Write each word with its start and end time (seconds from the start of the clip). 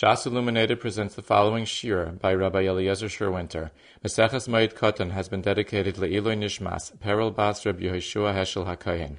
Shas 0.00 0.24
Illuminated 0.24 0.80
presents 0.80 1.14
the 1.14 1.20
following 1.20 1.66
shir 1.66 2.12
by 2.12 2.32
Rabbi 2.32 2.62
Eliezer 2.62 3.08
Sherwinter. 3.08 3.70
Maseches 4.02 4.48
Moed 4.48 4.72
Katan 4.72 5.10
has 5.10 5.28
been 5.28 5.42
dedicated 5.42 5.96
Le'iloi 5.96 6.38
Nishmas, 6.38 6.98
Peril 7.00 7.30
Bas 7.30 7.66
Rabbi 7.66 7.82
Yehoshua 7.82 8.32
Heschel 8.32 8.64
HaKohen. 8.64 9.18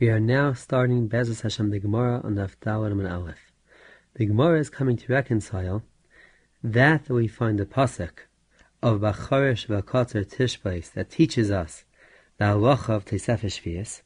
We 0.00 0.08
are 0.08 0.18
now 0.18 0.54
starting 0.54 1.08
Bezos 1.08 1.42
Hashem 1.42 1.70
the 1.70 1.78
Gemara 1.78 2.20
on 2.24 2.34
the 2.34 2.50
Dalet 2.60 3.08
Aleph. 3.08 3.52
The 4.14 4.26
Gemara 4.26 4.58
is 4.58 4.70
coming 4.70 4.96
to 4.96 5.12
reconcile 5.12 5.84
that 6.64 7.08
we 7.08 7.28
find 7.28 7.60
the 7.60 7.64
pasuk 7.64 8.26
of 8.82 9.02
Bacharish 9.02 9.68
Vakater 9.68 10.26
Tishbais 10.26 10.92
that 10.94 11.10
teaches 11.10 11.52
us 11.52 11.84
the 12.38 12.46
halacha 12.46 12.88
of 12.88 13.04
Tesefesh 13.04 14.02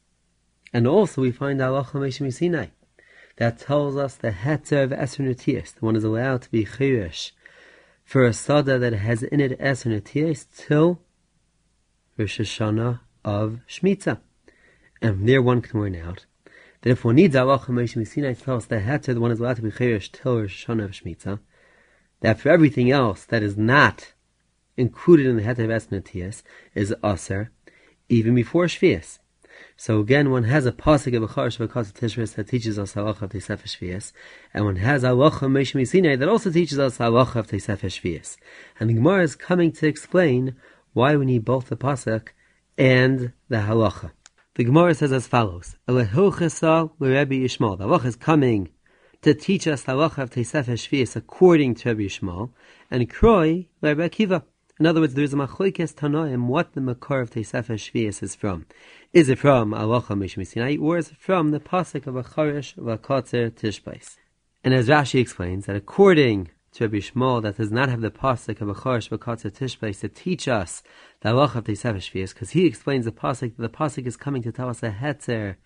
and 0.71 0.85
also 0.85 1.21
we 1.21 1.31
find 1.31 1.59
the 1.59 1.63
halacha 1.63 2.27
of 2.27 2.33
Sinai 2.35 2.67
that 3.37 3.59
tells 3.59 3.95
us 3.95 4.15
the 4.15 4.31
heter 4.31 4.83
of 4.83 4.91
Eser 4.91 5.75
the 5.75 5.85
one 5.85 5.95
is 5.95 6.03
allowed 6.03 6.43
to 6.43 6.51
be 6.51 6.65
chirish 6.65 7.31
for 8.03 8.25
a 8.25 8.33
sada 8.33 8.77
that 8.77 8.93
has 8.93 9.23
in 9.23 9.39
it 9.39 9.59
Eser 9.59 9.99
Netias 9.99 10.45
till 10.55 10.99
Rosh 12.17 12.39
Hashanah 12.39 12.99
of 13.25 13.59
Shemitah. 13.67 14.19
And 15.01 15.27
there 15.27 15.41
one 15.41 15.61
can 15.61 15.81
learn 15.81 15.95
out 15.95 16.25
that 16.81 16.91
if 16.91 17.03
one 17.03 17.15
needs 17.15 17.35
Allah 17.35 17.59
Moshe 17.59 18.07
Sinai 18.07 18.33
to 18.33 18.41
tell 18.41 18.57
us 18.57 18.65
the 18.65 18.77
heter, 18.77 19.13
the 19.13 19.21
one 19.21 19.31
is 19.31 19.39
allowed 19.39 19.55
to 19.55 19.61
be 19.61 19.71
chirish 19.71 20.11
till 20.11 20.41
Rosh 20.41 20.65
Hashanah 20.65 20.85
of 20.85 20.91
Shemitah, 20.91 21.39
that 22.21 22.39
for 22.39 22.49
everything 22.49 22.91
else 22.91 23.25
that 23.25 23.41
is 23.41 23.57
not 23.57 24.13
included 24.77 25.25
in 25.25 25.37
the 25.37 25.43
heter 25.43 25.65
of 25.65 25.69
Eser 25.69 26.43
is 26.75 26.93
Aser, 27.03 27.51
even 28.09 28.35
before 28.35 28.65
Shvias. 28.65 29.19
So 29.75 29.99
again, 29.99 30.29
one 30.29 30.43
has 30.43 30.65
a 30.65 30.71
pasuk 30.71 31.15
of 31.17 31.23
a 31.23 31.27
Acharish 31.27 31.57
Vakasa 31.57 31.93
Tishris 31.93 32.35
that 32.35 32.47
teaches 32.47 32.77
us 32.77 32.93
halacha 32.93 33.23
of 33.23 33.31
Teisef 33.31 34.11
and 34.53 34.65
one 34.65 34.75
has 34.75 35.03
halacha 35.03 35.49
Moshe 35.49 35.87
Sinai 35.87 36.15
that 36.15 36.29
also 36.29 36.51
teaches 36.51 36.77
us 36.77 36.99
halacha 36.99 37.37
of 37.37 37.47
Teisef. 37.47 38.37
And 38.79 38.89
the 38.89 38.93
Gemara 38.93 39.23
is 39.23 39.35
coming 39.35 39.71
to 39.73 39.87
explain 39.87 40.55
why 40.93 41.15
we 41.15 41.25
need 41.25 41.43
both 41.43 41.69
the 41.69 41.75
pasuk 41.75 42.29
and 42.77 43.33
the 43.49 43.57
halacha. 43.57 44.11
The 44.55 44.63
Gemara 44.63 44.93
says 44.93 45.11
as 45.11 45.25
follows: 45.25 45.75
Elehochasa 45.87 46.91
Rebbe 46.99 47.33
Yishmael. 47.33 47.77
The 47.79 47.87
halacha 47.87 48.05
is 48.05 48.15
coming 48.15 48.69
to 49.23 49.33
teach 49.33 49.67
us 49.67 49.85
halacha 49.85 50.19
of 50.19 50.29
Teisef 50.29 51.15
according 51.15 51.75
to 51.75 51.89
Rebbe 51.89 52.03
Yishmael, 52.03 52.51
and 52.91 53.09
Kroi 53.09 53.67
Rebbe 53.81 54.07
Akiva. 54.07 54.43
In 54.79 54.87
other 54.87 55.01
words, 55.01 55.13
there 55.13 55.23
is 55.23 55.33
a 55.33 55.37
machlokes 55.37 55.93
tanoim 55.93 56.47
what 56.47 56.73
the 56.73 56.81
makor 56.81 57.21
of 57.21 57.29
Shvius 57.29 58.23
is 58.23 58.35
from. 58.35 58.65
Is 59.13 59.29
it 59.29 59.37
from 59.37 59.73
Alocha 59.73 60.17
Mishmisinai, 60.17 60.81
or 60.81 60.97
is 60.97 61.11
it 61.11 61.17
from 61.17 61.51
the 61.51 61.59
pasuk 61.59 62.07
of 62.07 62.15
Acharish 62.15 62.73
Vakotzer 62.73 63.51
Tishbais? 63.51 64.17
And 64.63 64.73
as 64.73 64.87
Rashi 64.87 65.19
explains, 65.19 65.67
that 65.67 65.75
according 65.75 66.49
to 66.71 66.85
Rabbi 66.85 66.97
Yishmael, 66.97 67.43
that 67.43 67.57
does 67.57 67.71
not 67.71 67.89
have 67.89 68.01
the 68.01 68.09
pasuk 68.09 68.59
of 68.59 68.75
Acharish 68.75 69.09
Vakotzer 69.09 69.51
Tishbais 69.51 69.99
to 69.99 70.07
teach 70.07 70.47
us 70.47 70.81
the 71.21 71.29
Alocha 71.29 71.57
of 71.57 71.65
Teisefah 71.65 71.97
Shvius, 71.97 72.33
because 72.33 72.49
he 72.49 72.65
explains 72.65 73.05
the 73.05 73.11
pasuk 73.11 73.55
that 73.55 73.61
the 73.61 73.69
pasuk 73.69 74.07
is 74.07 74.17
coming 74.17 74.41
to 74.41 74.51
tell 74.51 74.67
us 74.67 74.81
a 74.81 74.89
hetzer, 74.89 75.57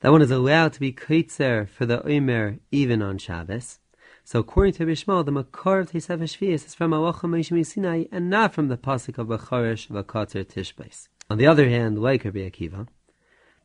that 0.00 0.10
one 0.10 0.20
is 0.20 0.32
allowed 0.32 0.72
to 0.72 0.80
be 0.80 0.92
kaitzer 0.92 1.68
for 1.68 1.86
the 1.86 2.04
Omer 2.04 2.58
even 2.72 3.02
on 3.02 3.18
Shabbos. 3.18 3.78
So 4.24 4.40
according 4.40 4.72
to 4.74 4.86
Bishmal, 4.86 5.24
the 5.24 5.30
Makar 5.30 5.78
of 5.78 5.92
Tesev 5.92 6.20
is 6.22 6.74
from 6.74 6.90
Alacha 6.90 7.20
Meshmi 7.20 7.64
Sinai 7.64 8.06
and 8.10 8.28
not 8.28 8.52
from 8.52 8.66
the 8.66 8.76
pasuk 8.76 9.16
of 9.16 9.28
Bacharish 9.28 9.86
Vakater 9.86 10.44
Tishbais. 10.44 11.06
On 11.30 11.38
the 11.38 11.46
other 11.46 11.68
hand, 11.68 12.02
like 12.02 12.24
Rabbi 12.24 12.40
Akiva, 12.40 12.88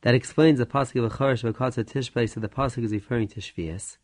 that 0.03 0.13
explains 0.13 0.59
the 0.59 0.67
pasuk 0.67 1.03
of 1.03 1.11
Bacharish 1.11 1.41
Vakater 1.52 1.83
Tishbais 1.83 2.35
that 2.35 2.41
the 2.41 2.47
pasuk 2.47 2.85
is 2.85 2.91
referring 2.91 3.27
to 3.30 3.39
Shvius. 3.39 3.97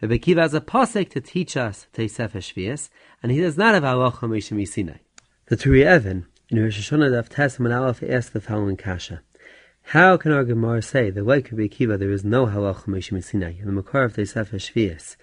Rabbi 0.00 0.18
Akiva 0.18 0.42
has 0.42 0.54
a 0.54 0.60
pasuk 0.60 1.10
to 1.10 1.20
teach 1.20 1.56
us 1.56 1.88
Tesev 1.92 2.30
Shvius, 2.34 2.88
and 3.20 3.32
he 3.32 3.40
does 3.40 3.58
not 3.58 3.74
have 3.74 3.82
Alacha 3.82 4.28
Meshmi 4.28 4.66
Sinai. 4.66 4.98
The 5.46 5.56
Turi 5.56 5.84
Evan 5.84 6.26
in 6.50 6.62
Rosh 6.62 6.88
Hashanah 6.88 7.10
Daf 7.10 7.28
Tesam 7.28 7.76
Aleph 7.76 8.00
asked 8.08 8.32
the 8.32 8.40
following 8.40 8.76
kasha. 8.76 9.22
How 9.86 10.16
can 10.16 10.30
our 10.30 10.44
Gemara 10.44 10.80
say 10.80 11.10
that 11.10 11.26
like 11.26 11.50
Rabbi 11.50 11.64
Akiva 11.64 11.98
there 11.98 12.12
is 12.12 12.24
no 12.24 12.46
halacha 12.46 12.84
Meshmi 12.84 13.24
Sinai 13.24 13.54
in 13.58 13.66
the 13.66 13.72
Makar 13.72 14.04
of 14.04 14.14
Tesev 14.14 14.50
Shvius? 14.50 15.16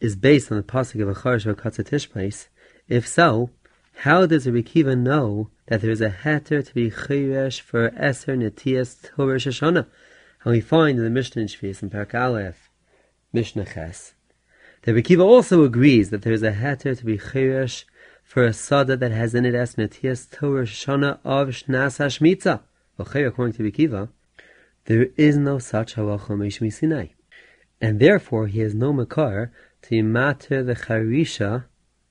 is 0.00 0.16
based 0.16 0.50
on 0.50 0.58
the 0.58 0.64
pasuk 0.64 1.00
of 1.00 1.16
Acharish 1.16 1.54
Vakatzatishpais, 1.54 2.48
if 2.88 3.06
so, 3.06 3.50
how 3.98 4.26
does 4.26 4.48
Rabbi 4.48 4.68
Akiva 4.68 4.98
know 4.98 5.50
that 5.66 5.80
there 5.80 5.90
is 5.90 6.00
a 6.00 6.10
heter 6.10 6.64
to 6.66 6.74
be 6.74 6.90
chayresh 6.90 7.60
for 7.60 7.90
Eser 7.90 8.36
Netias 8.36 8.96
till 9.02 9.26
Rosh? 9.26 9.62
And 9.62 9.86
we 10.44 10.60
find 10.60 10.98
in 10.98 11.04
the 11.04 11.10
Mishnah 11.10 11.42
in 11.42 11.48
Shvius 11.48 11.82
in 11.82 11.90
Parak 11.90 12.14
Aleph, 12.14 12.70
Mishnah 13.32 13.64
Ches, 13.64 14.14
that 14.82 14.94
Rabbi 14.94 15.06
Akiva 15.06 15.24
also 15.24 15.64
agrees 15.64 16.10
that 16.10 16.22
there 16.22 16.32
is 16.32 16.42
a 16.42 16.52
heter 16.52 16.96
to 16.96 17.04
be 17.04 17.16
chayresh 17.16 17.84
for 18.22 18.44
a 18.44 18.52
sada 18.52 18.96
that 18.96 19.10
has 19.10 19.34
in 19.34 19.46
it 19.46 19.54
Eser 19.54 19.88
Netias 19.88 20.28
till 20.30 20.50
Rosh 20.50 20.86
of 20.88 21.48
Shnas 21.48 21.98
HaShmitza. 21.98 22.60
Well, 22.96 23.26
according 23.26 23.54
to 23.54 23.64
Rabbi 23.64 23.76
Akiva, 23.76 24.08
there 24.84 25.08
is 25.16 25.36
no 25.36 25.58
such 25.58 25.94
halacha 25.94 26.28
Mishmi 26.28 26.72
Sinai. 26.72 27.08
And 27.80 27.98
therefore, 27.98 28.46
he 28.46 28.60
has 28.60 28.74
no 28.74 28.92
makar 28.92 29.50
to 29.82 30.02
matter 30.02 30.62
the 30.62 30.74
charisha 30.74 31.64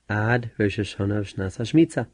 ad 0.10 0.52
Rosh 0.58 0.80
Hashanah 0.80 1.20
of 1.20 1.28
Shnas 1.28 1.58
Hashmitza. 1.58 2.08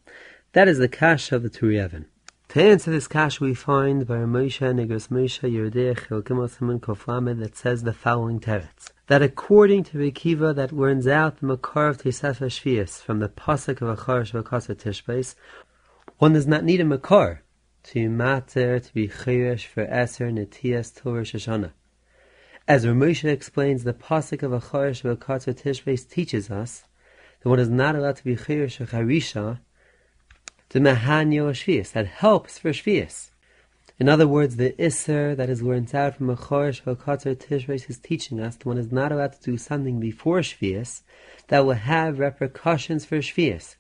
That 0.54 0.68
is 0.68 0.80
the 0.80 0.88
kash 0.88 1.32
of 1.32 1.44
the 1.44 1.50
Turiyevin. 1.52 2.06
To 2.48 2.64
answer 2.64 2.90
this 2.90 3.08
kash, 3.08 3.40
we 3.40 3.54
find 3.54 4.08
by 4.08 4.16
Moshe 4.16 4.62
Negros 4.62 5.10
Moshe 5.10 5.42
Yeridei 5.42 5.96
Chilkim 5.96 6.80
Koflamed 6.80 7.40
that 7.40 7.56
says 7.56 7.84
the 7.84 7.94
following 7.94 8.40
teretz. 8.40 8.90
That 9.06 9.22
according 9.22 9.84
to 9.84 10.00
Rekiva 10.00 10.56
that 10.56 10.72
learns 10.72 11.06
out 11.06 11.38
the 11.38 11.46
Makar 11.46 11.90
of 11.90 12.00
Tesefa 12.00 12.48
Shvius 12.48 13.00
from 13.00 13.20
the 13.20 13.30
Pasuk 13.30 13.84
of 13.84 13.96
Acharish 13.96 14.32
Vakasa 14.32 14.74
Tishbais, 14.74 15.36
one 16.18 16.34
does 16.34 16.48
not 16.48 16.64
need 16.64 16.82
a 16.82 16.86
Makar 16.86 17.44
to 17.84 18.10
matter 18.10 18.80
to 18.80 18.94
be 18.96 19.08
chayresh 19.08 19.68
for 19.68 19.86
Eser 19.86 20.32
Netias 20.34 20.92
Til 21.00 21.14
Rosh 21.14 21.36
Hashanah. 21.36 21.74
As 22.68 22.88
Ramosha 22.88 23.30
explains, 23.30 23.84
the 23.84 23.94
pasuk 23.94 24.42
of 24.42 24.52
Acharish 24.52 25.04
V'Katzer 25.04 25.54
Tishbeis 25.54 26.10
teaches 26.10 26.50
us 26.50 26.86
that 27.44 27.50
one 27.50 27.60
is 27.60 27.70
not 27.70 27.96
allowed 27.96 28.16
to 28.16 28.24
be 28.24 28.36
Chirish 28.36 28.84
Charisha 28.88 29.60
to 30.70 30.80
Mahanyo 30.80 31.50
Shvius, 31.52 31.92
that 31.94 32.06
helps 32.06 32.60
for 32.60 32.70
Shvius. 32.70 33.32
In 34.00 34.08
other 34.08 34.28
words, 34.28 34.56
the 34.56 34.72
Isser 34.74 35.36
that 35.36 35.50
is 35.50 35.62
learned 35.62 35.94
out 35.94 36.16
from 36.16 36.28
Acharish 36.28 36.84
V'Katzer 36.84 37.36
Tishbeis 37.36 37.90
is 37.90 37.98
teaching 37.98 38.40
us 38.40 38.56
that 38.56 38.66
one 38.66 38.78
is 38.78 38.92
not 38.92 39.12
allowed 39.12 39.34
to 39.34 39.42
do 39.42 39.58
something 39.58 40.00
before 40.00 40.40
Shvius 40.40 41.02
that 41.48 41.66
will 41.66 41.74
have 41.74 42.20
repercussions 42.20 43.04
for 43.04 43.18
Shvius. 43.18 43.76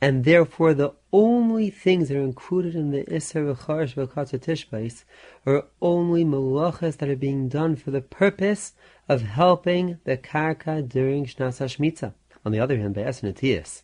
And 0.00 0.24
therefore 0.24 0.74
the 0.74 0.92
only 1.12 1.70
things 1.70 2.08
that 2.08 2.16
are 2.18 2.22
included 2.22 2.74
in 2.76 2.90
the 2.90 3.04
Isser 3.04 3.52
V'charish 3.52 3.94
V'kata 3.94 4.38
Tishbais 4.38 5.04
are 5.46 5.64
only 5.82 6.24
malachas 6.24 6.98
that 6.98 7.08
are 7.08 7.16
being 7.16 7.48
done 7.48 7.76
for 7.76 7.90
the 7.90 8.02
purpose 8.02 8.74
of 9.08 9.22
helping 9.22 9.98
the 10.04 10.16
karka 10.16 10.86
during 10.86 11.24
Shnas 11.24 11.58
HaShmitza. 11.58 12.12
On 12.44 12.52
the 12.52 12.60
other 12.60 12.78
hand, 12.78 12.94
by 12.94 13.02
Esenatias, 13.02 13.82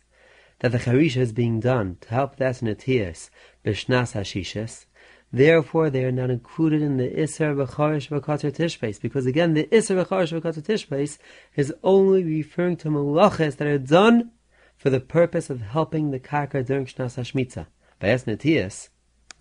that 0.59 0.71
the 0.71 0.79
charisha 0.79 1.17
is 1.17 1.31
being 1.31 1.59
done 1.59 1.97
to 2.01 2.09
help 2.09 2.35
the 2.35 2.45
Esenatias 2.45 3.29
b'Shnas 3.65 4.13
HaShishas, 4.13 4.85
Therefore, 5.31 5.89
they 5.89 6.05
are 6.05 6.11
not 6.11 6.29
included 6.29 6.81
in 6.81 6.95
the 6.95 7.09
Isser 7.09 7.53
V'charish 7.53 8.07
V'kata 8.07 8.49
Tishbais, 8.49 9.01
because 9.01 9.25
again, 9.25 9.55
the 9.55 9.65
Isser 9.65 10.01
V'charish 10.01 10.39
V'kata 10.39 10.63
Tishbais 10.63 11.17
is 11.55 11.73
only 11.83 12.23
referring 12.23 12.77
to 12.77 12.87
malachas 12.87 13.57
that 13.57 13.67
are 13.67 13.77
done 13.77 14.31
for 14.77 14.89
the 14.89 15.01
purpose 15.01 15.49
of 15.49 15.61
helping 15.61 16.11
the 16.11 16.19
karka 16.19 16.65
during 16.65 16.85
Shnas 16.85 17.17
HaShmitza. 17.17 17.67
By 17.99 18.09
Es 18.09 18.89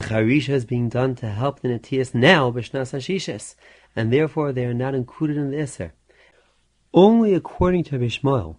Charisha 0.01 0.49
is 0.49 0.65
being 0.65 0.89
done 0.89 1.15
to 1.17 1.29
help 1.29 1.61
the 1.61 1.69
Netias 1.69 2.15
now 2.15 2.51
by 2.51 2.61
Shnas 2.61 2.93
HaShishes, 2.93 3.55
and 3.95 4.13
therefore 4.13 4.53
they 4.53 4.65
are 4.65 4.75
not 4.75 4.95
included 4.95 5.37
in 5.37 5.53
the 5.53 5.59
Isser. 5.59 5.93
Only 6.93 7.33
according 7.33 7.85
to 7.85 7.99
Bishmael, 7.99 8.57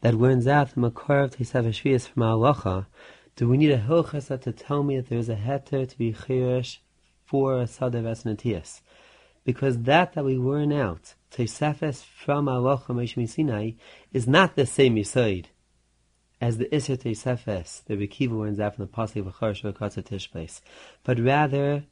that 0.00 0.14
learns 0.14 0.46
out 0.46 0.74
the 0.74 0.80
Makar 0.80 1.24
of 1.24 1.36
Tesav 1.36 2.08
from 2.08 2.22
Halacha, 2.22 2.86
do 3.36 3.48
we 3.48 3.56
need 3.56 3.70
a 3.70 3.78
Hilchasa 3.78 4.40
to 4.42 4.52
tell 4.52 4.82
me 4.82 4.96
that 4.96 5.08
there 5.08 5.18
is 5.18 5.28
a 5.28 5.36
heter 5.36 5.88
to 5.88 5.98
be 5.98 6.12
Chirish 6.12 6.78
for 7.24 7.60
a 7.60 7.64
Sadav 7.64 8.06
Es 8.06 8.24
Netias. 8.24 8.80
Because 9.44 9.78
that 9.82 10.12
that 10.14 10.24
we 10.24 10.36
learn 10.36 10.72
out, 10.72 11.14
Tesefes 11.30 12.04
from 12.04 12.46
Halacha 12.46 12.88
Meshmi 12.88 13.28
Sinai, 13.28 13.72
is 14.12 14.26
not 14.26 14.56
the 14.56 14.66
same 14.66 14.96
Yisoid 14.96 15.46
as 16.40 16.56
the 16.56 16.64
Isser 16.66 16.96
Sefes, 16.96 17.84
the 17.84 17.96
Rekiva 17.96 18.38
learns 18.38 18.58
out 18.58 18.76
from 18.76 18.86
the 18.86 18.90
Pasuk 18.90 19.26
of 19.26 19.34
Acharish 19.34 19.62
V'Katza 19.62 20.02
Tishbais, 20.02 20.60
but 21.04 21.20
rather 21.20 21.84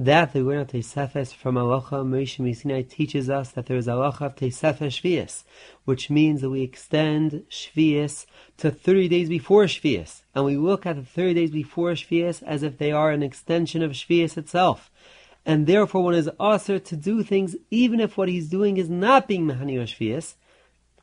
that 0.00 0.32
the 0.32 0.44
word 0.44 0.60
of 0.60 0.68
Tesefes 0.68 1.34
from 1.34 1.56
Alacha 1.56 2.06
Moshe 2.06 2.38
Misinai 2.38 2.88
teaches 2.88 3.28
us 3.28 3.50
that 3.50 3.66
there 3.66 3.76
is 3.76 3.88
Alacha 3.88 4.26
of 4.26 4.36
Tesefes 4.36 5.00
Shvius, 5.00 5.42
which 5.86 6.08
means 6.08 6.40
that 6.40 6.50
we 6.50 6.62
extend 6.62 7.42
Shvius 7.50 8.24
to 8.58 8.70
30 8.70 9.08
days 9.08 9.28
before 9.28 9.64
Shvius, 9.64 10.22
and 10.36 10.44
we 10.44 10.56
look 10.56 10.86
at 10.86 10.94
the 10.94 11.02
30 11.02 11.34
days 11.34 11.50
before 11.50 11.90
Shvius 11.92 12.44
as 12.44 12.62
if 12.62 12.78
they 12.78 12.92
are 12.92 13.10
an 13.10 13.24
extension 13.24 13.82
of 13.82 13.90
Shvius 13.90 14.36
itself. 14.36 14.88
And 15.44 15.66
therefore 15.66 16.04
one 16.04 16.14
is 16.14 16.30
asked 16.38 16.66
to 16.66 16.96
do 16.96 17.24
things 17.24 17.56
even 17.72 17.98
if 17.98 18.16
what 18.16 18.28
he's 18.28 18.48
doing 18.48 18.76
is 18.76 18.88
not 18.88 19.26
being 19.26 19.46
Mahani 19.46 19.78
Shvius, 19.78 20.34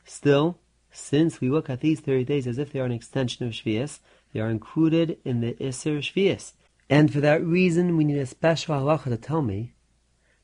still 0.06 0.58
since 0.90 1.42
we 1.42 1.50
look 1.50 1.70
at 1.70 1.82
these 1.82 2.00
30 2.00 2.24
days 2.24 2.48
as 2.48 2.58
if 2.58 2.72
they 2.72 2.80
are 2.80 2.86
an 2.86 2.94
extension 2.94 3.46
of 3.46 3.52
Shvias, 3.52 4.00
they 4.32 4.40
are 4.40 4.50
included 4.50 5.18
in 5.26 5.42
the 5.42 5.52
Isser 5.56 5.98
Shvias. 5.98 6.54
And 6.90 7.12
for 7.12 7.20
that 7.22 7.44
reason, 7.44 7.98
we 7.98 8.04
need 8.04 8.20
a 8.20 8.26
special 8.26 8.76
halacha 8.76 9.06
to 9.06 9.18
tell 9.18 9.42
me 9.42 9.74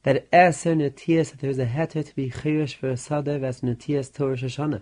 that 0.03 0.29
Eser 0.31 0.75
Netias, 0.75 1.29
that 1.29 1.39
there's 1.39 1.59
a 1.59 1.67
heter 1.67 2.03
to 2.03 2.15
be 2.15 2.31
Chirish 2.31 2.73
for 2.73 2.89
a 2.89 2.93
Sadev 2.93 3.43
as 3.43 3.61
Netias 3.61 4.11
Torah 4.11 4.35
Shoshana. 4.35 4.81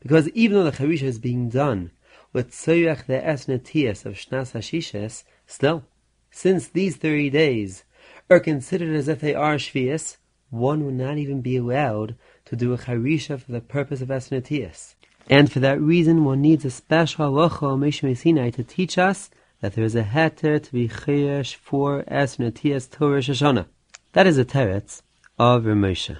Because 0.00 0.28
even 0.30 0.58
though 0.58 0.70
the 0.70 0.76
Charisha 0.76 1.04
is 1.04 1.18
being 1.18 1.48
done 1.48 1.90
with 2.32 2.50
Tzoyach 2.50 3.06
the 3.06 3.26
Es 3.26 3.46
Netias 3.46 4.04
of 4.04 4.14
Shnas 4.14 4.52
Hashishes, 4.52 5.24
still, 5.46 5.84
since 6.30 6.68
these 6.68 6.96
30 6.96 7.30
days 7.30 7.84
are 8.28 8.40
considered 8.40 8.94
as 8.94 9.08
if 9.08 9.20
they 9.20 9.34
are 9.34 9.56
Shvias, 9.56 10.18
one 10.50 10.84
would 10.84 10.94
not 10.94 11.16
even 11.16 11.40
be 11.40 11.56
allowed 11.56 12.16
to 12.44 12.56
do 12.56 12.74
a 12.74 12.78
Charisha 12.78 13.40
for 13.40 13.52
the 13.52 13.60
purpose 13.60 14.02
of 14.02 14.08
Esnatias. 14.08 14.94
And 15.28 15.50
for 15.50 15.60
that 15.60 15.80
reason, 15.80 16.24
one 16.24 16.42
needs 16.42 16.64
a 16.64 16.70
special 16.70 17.30
halacha 17.30 17.78
Meshim 17.78 18.14
Sinai 18.16 18.50
to 18.50 18.64
teach 18.64 18.98
us 18.98 19.30
that 19.60 19.74
there 19.74 19.84
is 19.84 19.94
a 19.94 20.02
heter 20.02 20.62
to 20.62 20.72
be 20.72 20.88
chayesh 20.88 21.54
for 21.54 22.02
Esnatias 22.04 22.90
Torah 22.90 23.20
Shoshana. 23.20 23.66
That 24.12 24.26
is 24.26 24.38
a 24.38 24.44
teretz 24.44 25.02
of 25.38 25.64
Ramosha. 25.64 26.18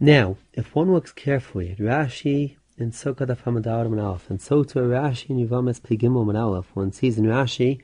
Now, 0.00 0.36
if 0.52 0.74
one 0.74 0.92
looks 0.92 1.12
carefully 1.12 1.70
at 1.70 1.78
Rashi 1.78 2.56
in 2.76 2.90
Sukkot 2.90 3.30
of 3.30 3.44
Hamadar 3.44 3.86
Manalef, 3.86 4.28
and 4.28 4.40
so 4.40 4.62
to 4.64 4.80
Rashi 4.80 5.30
in 5.30 5.48
Yuvamas 5.48 5.80
Pegimel 5.80 6.26
Manalef, 6.26 6.66
one 6.74 6.92
sees 6.92 7.16
in 7.16 7.24
Rashi 7.24 7.80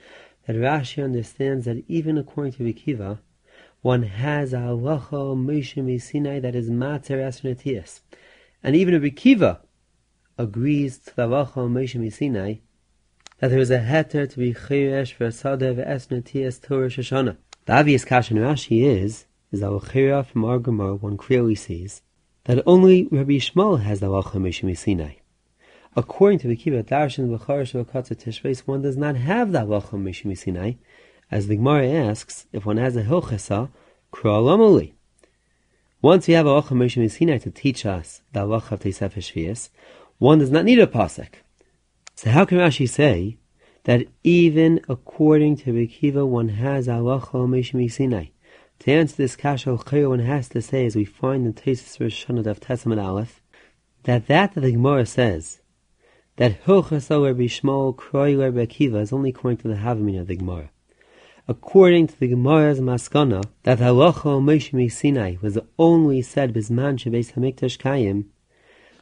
that 0.46 0.56
Rashi 0.56 1.02
understands 1.02 1.64
that 1.64 1.84
even 1.88 2.18
according 2.18 2.52
to 2.54 2.64
Rikiva, 2.64 3.18
one 3.80 4.02
has 4.02 4.52
a 4.52 4.58
halacha 4.58 5.36
Moshe 5.36 6.02
Sinai 6.02 6.40
that 6.40 6.54
is 6.54 6.68
mater 6.68 7.18
asnetias. 7.18 8.00
And 8.62 8.76
even 8.76 9.00
Rikiva 9.00 9.60
agrees 10.36 10.98
to 10.98 11.16
the 11.16 11.28
halacha 11.28 11.68
Moshe 11.70 12.12
Sinai 12.12 12.56
that 13.42 13.50
there 13.50 13.58
is 13.58 13.72
a 13.72 13.80
heter 13.80 14.30
to 14.30 14.38
be 14.38 14.54
chayresh 14.54 15.14
for 15.14 15.26
sadev 15.26 15.84
esnetias 15.84 16.62
Torah 16.62 16.86
Shoshana. 16.86 17.36
The 17.64 17.72
obvious 17.72 18.04
kashan 18.04 18.38
Rashi 18.38 18.84
is, 18.84 19.26
is 19.50 19.64
our 19.64 19.80
chayra 19.80 20.24
from 20.24 20.44
our 20.44 20.60
Gemara 20.60 20.94
one 20.94 21.16
clearly 21.16 21.56
sees 21.56 22.02
that 22.44 22.62
only 22.66 23.08
Rabbi 23.10 23.32
Yishmael 23.32 23.82
has 23.82 23.98
the 23.98 24.06
halacha 24.06 24.34
Moshe 24.34 24.78
Sinai. 24.78 25.14
According 25.96 26.38
to 26.38 26.46
the 26.46 26.56
Kibbutz 26.56 26.84
Darshan 26.84 27.36
V'charish 27.36 27.84
V'katzah 27.84 28.14
Tishbeis, 28.14 28.60
one 28.60 28.82
does 28.82 28.96
not 28.96 29.16
have 29.16 29.50
the 29.50 29.62
halacha 29.62 30.00
Moshe 30.00 30.38
Sinai, 30.38 30.74
as 31.28 31.48
the 31.48 31.56
Gemara 31.56 31.88
asks, 31.88 32.46
if 32.52 32.64
one 32.64 32.76
has 32.76 32.94
a 32.94 33.02
Hilchasa, 33.02 33.70
Kra'alamali. 34.12 34.92
Once 36.00 36.28
we 36.28 36.34
have 36.34 36.46
a 36.46 36.62
Halacha 36.62 36.76
Moshe 36.76 37.10
Sinai 37.10 37.38
to 37.38 37.50
teach 37.50 37.84
us 37.86 38.22
the 38.32 38.46
Halacha 38.46 39.02
of 39.02 39.70
one 40.18 40.38
does 40.38 40.52
not 40.52 40.64
need 40.64 40.78
a 40.78 40.86
Pasuk. 40.86 41.42
So 42.14 42.30
how 42.30 42.44
can 42.44 42.58
Rashi 42.58 42.88
say 42.88 43.38
that 43.84 44.06
even 44.22 44.80
according 44.88 45.56
to 45.58 45.72
Rekiva 45.72 46.26
one 46.26 46.48
has 46.50 46.86
Halacha 46.86 47.90
Sinai? 47.90 48.26
To 48.80 48.92
answer 48.92 49.16
this 49.16 49.36
kasha, 49.36 49.76
one 49.76 50.18
has 50.20 50.48
to 50.50 50.62
say, 50.62 50.86
as 50.86 50.96
we 50.96 51.04
find 51.04 51.46
in 51.46 51.52
Tesis 51.54 52.00
Rosh 52.00 52.26
Hashanah 52.26 52.46
of 52.46 52.60
Testament 52.60 53.00
Aleph, 53.00 53.40
that 54.04 54.26
that 54.26 54.54
that 54.54 54.60
the 54.60 54.72
Gemara 54.72 55.06
says, 55.06 55.60
that 56.36 56.64
Hilchasa 56.64 57.24
Rabbi 57.24 57.42
Yishmael 57.42 57.94
Kroi 57.94 58.38
Rabbi 58.38 58.66
Akiva 58.66 59.00
is 59.00 59.12
only 59.12 59.30
according 59.30 59.58
to 59.58 59.68
the 59.68 59.76
Havamina 59.76 60.20
of 60.20 60.26
the 60.26 60.36
Gemara 60.36 60.70
according 61.48 62.06
to 62.06 62.18
the 62.20 62.28
Gemara's 62.28 62.80
Maskana, 62.80 63.44
that 63.64 63.78
Halacha 63.78 64.40
Moshe 64.40 64.92
Sinai 64.92 65.36
was 65.42 65.58
only 65.78 66.22
said 66.22 66.54
Bisman 66.54 66.96
Shebeis 66.96 67.32
Hamikdash 67.32 67.78
Kayim, 67.78 68.26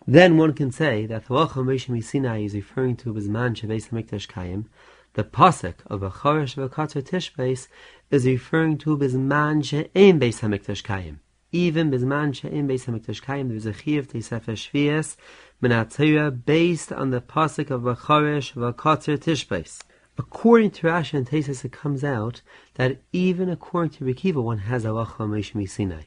then 0.06 0.36
one 0.36 0.54
can 0.54 0.72
say 0.72 1.06
that 1.06 1.26
the 1.26 1.34
Halacha 1.34 1.64
Moshe 1.64 2.02
Sinai 2.02 2.40
is 2.42 2.54
referring 2.54 2.96
to 2.96 3.12
Bisman 3.12 3.54
Shebeis 3.54 3.90
Hamikdash 3.90 4.28
Kayim. 4.28 4.64
The 5.12 5.24
pasuk 5.24 5.74
of 5.86 6.00
Acharish 6.00 6.56
V'Katzar 6.56 7.02
Tishbeis 7.02 7.68
is 8.10 8.24
referring 8.24 8.78
to 8.78 8.96
Bisman 8.96 9.64
She'em 9.64 10.18
Beis 10.18 10.40
Hamikdash 10.40 10.82
Kayim. 10.82 11.16
Even 11.52 11.90
Bisman 11.90 12.34
She'em 12.34 12.66
Beis 12.68 12.86
Hamikdash 12.86 13.22
Kayim, 13.22 13.48
there 13.48 13.56
is 13.56 13.66
a 13.66 13.72
Chiv 13.72 14.08
Teisefes 14.08 14.70
Shvias 14.70 15.16
Menatira 15.62 16.30
based 16.44 16.92
on 16.92 17.10
the 17.10 17.20
pasuk 17.20 17.70
of 17.70 17.82
Acharish 17.82 18.54
V'Katzar 18.54 19.18
Tishbeis. 19.18 19.82
According 20.16 20.70
to 20.72 20.86
Rashi 20.86 21.14
and 21.14 21.26
Tesis, 21.26 21.64
it 21.64 21.72
comes 21.72 22.04
out 22.04 22.42
that 22.74 23.00
even 23.12 23.48
according 23.48 23.90
to 23.92 24.04
Rikiva, 24.04 24.42
one 24.42 24.58
has 24.58 24.84
halacha 24.84 25.16
Moshe 25.18 25.68
Sinai. 25.68 26.02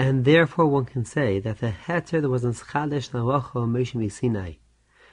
And 0.00 0.24
therefore 0.24 0.64
one 0.64 0.86
can 0.86 1.04
say 1.04 1.40
that 1.40 1.58
the 1.58 1.72
heter 1.72 2.22
that 2.22 2.30
was 2.30 2.42
in 2.42 2.54
Schadish 2.54 3.10
halacha 3.10 3.52
Moshe 3.52 4.10
Sinai, 4.10 4.54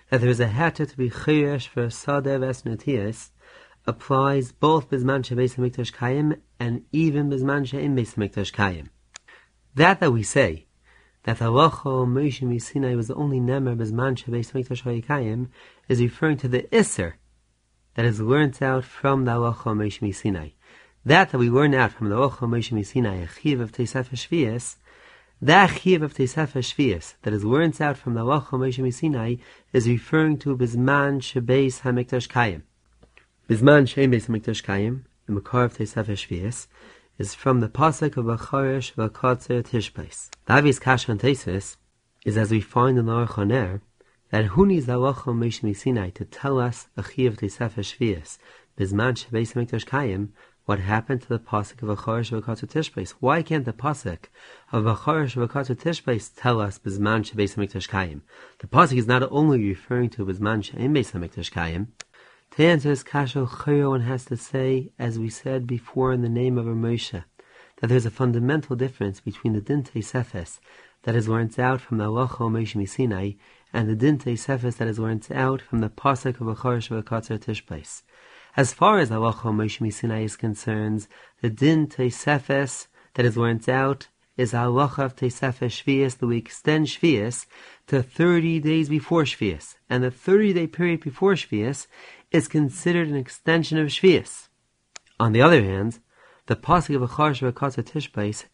that 0.10 0.22
there 0.22 0.30
is 0.30 0.40
a 0.40 0.48
heter 0.48 0.90
to 0.90 0.96
be 0.96 1.10
chayesh 1.10 1.68
for 1.68 1.88
Sadev 1.88 2.40
Esnatias, 2.40 3.32
applies 3.86 4.54
both 4.54 4.90
Bizman 4.90 5.24
Shebeis 5.26 5.56
Hamikdash 5.56 5.94
Kayim 5.94 6.40
and 6.58 6.86
even 6.94 7.30
Bizman 7.30 7.68
She'im 7.68 7.98
Beis 7.98 8.16
Hamikdash 8.16 8.54
Kayim. 8.54 8.88
That 9.76 10.00
that 10.00 10.12
we 10.12 10.24
say, 10.24 10.68
that 11.24 11.40
halacha 11.40 12.08
Moshe 12.08 12.62
Sinai 12.62 12.96
was 12.96 13.10
the 13.10 13.16
only 13.16 13.42
nemer 13.42 13.76
Bizman 13.76 14.16
Shebeis 14.16 14.54
Hamikdash 14.54 15.04
Kayim, 15.04 15.50
is 15.90 16.00
referring 16.00 16.38
to 16.38 16.48
the 16.48 16.62
Isser, 16.72 17.16
that 17.96 18.06
is 18.06 18.22
learnt 18.22 18.62
out 18.62 18.86
from 18.86 19.26
the 19.26 19.32
Halacha 19.32 19.76
Moshe 19.76 20.16
Sinai. 20.16 20.52
That 21.08 21.30
that 21.30 21.38
we 21.38 21.50
learn 21.50 21.74
out 21.74 21.94
from 21.94 22.10
the 22.10 22.18
Halacha 22.18 22.50
Moshe 22.50 22.86
Sinai, 22.86 23.16
a 23.22 23.30
chiv 23.30 23.62
of 23.62 23.72
Teisef 23.72 24.10
Shvias, 24.10 24.76
that 25.42 25.68
chiv 25.68 26.02
of 26.02 26.14
Teisef 26.14 26.52
Shvias 26.52 27.14
that 27.22 27.32
is 27.32 27.46
learnt 27.46 27.80
out 27.80 27.96
from 27.96 28.14
the 28.14 28.26
Halacha 28.26 28.60
Moshe 28.60 28.94
Sinai 28.94 29.36
is 29.72 29.88
referring 29.88 30.38
to 30.40 30.58
Bizman 30.58 31.22
Shebeis 31.22 31.80
Hamikdash 31.84 32.28
Kayim. 32.28 32.64
Bizman 33.48 33.88
Shebeis 33.88 34.26
Hamikdash 34.26 34.62
Kayim, 34.66 35.04
the 35.28 35.32
Makar 35.32 35.64
of 35.64 35.78
Teisef 35.78 36.08
Shvias, 36.08 36.68
is 37.18 37.34
from 37.34 37.62
the 37.62 37.70
pasuk 37.70 38.18
of 38.18 38.26
Acharish 38.26 38.94
V'Katzer 38.96 39.64
Tishbeis. 39.64 40.30
The 40.46 40.56
obvious 40.56 40.80
and 41.08 41.22
tesis 41.22 41.78
is 42.26 42.36
as 42.36 42.52
we 42.52 42.60
find 42.60 43.00
in 43.00 43.06
the 43.06 43.14
Aruch 43.14 43.80
that 44.32 44.44
who 44.44 44.66
needs 44.66 44.88
the 44.88 44.96
halacha 44.96 45.34
Moshe 45.34 45.74
Sinai 45.74 46.10
to 46.10 46.26
tell 46.26 46.60
us 46.60 46.90
a 46.98 47.04
chiyuv 47.04 47.50
Sefer 47.50 47.80
Shvius 47.80 48.38
bizman 48.78 49.16
shebeis 49.16 49.54
hamikdash 49.54 49.86
kayim 49.86 50.30
what 50.68 50.80
happened 50.80 51.22
to 51.22 51.30
the 51.30 51.40
pasuk 51.40 51.82
of 51.82 51.98
Acharish 51.98 52.30
v'Katu 52.30 52.68
Tishbeis? 52.68 53.12
Why 53.22 53.42
can't 53.42 53.64
the 53.64 53.72
pasuk 53.72 54.26
of 54.74 54.84
Acharish 54.84 55.38
v'Katu 55.38 55.78
Tishbeis 55.78 56.30
tell 56.36 56.60
us 56.60 56.78
bizman 56.78 57.24
shebeis 57.24 57.56
hamikdash 57.56 57.88
kayim? 57.88 58.20
The 58.60 58.68
pasuk 58.68 58.98
is 58.98 59.08
not 59.08 59.24
only 59.32 59.66
referring 59.66 60.10
to 60.10 60.26
bizman 60.26 60.70
shebeis 60.70 61.14
hamikdash 61.14 61.54
kayim. 61.54 61.88
To 62.52 62.66
answer 62.66 62.90
this 62.90 63.02
kasha, 63.02 63.46
one 63.46 64.02
has 64.02 64.26
to 64.26 64.36
say, 64.36 64.92
as 65.00 65.18
we 65.18 65.30
said 65.30 65.68
before 65.68 66.12
in 66.12 66.22
the 66.22 66.28
name 66.28 66.58
of 66.58 66.66
Moshe, 66.66 67.24
that 67.78 67.88
there's 67.88 68.06
a 68.06 68.12
fundamental 68.12 68.76
difference 68.76 69.22
between 69.22 69.54
the 69.54 69.62
Dinte 69.62 70.04
Sefes 70.04 70.60
that 71.04 71.16
is 71.16 71.30
learned 71.30 71.58
out 71.58 71.80
from 71.80 71.98
the 71.98 72.04
halacha 72.04 72.40
Moshe 72.52 72.90
Sinai 72.90 73.32
and 73.72 73.88
the 73.88 73.96
Dinte 73.96 74.38
Sefes 74.38 74.76
that 74.76 74.90
is 74.90 75.00
learned 75.00 75.30
out 75.32 75.62
from 75.62 75.80
the 75.80 75.90
Pasuk 75.90 76.42
of 76.42 76.58
Acharish 76.58 76.90
V'Katzer 76.90 77.40
Tishbeis. 77.40 78.02
As 78.56 78.74
far 78.74 79.00
as 79.00 79.10
Halacha 79.10 79.54
Moshe 79.54 79.94
Sinai 79.94 80.24
is 80.24 80.36
concerned, 80.36 81.08
the 81.42 81.50
Din 81.50 81.88
Sefes 81.88 82.88
that 83.14 83.26
is 83.26 83.38
learned 83.38 83.68
out 83.70 84.08
is 84.38 84.54
Halacha 84.54 85.06
of 85.06 85.16
Teisefes 85.16 85.84
Shvias, 85.84 86.18
that 86.18 86.28
we 86.28 86.38
extend 86.38 86.88
Shvias 86.88 87.46
to 87.88 88.04
30 88.04 88.60
days 88.60 88.90
before 88.90 89.24
Shvias. 89.24 89.76
And 89.90 90.04
the 90.04 90.12
30 90.12 90.54
day 90.54 90.68
period 90.68 91.02
before 91.02 91.34
Shvias 91.34 91.88
is 92.32 92.48
considered 92.48 93.08
an 93.08 93.16
extension 93.16 93.78
of 93.78 93.88
Shvias. 93.88 94.48
On 95.20 95.32
the 95.34 95.42
other 95.42 95.64
hand, 95.64 96.00
the 96.46 96.56
Pasuk 96.56 96.96
of 96.96 97.10
Acharish 97.10 97.42
V'Katzer 97.42 97.84
Tishbeis 97.84 98.46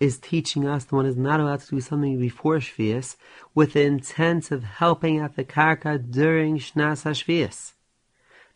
is 0.00 0.18
teaching 0.18 0.66
us 0.66 0.84
that 0.84 0.96
one 0.96 1.06
is 1.06 1.16
not 1.16 1.38
allowed 1.38 1.60
to 1.60 1.70
do 1.70 1.80
something 1.80 2.18
before 2.18 2.56
Shvias 2.56 3.16
with 3.54 3.74
the 3.74 3.82
intent 3.82 4.50
of 4.50 4.64
helping 4.64 5.20
out 5.20 5.36
the 5.36 5.44
Karka 5.44 5.98
during 5.98 6.58
Shnas 6.58 7.04
HaShvias. 7.04 7.74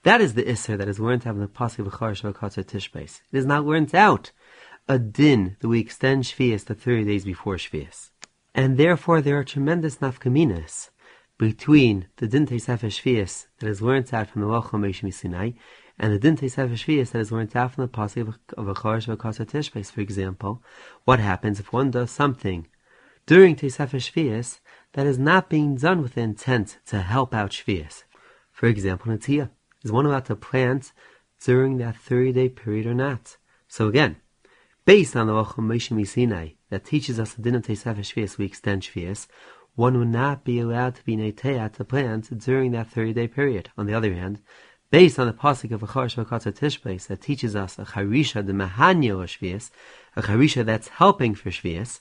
That 0.06 0.20
is 0.20 0.34
the 0.34 0.44
Isser 0.44 0.78
that 0.78 0.86
is 0.86 1.00
learned 1.00 1.26
out 1.26 1.34
in 1.34 1.40
the 1.40 1.48
Pasuk 1.48 1.80
of 1.80 1.92
Vakatzer 1.92 2.62
Tishbeis. 2.62 3.22
It 3.32 3.38
is 3.38 3.44
not 3.44 3.66
learned 3.66 3.92
out 3.92 4.30
a 4.86 5.00
din 5.00 5.56
that 5.58 5.66
we 5.66 5.80
extend 5.80 6.22
Shvias 6.22 6.64
to 6.66 6.76
30 6.76 7.02
days 7.02 7.24
before 7.24 7.56
Shvias. 7.56 8.10
And 8.54 8.76
therefore 8.76 9.20
there 9.20 9.36
are 9.36 9.42
tremendous 9.42 9.96
nafkaminas 9.96 10.90
between 11.38 12.06
the 12.18 12.28
din 12.28 12.46
Teisef 12.46 12.82
Shvias 12.82 13.46
that 13.58 13.68
is 13.68 13.82
learned 13.82 14.14
out 14.14 14.30
from 14.30 14.42
the 14.42 14.46
Lachom 14.46 14.82
Meshim 14.82 15.12
Sinai 15.12 15.50
and 15.98 16.12
the 16.12 16.20
Din 16.20 16.36
Tesev 16.36 16.70
Shvius 16.70 17.10
that 17.10 17.18
is 17.18 17.32
learned 17.32 17.56
out 17.56 17.72
from 17.72 17.82
the 17.82 17.88
pasuk 17.88 18.32
of 18.56 18.66
Vakasa 18.66 19.44
Tishbeis, 19.44 19.90
for 19.90 20.02
example, 20.02 20.62
what 21.04 21.18
happens 21.18 21.58
if 21.58 21.72
one 21.72 21.90
does 21.90 22.12
something 22.12 22.68
during 23.26 23.56
Tesev 23.56 23.90
Shvius 23.90 24.60
that 24.92 25.04
is 25.04 25.18
not 25.18 25.50
being 25.50 25.74
done 25.74 26.00
with 26.00 26.14
the 26.14 26.20
intent 26.20 26.78
to 26.86 27.00
help 27.00 27.34
out 27.34 27.50
Shvius? 27.50 28.04
For 28.52 28.68
example, 28.68 29.12
Natia. 29.12 29.50
Is 29.86 29.92
one 29.92 30.04
allowed 30.04 30.24
to 30.24 30.34
plant 30.34 30.92
during 31.44 31.78
that 31.78 31.94
30 31.94 32.32
day 32.32 32.48
period 32.48 32.86
or 32.86 32.94
not? 32.94 33.36
So 33.68 33.86
again, 33.86 34.16
based 34.84 35.14
on 35.14 35.28
the 35.28 35.32
Lachum 35.32 35.68
Moshe 35.68 36.08
Sinai 36.08 36.54
that 36.70 36.84
teaches 36.84 37.20
us 37.20 37.34
the 37.34 37.42
Din 37.42 37.54
of 37.54 37.62
Tesev 37.62 37.96
Shvius, 37.98 38.36
we 38.36 38.46
extend 38.46 38.82
Shvius. 38.82 39.28
one 39.76 39.96
would 39.96 40.08
not 40.08 40.42
be 40.42 40.58
allowed 40.58 40.96
to 40.96 41.04
be 41.04 41.16
neteat 41.16 41.74
to 41.74 41.84
plant 41.84 42.36
during 42.36 42.72
that 42.72 42.90
30 42.90 43.12
day 43.12 43.28
period. 43.28 43.70
On 43.78 43.86
the 43.86 43.94
other 43.94 44.12
hand, 44.12 44.40
based 44.90 45.20
on 45.20 45.28
the 45.28 45.32
pasuk 45.32 45.70
of 45.70 45.82
Achar 45.82 46.12
Shavakatza 46.12 46.52
Tishbais 46.52 47.06
that 47.06 47.20
teaches 47.20 47.54
us 47.54 47.78
a 47.78 47.84
charisha 47.84 48.44
the 48.44 48.52
mahanya 48.52 49.14
Shvias, 49.34 49.70
a 50.16 50.22
charisha 50.22 50.64
that's 50.64 50.88
helping 50.88 51.36
for 51.36 51.50
Shvias, 51.50 52.00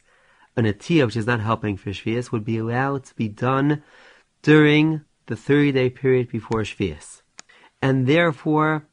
an 0.58 0.66
atiyah 0.66 1.06
which 1.06 1.18
is 1.18 1.28
not 1.28 1.40
helping 1.40 1.78
for 1.78 1.92
Shvias 1.92 2.32
would 2.32 2.46
be 2.46 2.58
allowed 2.58 3.04
to 3.04 3.14
be 3.14 3.28
done 3.28 3.84
during 4.42 5.02
the 5.28 5.36
30 5.36 5.72
day 5.72 5.92
period 5.92 6.32
before 6.32 6.62
Shvias. 6.62 7.22
And 7.88 8.08
therefore, 8.08 8.88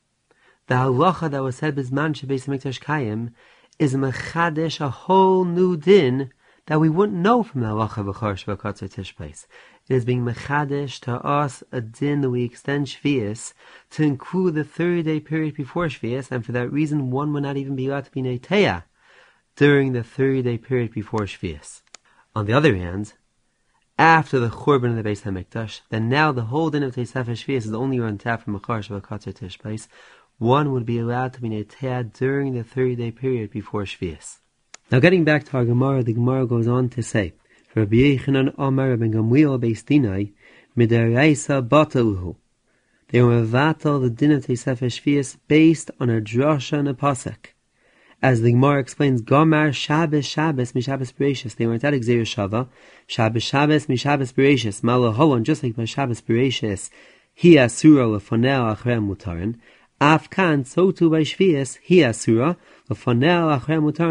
the 0.66 0.74
halacha 0.74 1.30
that 1.30 1.42
was 1.42 1.56
said 1.56 1.76
bisman 1.76 2.12
shebeis 2.12 2.46
mikdash 2.46 2.78
kayim 2.78 3.32
is 3.78 3.94
mechadesh 3.94 4.82
a 4.82 4.90
whole 4.90 5.46
new 5.46 5.78
din 5.78 6.30
that 6.66 6.78
we 6.78 6.90
wouldn't 6.90 7.16
know 7.16 7.42
from 7.42 7.62
the 7.62 7.68
halacha 7.68 8.04
b'chor 8.04 8.34
shvakatzer 8.36 8.92
tishbais. 8.92 9.46
It 9.88 9.94
is 9.94 10.04
being 10.04 10.26
mechadesh 10.26 11.00
to 11.06 11.14
us 11.24 11.64
a 11.72 11.80
din 11.80 12.20
that 12.20 12.28
we 12.28 12.44
extend 12.44 12.88
shvius 12.88 13.54
to 13.92 14.02
include 14.02 14.56
the 14.56 14.62
30 14.62 15.04
day 15.04 15.20
period 15.20 15.54
before 15.54 15.86
shvius, 15.86 16.30
and 16.30 16.44
for 16.44 16.52
that 16.52 16.70
reason 16.70 17.10
one 17.10 17.32
would 17.32 17.44
not 17.44 17.56
even 17.56 17.74
be 17.74 17.86
allowed 17.86 18.04
to 18.04 18.10
be 18.10 18.20
neteya 18.20 18.84
during 19.56 19.94
the 19.94 20.04
30 20.04 20.42
day 20.42 20.58
period 20.58 20.92
before 20.92 21.20
shvius. 21.20 21.80
On 22.36 22.44
the 22.44 22.52
other 22.52 22.76
hand, 22.76 23.14
after 24.02 24.40
the 24.40 24.48
Churban 24.48 24.90
of 24.90 24.96
the 24.96 25.08
Beis 25.08 25.22
Hamikdash, 25.22 25.82
then 25.90 26.08
now 26.08 26.32
the 26.32 26.46
whole 26.46 26.70
din 26.70 26.82
of 26.82 26.96
Teisef 26.96 27.26
Shvius 27.26 27.66
is 27.66 27.72
only 27.72 28.00
on 28.00 28.18
tap 28.18 28.42
from 28.42 28.54
Machar 28.54 28.80
Shavakatzer 28.80 29.32
Tishbais, 29.32 29.86
one 30.38 30.72
would 30.72 30.84
be 30.84 30.98
allowed 30.98 31.32
to 31.34 31.40
be 31.40 31.48
neteya 31.48 32.12
during 32.12 32.52
the 32.52 32.64
30 32.64 32.96
day 32.96 33.12
period 33.12 33.52
before 33.52 33.84
Shvius. 33.84 34.38
Now 34.90 34.98
getting 34.98 35.22
back 35.22 35.44
to 35.44 35.56
our 35.56 35.64
Gemara, 35.64 36.02
the 36.02 36.14
Gemara 36.14 36.48
goes 36.48 36.66
on 36.66 36.88
to 36.88 37.00
say, 37.00 37.34
Rabbi 37.76 37.94
Yochanan 37.94 38.58
Omer 38.58 38.96
ben 38.96 39.12
Gamliel 39.12 39.60
Beis 39.60 39.84
Dinai, 39.84 40.32
Midaraisa 40.76 41.64
Bataluhu. 41.68 42.34
They 43.10 43.22
were 43.22 43.44
vatal 43.44 44.02
the 44.02 44.10
din 44.10 44.32
of 44.32 44.46
Teisef 44.46 44.78
Shvius 44.80 45.36
based 45.46 45.92
on 46.00 46.10
a 46.10 46.20
drasha 46.20 46.80
and 46.80 46.88
a 46.88 46.94
pasek. 46.94 47.51
As 48.22 48.40
the 48.40 48.52
Gemara 48.52 48.78
explains, 48.78 49.20
Gomar 49.20 49.74
Shabbos 49.74 50.24
Shabbos 50.24 50.74
Mishabbos 50.74 51.12
Bereshis. 51.12 51.56
They 51.56 51.66
weren't 51.66 51.82
at 51.82 51.92
Exer 51.92 52.20
Shava. 52.20 52.68
Shabbos 53.08 53.42
Shabbos 53.42 53.86
Mishabbos 53.86 54.32
Bereshis. 54.32 54.80
Malaholon, 54.80 55.42
just 55.42 55.64
like 55.64 55.74
by 55.74 55.86
Shabbos 55.86 56.20
Bereshis, 56.22 56.88
Hi 57.42 57.58
Asura 57.58 58.06
Lefonel 58.06 58.76
Achrem 58.76 59.08
Mutarin. 59.08 59.58
Afkan, 60.00 60.64
so 60.64 60.92
too 60.92 61.10
by 61.10 61.22
Shvius, 61.22 61.78
Hi 61.88 62.08
Asura 62.08 62.56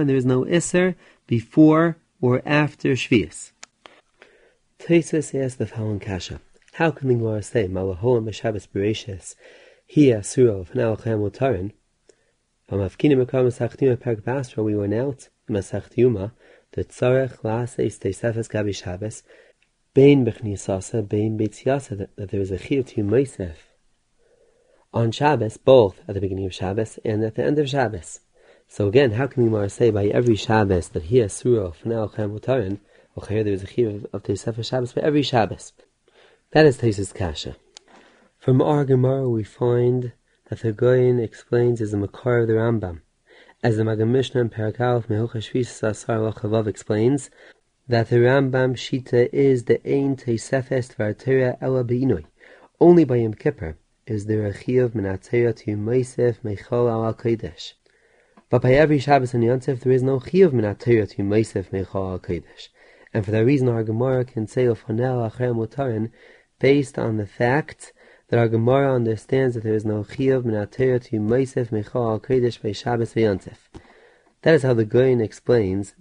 there 0.05 0.15
is 0.15 0.25
no 0.25 0.43
Isser 0.43 0.95
before 1.27 1.95
or 2.19 2.41
after 2.45 2.89
Shvius. 2.89 3.51
Tesis 4.77 5.33
asks 5.33 5.55
the 5.55 5.67
following 5.67 5.99
kasha. 6.01 6.41
How 6.73 6.91
can 6.91 7.07
the 7.07 7.13
Gemara 7.13 7.43
say, 7.43 7.69
Malaholam 7.69 8.25
B'Shabbos 8.25 8.67
Bereshis, 8.67 9.35
Hi 9.95 10.11
Asura 10.17 10.57
L'fanel 10.57 10.97
Achrem 10.97 11.19
Mutarin? 11.21 11.71
We 12.71 12.77
went 12.77 12.93
out, 14.93 15.29
Masachtiuma, 15.49 16.31
the 16.71 16.85
Tzarech 16.85 17.43
Teisefes 17.99 18.47
Gabi 18.47 18.73
Bein 19.93 20.23
Bein 21.05 21.37
that 21.37 22.29
a 22.49 22.57
Chiv 22.57 22.85
to 22.85 23.03
Meisef 23.03 23.55
on 24.93 25.11
Shabbos, 25.11 25.57
both 25.57 25.99
at 26.07 26.13
the 26.13 26.21
beginning 26.21 26.45
of 26.45 26.53
Shabbos 26.53 26.97
and 27.03 27.25
at 27.25 27.35
the 27.35 27.43
end 27.43 27.59
of 27.59 27.67
Shabbos. 27.67 28.21
So 28.69 28.87
again, 28.87 29.11
how 29.11 29.27
can 29.27 29.51
we 29.51 29.67
say 29.67 29.91
by 29.91 30.05
every 30.05 30.37
Shabbos 30.37 30.87
that 30.89 31.03
he 31.03 31.17
has 31.17 31.33
surah 31.33 31.71
f'nei 31.71 32.15
chem 32.15 32.39
mutarin? 32.39 32.79
Okay, 33.17 33.43
there 33.43 33.51
is 33.51 33.63
a 33.63 33.67
chiv 33.67 34.05
of 34.13 34.23
Teisefah 34.23 34.65
Shabbos 34.65 34.93
by 34.93 35.01
every 35.01 35.23
Shabbos. 35.23 35.73
That 36.51 36.65
is 36.65 36.77
Teisus 36.77 37.13
Kasha. 37.13 37.57
From 38.37 38.61
our 38.61 38.85
Gemara, 38.85 39.27
we 39.27 39.43
find 39.43 40.03
that 40.03 40.13
the 40.59 40.73
Goyin 40.73 41.23
explains 41.23 41.79
as 41.81 41.91
the 41.91 41.97
Makar 41.97 42.39
of 42.39 42.47
the 42.47 42.55
Rambam. 42.55 42.99
As 43.63 43.77
the 43.77 43.83
Magam 43.83 44.09
Mishnah 44.09 44.41
and 44.41 44.51
Parakal 44.51 45.05
Mehucha 45.07 45.37
Shvis 45.37 45.81
Asar 45.81 46.17
Lachavav 46.17 46.67
explains, 46.67 47.29
that 47.87 48.09
the 48.09 48.17
Rambam 48.17 48.75
Shita 48.75 49.29
is 49.31 49.63
the 49.63 49.79
Ein 49.89 50.17
Teisefes 50.17 50.95
Tvartera 50.95 51.57
Ela 51.61 51.83
Be'inoi. 51.83 52.25
Only 52.79 53.05
by 53.05 53.15
Yom 53.17 53.33
Kippur 53.33 53.77
is 54.05 54.25
there 54.25 54.45
a 54.45 54.53
Chiyav 54.53 54.89
Menatera 54.89 55.55
to 55.55 55.77
Meisef 55.77 56.41
Mechol 56.43 56.91
Al 56.91 57.13
Kodesh. 57.13 57.73
But 58.49 58.61
by 58.61 58.73
every 58.73 58.99
Shabbos 58.99 59.33
and 59.33 59.45
Yontif, 59.45 59.79
there 59.79 59.93
is 59.93 60.03
no 60.03 60.19
chiyuv 60.19 60.51
min 60.51 60.75
Torah 60.75 61.07
to 61.07 61.21
Meisef 61.23 61.69
Mechal 61.69 62.19
Kodesh. 62.19 62.67
And 63.13 63.23
for 63.23 63.31
that 63.31 63.45
reason, 63.45 63.69
our 63.69 63.83
Gemara 63.83 64.25
can 64.25 64.47
say 64.47 64.65
of 64.65 64.83
Hanel 64.85 65.31
Achrei 65.31 65.55
Mutarin 65.55 66.11
based 66.59 66.99
on 66.99 67.15
the 67.15 67.25
fact 67.25 67.93
that 68.31 68.39
our 68.39 68.47
Gemara 68.47 68.95
understands 68.95 69.55
that 69.55 69.63
there 69.63 69.73
is 69.73 69.83
no 69.83 70.05
chiyuv 70.05 70.45
min 70.45 70.55
Torah 70.67 70.99
to 71.01 71.19
Meisef 71.19 71.67
Mechal 71.67 72.21
Kodesh 72.21 72.61
by 72.61 72.71
Shabbos 72.71 73.13
and 73.17 73.41
That 74.43 74.53
is 74.53 74.63
how 74.63 74.73
the 74.73 74.85
Goyin 74.85 75.21
explains 75.21 75.95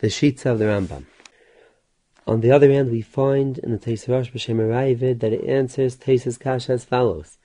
the 0.00 0.10
sheets 0.10 0.44
of 0.44 0.58
the 0.58 0.64
Rambam. 0.64 1.04
On 2.26 2.40
the 2.40 2.50
other 2.50 2.72
hand, 2.72 2.90
we 2.90 3.00
find 3.00 3.58
in 3.58 3.70
the 3.70 3.78
Teisrosh 3.78 4.32
B'Shem 4.32 5.20
that 5.20 5.32
it 5.32 5.44
answers 5.44 5.96
Teisus 5.96 6.38
Kasha 6.38 6.72
as 6.72 6.84
follows. 6.84 7.38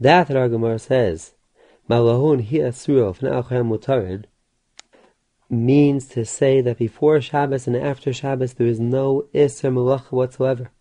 That, 0.00 0.26
that 0.26 0.36
our 0.36 0.48
Gemara 0.48 0.80
says, 0.80 1.34
Malahun 1.88 2.44
hi 2.50 2.56
asuro 2.56 3.16
mutarin 3.16 4.24
means 5.48 6.06
to 6.08 6.24
say 6.24 6.60
that 6.62 6.78
before 6.78 7.20
Shabbos 7.20 7.68
and 7.68 7.76
after 7.76 8.12
Shabbos 8.12 8.54
there 8.54 8.66
is 8.66 8.80
no 8.80 9.26
Isser 9.32 9.72
Malacha 9.72 10.10
whatsoever. 10.10 10.72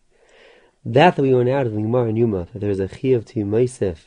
That 0.86 1.18
we 1.18 1.34
went 1.34 1.50
out 1.50 1.68
of 1.68 1.74
the 1.74 1.82
Gemara 1.82 2.08
in 2.08 2.16
Yuma, 2.16 2.48
that 2.54 2.60
there 2.60 2.70
is 2.70 2.80
a 2.80 2.88
Chiyav 2.88 3.26
to 3.26 3.44
Yomosef, 3.44 3.98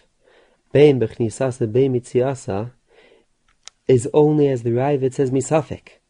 Bein 0.72 0.98
Bechnisasa, 0.98 1.70
Bein 1.70 1.92
Mitziasa, 1.92 2.70
is 3.86 4.08
only 4.14 4.48
as 4.48 4.62
the 4.62 4.70
Ravid 4.70 5.12
says 5.12 5.30
Misafik. 5.30 6.00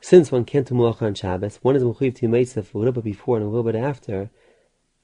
Since 0.00 0.32
one 0.32 0.44
can't 0.44 0.66
do 0.66 0.74
Malacha 0.74 1.02
on 1.02 1.14
Shabbos, 1.14 1.60
one 1.62 1.76
is 1.76 1.84
Mechiv 1.84 2.16
to 2.16 2.26
Yomosef 2.26 2.74
a 2.74 2.78
little 2.78 2.92
bit 2.92 3.04
before 3.04 3.36
and 3.36 3.46
a 3.46 3.48
little 3.48 3.62
bit 3.62 3.76
after, 3.76 4.30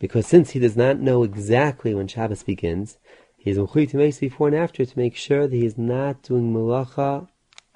because 0.00 0.26
since 0.26 0.50
he 0.50 0.58
does 0.58 0.76
not 0.76 0.98
know 0.98 1.22
exactly 1.22 1.94
when 1.94 2.08
Shabbos 2.08 2.42
begins, 2.42 2.98
he 3.36 3.50
is 3.50 3.58
mechuy 3.58 3.88
to 3.90 3.96
make 3.96 4.18
before 4.18 4.48
and 4.48 4.56
after 4.56 4.84
to 4.84 4.98
make 4.98 5.14
sure 5.14 5.46
that 5.46 5.54
he 5.54 5.64
is 5.64 5.78
not 5.78 6.22
doing 6.22 6.52
malacha 6.52 7.28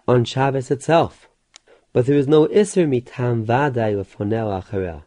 on 0.09 0.25
Shabbos 0.25 0.73
itself. 0.73 1.28
But 1.92 2.07
there 2.07 2.18
is 2.18 2.26
no 2.26 2.49
iser 2.49 2.87
mitam 2.87 3.47
vaday 3.47 3.95
lefonel 3.95 4.62
achareh. 4.62 5.04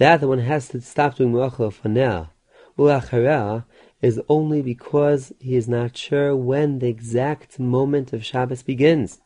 That 0.00 0.22
the 0.22 0.28
one 0.28 0.38
has 0.38 0.68
to 0.68 0.80
stop 0.80 1.16
doing 1.16 1.30
malacha 1.34 1.70
lefonel 1.70 2.30
ulachareh 2.78 3.66
is 4.00 4.18
only 4.30 4.62
because 4.62 5.30
he 5.38 5.56
is 5.56 5.68
not 5.68 5.94
sure 5.94 6.34
when 6.34 6.78
the 6.78 6.88
exact 6.88 7.60
moment 7.60 8.14
of 8.14 8.24
Shabbos 8.24 8.62
begins. 8.62 9.20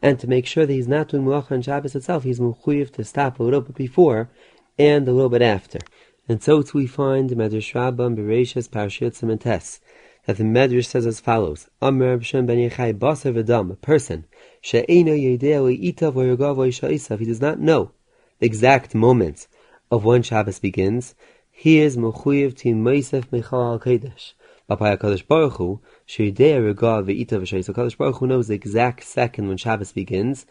And 0.00 0.18
to 0.18 0.26
make 0.26 0.46
sure 0.46 0.64
that 0.64 0.72
he's 0.72 0.88
not 0.88 1.08
doing 1.08 1.26
malacha 1.26 1.52
on 1.52 1.60
Shabbos 1.60 1.94
itself, 1.94 2.24
he's 2.24 2.40
mechuyev 2.40 2.92
to 2.92 3.04
stop 3.04 3.38
a 3.38 3.42
little 3.42 3.60
bit 3.60 3.74
before 3.74 4.30
and 4.78 5.06
a 5.06 5.12
little 5.12 5.28
bit 5.28 5.42
after. 5.42 5.80
And 6.26 6.42
so 6.42 6.62
too 6.62 6.78
we 6.78 6.86
find 6.86 7.28
Medrash 7.28 7.74
Rabbah, 7.74 8.08
Bereshis, 8.08 8.70
Parashat 8.70 9.20
Simentes 9.20 9.80
that 10.24 10.38
the 10.38 10.44
Medrash 10.44 10.86
says 10.86 11.04
as 11.04 11.20
follows: 11.20 11.68
Amr 11.82 12.22
Shem 12.22 12.46
ben 12.46 12.56
Yechai 12.56 12.98
Baser 12.98 13.34
V'Dam, 13.34 13.70
a 13.70 13.76
person 13.76 14.24
she'ena 14.62 15.10
yedei 15.10 15.94
itav 15.94 16.14
v'yagav 16.14 17.18
He 17.18 17.26
does 17.26 17.42
not 17.42 17.60
know 17.60 17.90
the 18.38 18.46
exact 18.46 18.94
moments 18.94 19.46
of 19.90 20.04
when 20.04 20.22
Shabbos 20.22 20.58
begins. 20.58 21.14
He 21.50 21.78
is 21.78 21.96
mechuyev 21.96 22.56
to 22.58 22.74
Meisef 22.74 23.26
Mechal 23.26 23.72
Al 23.72 23.78
Kodesh. 23.78 24.32
But 24.66 24.78
by 24.78 24.96
Hakadosh 24.96 25.26
Baruch 25.26 25.54
Hu, 25.54 25.80
she'idei 26.04 26.74
regav 26.74 27.06
v'itav 27.06 27.40
v'sha'isa. 27.40 27.74
Hakadosh 27.74 27.96
Baruch 27.96 28.16
Hu 28.16 28.26
knows 28.26 28.48
the 28.48 28.54
exact 28.54 29.04
second 29.04 29.48
when 29.48 29.56
Shabbos 29.56 29.92
begins. 29.92 30.46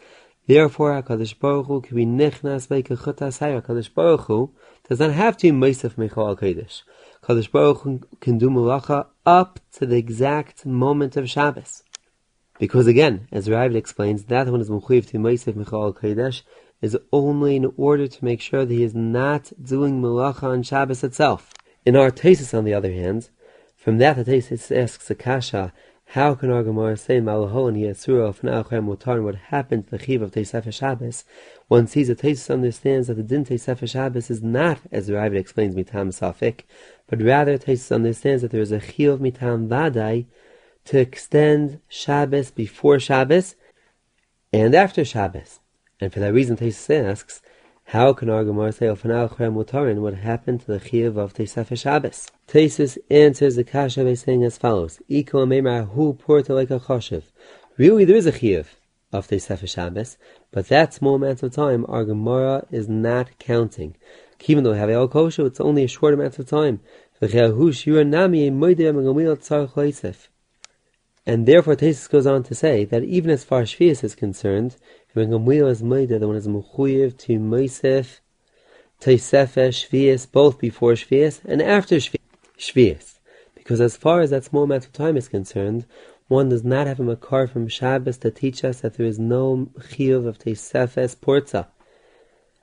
Therefore, 0.46 1.02
Hakadosh 1.02 1.38
Baruch 1.38 1.66
Hu 1.66 1.80
can 1.80 1.96
be 1.96 2.06
nichnas 2.06 2.68
by 2.68 2.82
kechutas 2.82 3.38
Hakadosh 3.40 3.92
Baruch 3.92 4.22
Hu 4.22 4.50
does 4.88 5.00
not 5.00 5.12
have 5.12 5.36
to 5.36 5.52
be 5.52 5.58
Meisef 5.58 5.94
Mechal 5.94 6.28
Al 6.28 6.36
Kodesh. 6.36 6.82
Kadosh 7.22 7.50
Baruch 7.50 7.82
Hu 7.82 8.00
can 8.20 8.38
do 8.38 8.48
malacha 8.48 9.06
up 9.24 9.60
to 9.72 9.86
the 9.86 9.96
exact 9.96 10.64
moment 10.64 11.16
of 11.16 11.28
Shabbos. 11.28 11.82
Because 12.58 12.86
again, 12.86 13.28
as 13.30 13.48
Ravid 13.48 13.76
explains, 13.76 14.24
that 14.24 14.48
one 14.48 14.62
is 14.62 14.70
mechuyev 14.70 15.06
to 15.08 15.18
Meisef 15.18 15.54
Michal 15.54 15.92
Kodesh 15.92 16.42
is 16.80 16.96
only 17.12 17.56
in 17.56 17.72
order 17.76 18.06
to 18.06 18.24
make 18.24 18.40
sure 18.40 18.64
that 18.64 18.74
he 18.74 18.82
is 18.82 18.94
not 18.94 19.52
doing 19.62 20.00
malacha 20.00 20.44
on 20.44 20.62
Shabbos 20.62 21.02
itself. 21.02 21.52
In 21.84 21.96
our 21.96 22.10
thesis, 22.10 22.52
on 22.52 22.64
the 22.64 22.74
other 22.74 22.92
hand, 22.92 23.30
from 23.76 23.98
that 23.98 24.16
the 24.16 24.24
thesis 24.24 24.70
asks 24.70 25.10
Akasha, 25.10 25.72
how 26.10 26.34
can 26.34 26.50
our 26.50 26.62
Gemara 26.62 26.96
say 26.96 27.18
Malaho 27.18 27.68
and 27.68 27.76
Yasura 27.76 28.28
of 28.28 28.40
Na'achem 28.40 28.86
Mutar 28.86 29.22
what 29.22 29.34
happened 29.34 29.86
to 29.86 29.98
the 29.98 30.04
Chiv 30.04 30.22
of 30.22 30.30
Teisef 30.30 30.72
Shabbos? 30.72 31.24
One 31.66 31.88
sees 31.88 32.06
that 32.06 32.20
Tesis 32.20 32.48
understands 32.48 33.08
that 33.08 33.14
the 33.14 33.24
Din 33.24 33.44
Teisef 33.44 33.88
Shabbos 33.88 34.30
is 34.30 34.40
not, 34.40 34.78
as 34.92 35.08
the 35.08 35.14
Ravid 35.14 35.36
explains, 35.36 35.74
Mitam 35.74 36.08
Safik, 36.08 36.60
but 37.08 37.20
rather 37.20 37.58
Taisus 37.58 37.92
understands 37.92 38.42
that 38.42 38.52
there 38.52 38.60
is 38.60 38.70
a 38.70 38.78
chiyuv 38.78 39.18
mitam 39.18 39.66
vadai 39.66 40.26
to 40.84 40.98
extend 40.98 41.80
Shabbos 41.88 42.52
before 42.52 43.00
Shabbos 43.00 43.56
and 44.52 44.76
after 44.76 45.04
Shabbos. 45.04 45.58
And 46.00 46.12
for 46.12 46.20
that 46.20 46.34
reason, 46.34 46.56
Taisus 46.56 47.04
asks, 47.04 47.40
How 47.84 48.12
can 48.12 48.28
our 48.28 48.44
Gemara 48.44 48.72
say 48.72 48.86
Ofanal 48.86 49.30
Chrem 49.30 49.54
Mutarin 49.54 50.00
what 50.00 50.12
happened 50.14 50.60
to 50.60 50.66
the 50.66 50.78
Chiyav 50.78 51.16
of 51.16 51.32
Teisef 51.32 51.74
Shabbos? 51.78 52.30
Tesis 52.46 52.98
answers 53.08 53.56
the 53.56 53.64
Kasha 53.64 54.04
by 54.04 54.12
saying 54.12 54.44
as 54.44 54.58
follows: 54.58 55.00
Iko 55.08 55.46
Meimar 55.46 55.88
Hu 55.92 56.12
Porta 56.12 56.52
like 56.52 56.70
a 56.70 56.78
Choshev. 56.80 57.22
Really, 57.78 58.04
there 58.04 58.16
is 58.16 58.26
a 58.26 58.32
Chiyav 58.32 58.66
of 59.10 59.26
Teisef 59.26 59.66
Shabbos, 59.66 60.18
but 60.50 60.68
that 60.68 60.92
small 60.92 61.14
amount 61.14 61.42
of 61.42 61.54
time 61.54 61.86
our 61.88 62.04
Gemara 62.04 62.66
is 62.70 62.90
not 62.90 63.38
counting. 63.38 63.96
Even 64.46 64.64
though 64.64 64.72
we 64.72 64.78
have 64.78 64.90
El 64.90 65.08
Kosher, 65.08 65.46
it's 65.46 65.60
only 65.60 65.84
a 65.84 65.88
short 65.88 66.12
amount 66.12 66.38
of 66.38 66.46
time. 66.46 66.80
And 71.28 71.46
therefore, 71.46 71.74
Tesis 71.74 72.10
goes 72.10 72.26
on 72.26 72.42
to 72.42 72.54
say 72.54 72.84
that 72.84 73.02
even 73.02 73.30
as 73.30 73.42
far 73.42 73.62
as 73.62 73.70
Shvius 73.70 74.04
is 74.04 74.14
concerned, 74.14 74.76
when 75.16 75.30
Gamliel 75.30 75.70
is 75.70 75.80
Moida, 75.80 76.20
the 76.20 76.26
one 76.26 76.36
is 76.36 76.46
Mechuyev 76.46 77.16
to 77.16 77.38
Moisef, 77.38 78.20
Teisefes, 79.00 79.88
Shvius, 79.88 80.30
both 80.30 80.58
before 80.58 80.92
Shvius 80.92 81.40
and 81.46 81.62
after 81.62 81.96
Shvius. 81.96 83.14
Because 83.54 83.80
as 83.80 83.96
far 83.96 84.20
as 84.20 84.28
that 84.28 84.44
small 84.44 84.64
amount 84.64 84.84
of 84.84 84.92
time 84.92 85.16
is 85.16 85.26
concerned, 85.26 85.86
one 86.28 86.50
does 86.50 86.64
not 86.64 86.86
have 86.86 87.00
a 87.00 87.02
makar 87.02 87.46
from 87.46 87.66
Shabbos 87.66 88.18
to 88.18 88.30
teach 88.30 88.62
us 88.62 88.80
that 88.80 88.98
there 88.98 89.06
is 89.06 89.18
no 89.18 89.70
chiyuv 89.78 90.26
of 90.26 90.38
Teisefes 90.38 91.16
Porza. 91.16 91.68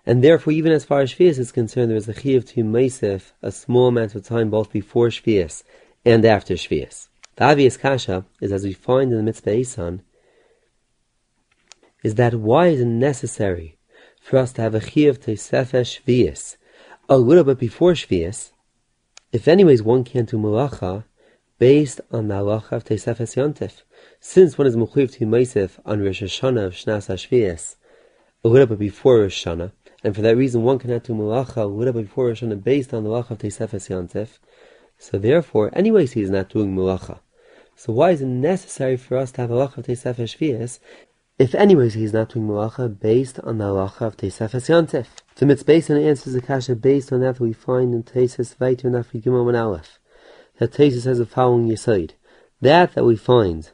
And 0.05 0.24
therefore, 0.24 0.53
even 0.53 0.74
as 0.74 0.86
far 0.86 1.01
as 1.01 1.12
Shvius 1.12 1.39
is 1.39 1.51
concerned, 1.51 1.89
there 1.89 1.98
is 1.98 2.07
a 2.07 2.13
Chiyav 2.13 2.48
to 2.50 2.63
Meisef, 2.63 3.31
a 3.41 3.51
small 3.51 3.88
amount 3.88 4.13
of 4.13 4.25
time 4.25 4.51
both 4.51 4.72
before 4.72 5.07
Shvius 5.07 5.63
and 6.05 6.24
after 6.24 6.53
Shvius. 6.53 7.07
The 7.36 7.45
obvious 7.45 7.77
kasha 7.77 8.25
is, 8.41 8.51
as 8.51 8.63
we 8.63 8.74
find 8.74 9.10
in 9.10 9.17
the 9.17 9.24
Mitzvah 9.24 9.50
Esan, 9.50 10.01
is 12.03 12.15
that 12.15 12.36
why 12.36 12.67
is 12.67 12.81
it 12.81 12.86
necessary 12.86 13.77
for 14.22 14.38
us 14.38 14.53
to 14.53 14.62
have 14.62 14.75
a 14.75 14.79
Chiyav 14.79 15.22
to 15.24 15.31
Sefesh 15.31 16.01
Shvius 16.01 16.57
a 17.10 17.17
little 17.17 17.43
bit 17.43 17.57
before 17.57 17.93
Shvius, 17.93 18.51
if 19.31 19.48
anyways 19.48 19.81
one 19.81 20.03
can't 20.03 20.29
do 20.29 20.38
Malacha 20.38 21.05
based 21.60 22.01
on 22.12 22.27
the 22.27 22.36
halacha 22.36 22.74
of 22.74 22.83
Teisefes 22.83 23.36
Yontif, 23.36 23.81
since 24.19 24.57
one 24.57 24.67
is 24.67 24.75
Mechuyev 24.75 25.12
to 25.13 25.25
Meisef 25.25 25.79
on 25.86 26.01
Rosh 26.01 26.22
Hashanah 26.22 26.65
of 26.65 26.74
Shnas 26.74 27.07
HaShvius, 27.07 27.75
a 28.43 28.48
little 28.48 28.67
bit 28.67 28.79
before 28.79 29.19
Rosh 29.19 29.45
Hashanah, 29.45 29.72
and 30.03 30.15
for 30.15 30.22
that 30.22 30.38
reason 30.38 30.63
one 30.63 30.79
cannot 30.79 31.03
do 31.03 31.13
malacha 31.13 31.57
a 31.57 31.65
little 31.65 31.93
bit 31.93 32.03
before 32.03 32.27
Rosh 32.27 32.43
Hashanah 32.43 32.63
based 32.63 32.93
on 32.93 33.03
the 33.03 33.10
malacha 33.10 33.31
of 33.31 33.38
Teisefes 33.38 33.89
Yantef. 33.89 34.39
So 34.98 35.17
therefore, 35.17 35.72
anyways, 35.74 36.13
he 36.13 36.22
is 36.22 36.29
not 36.29 36.50
doing 36.50 36.75
malacha. 36.75 37.19
So 37.75 37.91
why 37.93 38.12
is 38.12 38.22
it 38.22 38.27
necessary 38.27 38.98
for 38.98 39.17
us 39.17 39.31
to 39.33 39.41
have 39.41 39.51
a 39.51 39.53
malacha 39.53 39.77
of 39.79 39.86
Teisefes 39.88 40.38
Shvias 40.38 40.79
if 41.43 41.53
anyways 41.53 41.93
he 41.93 42.05
is 42.05 42.13
not 42.13 42.29
doing 42.29 42.47
malacha 42.47 42.88
based 43.01 43.38
on 43.41 43.57
the 43.57 43.65
halacha 43.65 44.00
of 44.07 44.15
Teisefes 44.15 44.69
Yantef? 44.69 45.07
So 45.35 45.45
it's 45.50 45.62
based 45.62 45.91
on 45.91 45.97
the 45.97 46.41
kasha 46.41 46.73
based 46.73 47.12
on 47.12 47.19
that 47.19 47.41
we 47.41 47.51
find 47.51 47.93
in 47.93 48.03
Teises 48.03 48.55
Vaitu 48.55 48.85
Nafri 48.85 49.21
Gimel 49.21 49.50
and 49.50 49.57
Aleph. 49.57 50.00
That 50.59 50.71
Teises 50.71 51.03
has 51.03 51.17
the 51.17 51.25
following 51.25 51.67
yisoid. 51.67 52.12
That 52.62 52.93
that 52.93 53.03
we 53.03 53.17
find 53.17 53.69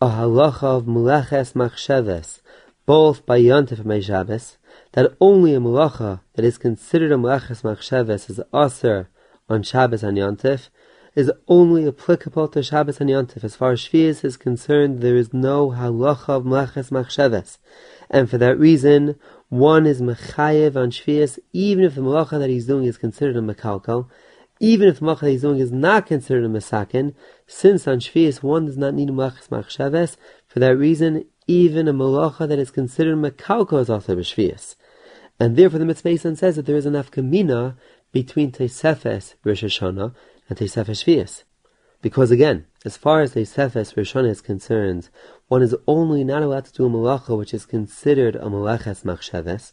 a 0.00 0.08
halacha 0.08 0.62
of 0.62 0.84
mulaches 0.86 1.52
machsheves, 1.52 2.40
both 2.86 3.26
by 3.26 3.42
Yantef 3.42 3.80
and 3.80 3.88
by 3.88 4.00
Shabbos, 4.00 4.56
that 4.92 5.14
only 5.20 5.52
a 5.54 5.60
malacha 5.60 6.20
that 6.32 6.46
is 6.46 6.56
considered 6.56 7.12
a 7.12 7.16
malachas 7.16 7.60
machsheves 7.60 8.30
is 8.30 8.40
aser 8.54 9.10
on 9.50 9.62
Shabbos 9.62 10.02
and 10.02 10.16
Yontif 10.16 10.70
is 11.16 11.32
only 11.48 11.88
applicable 11.88 12.46
to 12.46 12.62
Shabbos 12.62 13.00
and 13.00 13.08
Yontif. 13.08 13.42
As 13.42 13.56
far 13.56 13.72
as 13.72 13.80
Shvius 13.80 14.22
is 14.22 14.36
concerned, 14.36 15.00
there 15.00 15.16
is 15.16 15.32
no 15.32 15.70
halacha 15.70 16.28
of 16.28 16.44
malachas 16.44 16.90
machsheves. 16.90 17.56
And 18.10 18.28
for 18.28 18.36
that 18.36 18.58
reason, 18.58 19.18
one 19.48 19.86
is 19.86 20.02
mechayev 20.02 20.76
on 20.76 20.90
Shvius, 20.90 21.38
even 21.54 21.84
if 21.84 21.94
the 21.94 22.02
malacha 22.02 22.38
that 22.38 22.50
he's 22.50 22.66
doing 22.66 22.84
is 22.84 22.98
considered 22.98 23.36
a 23.36 23.40
mekalkal, 23.40 24.08
even 24.60 24.88
if 24.88 25.00
the 25.00 25.06
malacha 25.06 25.20
that 25.20 25.30
he's 25.30 25.42
doing 25.42 25.58
is 25.58 25.72
not 25.72 26.06
considered 26.06 26.44
a 26.44 26.48
mesakin, 26.48 27.14
since 27.46 27.88
on 27.88 27.98
Shvius 27.98 28.42
one 28.42 28.66
does 28.66 28.76
not 28.76 28.92
need 28.92 29.08
a 29.08 29.12
malachas 29.12 29.48
machsheves, 29.48 30.18
for 30.46 30.60
that 30.60 30.76
reason, 30.76 31.24
even 31.46 31.88
a 31.88 31.94
malacha 31.94 32.46
that 32.46 32.58
is 32.58 32.70
considered 32.70 33.16
mekalkal 33.16 33.80
is 33.80 33.88
also 33.88 34.14
b'shvius. 34.14 34.76
And 35.40 35.56
therefore 35.56 35.78
the 35.78 35.86
Mitzvah 35.86 36.36
says 36.36 36.56
that 36.56 36.66
there 36.66 36.76
is 36.76 36.86
enough 36.86 37.10
kamina 37.10 37.76
between 38.12 38.52
Teisefes 38.52 39.34
Rosh 39.44 39.64
Hashanah 39.64 40.14
and 40.48 40.58
Teisefes 40.58 41.04
Shvius. 41.04 41.42
Because 42.02 42.30
again, 42.30 42.66
as 42.84 42.96
far 42.96 43.20
as 43.20 43.34
Teisefes 43.34 43.94
Hashanah 43.94 44.30
is 44.30 44.40
concerned, 44.40 45.08
one 45.48 45.62
is 45.62 45.74
only 45.86 46.24
not 46.24 46.42
allowed 46.42 46.66
to 46.66 46.72
do 46.72 46.86
a 46.86 46.90
malacha 46.90 47.36
which 47.36 47.54
is 47.54 47.66
considered 47.66 48.36
a 48.36 48.44
malaches 48.44 49.04
machsheves, 49.04 49.72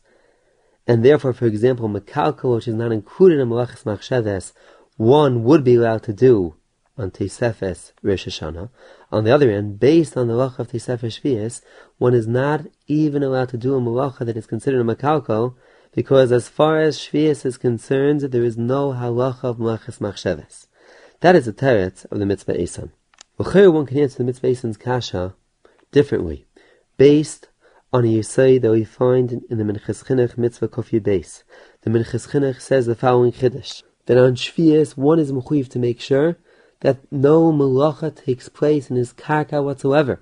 and 0.87 1.03
therefore, 1.03 1.33
for 1.33 1.45
example, 1.45 1.87
mekalkal, 1.87 2.55
which 2.55 2.67
is 2.67 2.75
not 2.75 2.91
included 2.91 3.39
in 3.39 3.49
malaches 3.49 3.83
machsheves, 3.83 4.53
one 4.97 5.43
would 5.43 5.63
be 5.63 5.75
allowed 5.75 6.03
to 6.03 6.13
do 6.13 6.55
on 6.97 7.11
Teisefes 7.11 7.91
Rosh 8.01 8.27
Hashanah. 8.27 8.69
On 9.11 9.23
the 9.23 9.31
other 9.31 9.51
hand, 9.51 9.79
based 9.79 10.15
on 10.17 10.27
the 10.27 10.33
lacha 10.33 10.59
of 10.59 10.67
Teisefes 10.69 11.21
Shvius, 11.21 11.61
one 11.97 12.13
is 12.13 12.27
not 12.27 12.65
even 12.87 13.23
allowed 13.23 13.49
to 13.49 13.57
do 13.57 13.75
a 13.75 13.81
malacha 13.81 14.25
that 14.25 14.37
is 14.37 14.45
considered 14.45 14.81
a 14.81 14.95
makalko, 14.95 15.55
because 15.95 16.31
as 16.31 16.49
far 16.49 16.79
as 16.79 16.97
Shvius 16.97 17.45
is 17.45 17.57
concerned, 17.57 18.21
there 18.21 18.43
is 18.43 18.57
no 18.57 18.93
halacha 18.93 19.43
of 19.43 19.57
malachas 19.57 19.99
machsheves. 19.99 20.67
That 21.21 21.35
is 21.35 21.45
the 21.45 21.53
teretz 21.53 22.05
of 22.11 22.19
the 22.19 22.25
mitzvah 22.25 22.55
Esan. 22.55 22.91
one 23.37 23.85
can 23.85 23.99
answer 23.99 24.17
the 24.17 24.23
mitzvah 24.23 24.47
Esan's 24.47 24.77
kasha 24.77 25.35
differently, 25.91 26.45
based 26.97 27.49
on 27.93 28.05
a 28.05 28.07
yisay 28.07 28.59
that 28.59 28.71
we 28.71 28.83
find 28.83 29.43
in 29.49 29.57
the 29.57 29.63
Minchas 29.63 30.03
Chinuch 30.03 30.37
mitzvah 30.37 30.67
kofi 30.67 31.01
base. 31.01 31.43
The 31.81 31.91
Minchas 31.91 32.29
Chinuch 32.29 32.59
says 32.59 32.87
the 32.87 32.95
following 32.95 33.31
chiddush, 33.31 33.83
that 34.07 34.17
on 34.17 34.35
Shvius 34.35 34.97
one 34.97 35.19
is 35.19 35.31
mechuyev 35.31 35.69
to 35.69 35.79
make 35.79 36.01
sure 36.01 36.37
that 36.81 36.99
no 37.11 37.51
malacha 37.53 38.13
takes 38.15 38.49
place 38.49 38.89
in 38.89 38.95
his 38.95 39.13
karka 39.13 39.63
whatsoever. 39.63 40.21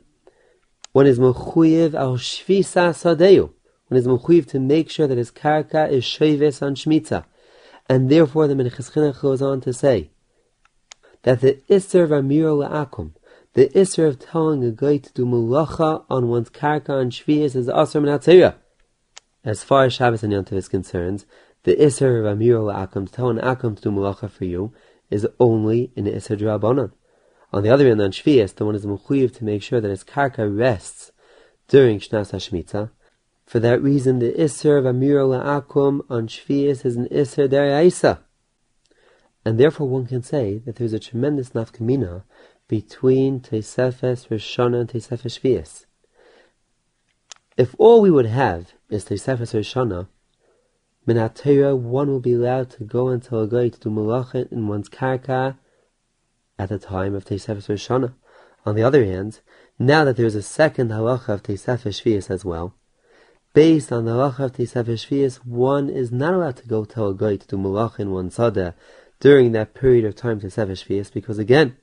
One 0.91 1.07
is 1.07 1.17
mechuyev 1.17 1.93
al 1.93 2.17
shvisa 2.17 2.93
sadeu. 2.93 3.51
One 3.91 3.99
is 3.99 4.07
mechuyev 4.07 4.47
to 4.51 4.59
make 4.61 4.89
sure 4.89 5.05
that 5.05 5.17
his 5.17 5.31
karka 5.31 5.91
is 5.91 6.05
sheves 6.05 6.61
on 6.61 6.75
shmita, 6.75 7.25
And 7.89 8.09
therefore 8.09 8.47
the 8.47 8.53
Menachis 8.53 9.21
goes 9.21 9.41
on 9.41 9.59
to 9.59 9.73
say 9.73 10.11
that 11.23 11.41
the 11.41 11.61
Isser 11.69 12.05
of 12.05 12.13
Amir 12.13 12.45
La'akum, 12.51 13.11
the 13.51 13.67
Isser 13.75 14.07
of 14.07 14.17
telling 14.17 14.63
a 14.63 14.71
guy 14.71 14.95
to 14.95 15.11
do 15.11 15.25
malacha 15.25 16.05
on 16.09 16.29
one's 16.29 16.49
karka 16.49 16.91
on 16.91 17.11
shvias 17.11 17.53
is 17.53 17.67
Asr 17.67 18.01
Minatzira. 18.01 18.55
As 19.43 19.61
far 19.61 19.83
as 19.83 19.93
Shabbos 19.93 20.23
and 20.23 20.31
Yontif 20.31 20.53
is 20.53 20.69
concerned, 20.69 21.25
the 21.63 21.75
Isser 21.75 22.17
of 22.17 22.25
Amir 22.25 22.59
La'akum, 22.59 23.07
to 23.07 23.11
tell 23.11 23.29
an 23.29 23.39
Akum 23.39 23.75
to 23.75 23.81
do 23.81 23.91
malacha 23.91 24.31
for 24.31 24.45
you, 24.45 24.73
is 25.09 25.27
only 25.37 25.91
in 25.97 26.05
the 26.05 26.11
Isser 26.11 26.39
Drabanan. 26.39 26.93
On 27.51 27.61
the 27.61 27.69
other 27.69 27.89
hand, 27.89 28.01
on 28.01 28.11
Shvias, 28.11 28.55
the 28.55 28.65
one 28.65 28.75
is 28.75 28.85
mechuyev 28.85 29.35
to 29.35 29.43
make 29.43 29.61
sure 29.61 29.81
that 29.81 29.89
his 29.89 30.05
karka 30.05 30.47
rests 30.47 31.11
during 31.67 31.99
Shnas 31.99 32.31
HaShmitza. 32.31 32.91
For 33.51 33.59
that 33.59 33.83
reason, 33.83 34.19
the 34.19 34.31
Isser 34.31 34.79
of 34.79 34.85
Amir 34.85 35.19
La'akum 35.23 36.05
on 36.09 36.29
Shvias 36.29 36.85
is 36.85 36.95
an 36.95 37.09
Isser 37.09 37.49
Deraisa. 37.49 38.19
And 39.43 39.59
therefore 39.59 39.89
one 39.89 40.07
can 40.07 40.23
say 40.23 40.59
that 40.59 40.77
there's 40.77 40.93
a 40.93 40.99
tremendous 40.99 41.49
nafkamina 41.49 42.23
between 42.69 43.41
Teisefes 43.41 44.29
Rishona 44.29 44.79
and 44.79 44.89
Teisefes 44.89 45.37
Shvias. 45.37 45.85
If 47.57 47.75
all 47.77 47.99
we 47.99 48.09
would 48.09 48.27
have 48.27 48.71
is 48.89 49.03
Teisefes 49.03 49.53
Rishona, 49.53 50.07
Minatera, 51.05 51.77
one 51.77 52.07
will 52.07 52.21
be 52.21 52.35
allowed 52.35 52.69
to 52.69 52.85
go 52.85 53.09
until 53.09 53.41
a 53.41 53.47
guy 53.49 53.67
to 53.67 53.77
do 53.77 53.89
malachet 53.89 54.49
in 54.49 54.69
one's 54.69 54.87
karka 54.87 55.57
at 56.57 56.69
the 56.69 56.79
time 56.79 57.13
of 57.13 57.25
Teisefes 57.25 57.67
Rishana. 57.67 58.13
On 58.65 58.75
the 58.75 58.83
other 58.83 59.03
hand, 59.03 59.41
now 59.77 60.05
that 60.05 60.15
there 60.15 60.25
is 60.25 60.35
a 60.35 60.41
second 60.41 60.89
halacha 60.89 61.27
of 61.27 61.43
Teisefes 61.43 62.01
Shvius 62.01 62.31
as 62.31 62.45
well, 62.45 62.75
based 63.53 63.91
on 63.91 64.05
the 64.05 64.11
halacha 64.11 64.75
of 64.75 64.87
Shvius, 64.87 65.35
one 65.45 65.89
is 65.89 66.11
not 66.11 66.33
allowed 66.33 66.57
to 66.57 66.67
go 66.67 66.85
tell 66.85 67.09
a 67.09 67.15
guy 67.15 67.35
to 67.35 67.47
do 67.47 67.57
malach 67.57 67.99
in 67.99 68.11
one 68.11 68.29
sada 68.29 68.75
during 69.19 69.51
that 69.51 69.73
period 69.73 70.05
of 70.05 70.15
time 70.15 70.39
Teisefes 70.39 70.85
Shvius, 70.85 71.11
because 71.11 71.37
again, 71.37 71.77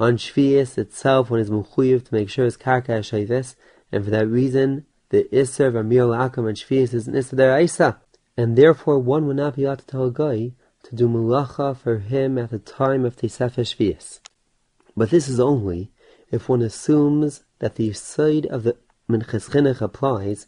on 0.00 0.16
Shvius 0.16 0.78
itself, 0.78 1.30
one 1.30 1.40
is 1.40 1.50
mechuyev 1.50 2.04
to 2.04 2.14
make 2.14 2.30
sure 2.30 2.44
his 2.44 2.56
karka 2.56 3.00
is 3.00 3.10
shayvis, 3.10 3.56
and 3.90 4.04
for 4.04 4.10
that 4.10 4.28
reason, 4.28 4.86
the 5.10 5.24
Isser 5.32 5.66
of 5.66 5.74
Amir 5.74 6.04
Akam 6.04 6.48
and 6.48 6.56
Shvius 6.56 6.94
is 6.94 7.08
an 7.08 7.14
Isser 7.14 7.36
Deraisa, 7.36 7.96
and 8.36 8.56
therefore 8.56 8.98
one 8.98 9.26
would 9.26 9.36
not 9.36 9.56
be 9.56 9.64
allowed 9.64 9.80
to 9.80 9.86
tell 9.86 10.04
a 10.04 10.12
guy 10.12 10.52
to 10.84 10.94
do 10.94 11.08
mulacha 11.08 11.76
for 11.76 11.98
him 11.98 12.38
at 12.38 12.50
the 12.50 12.58
time 12.58 13.04
of 13.04 13.16
Tesefes 13.16 13.74
Shvius. 13.74 14.20
But 14.96 15.10
this 15.10 15.28
is 15.28 15.40
only 15.40 15.90
if 16.30 16.48
one 16.48 16.62
assumes 16.62 17.42
that 17.58 17.74
the 17.74 17.92
side 17.92 18.46
of 18.46 18.62
the 18.62 18.76
Minchas 19.08 19.48
Chinuch 19.48 19.80
applies 19.80 20.46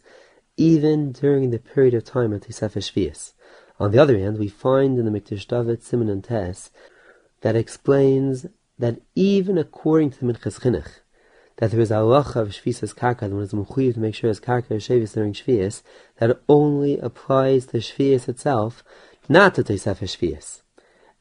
even 0.55 1.11
during 1.11 1.49
the 1.49 1.57
period 1.57 1.95
of 1.95 2.03
time 2.03 2.31
of 2.31 2.41
Tesefes 2.41 2.91
Shvius. 2.91 3.33
On 3.79 3.89
the 3.89 3.97
other 3.97 4.19
hand, 4.19 4.37
we 4.37 4.49
find 4.49 4.99
in 4.99 5.11
the 5.11 5.19
Mikdash 5.19 5.47
David 5.47 5.81
Simon 5.81 6.09
and 6.09 6.23
Tess 6.23 6.69
that 7.41 7.55
explains 7.55 8.45
that 8.77 9.01
even 9.15 9.57
according 9.57 10.11
to 10.11 10.19
the 10.19 10.31
Minchas 10.31 10.59
Chinuch, 10.59 10.99
that 11.57 11.71
there 11.71 11.79
is 11.79 11.89
a 11.89 11.95
halacha 11.95 12.35
of 12.35 12.49
shvisas 12.49 12.93
karka, 12.93 13.21
the 13.21 13.35
one 13.35 13.43
is 13.43 13.51
mechuyev 13.53 13.95
to 13.95 13.99
make 13.99 14.13
sure 14.13 14.27
his 14.27 14.39
karka 14.39 14.71
is 14.71 14.87
shavis 14.87 15.13
during 15.13 15.33
shvias, 15.33 15.81
that 16.17 16.39
only 16.47 16.99
applies 16.99 17.65
to 17.67 17.77
shvias 17.77 18.29
itself, 18.29 18.83
not 19.27 19.55
to 19.55 19.63
Tosefes 19.63 20.17
shvias. 20.17 20.61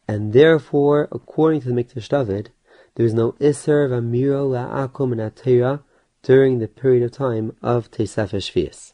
And 0.06 0.34
therefore, 0.34 1.08
according 1.10 1.62
to 1.62 1.68
the 1.68 1.74
Mikdash 1.74 2.08
David, 2.08 2.50
there 2.96 3.06
is 3.06 3.14
no 3.14 3.34
iser 3.40 3.88
v'amiro 3.88 4.46
la'akum 4.50 5.12
and 5.12 5.20
during 6.22 6.58
the 6.58 6.68
period 6.68 7.02
of 7.02 7.12
time 7.12 7.56
of 7.62 7.90
Tosefes 7.90 8.50
shvias. 8.50 8.92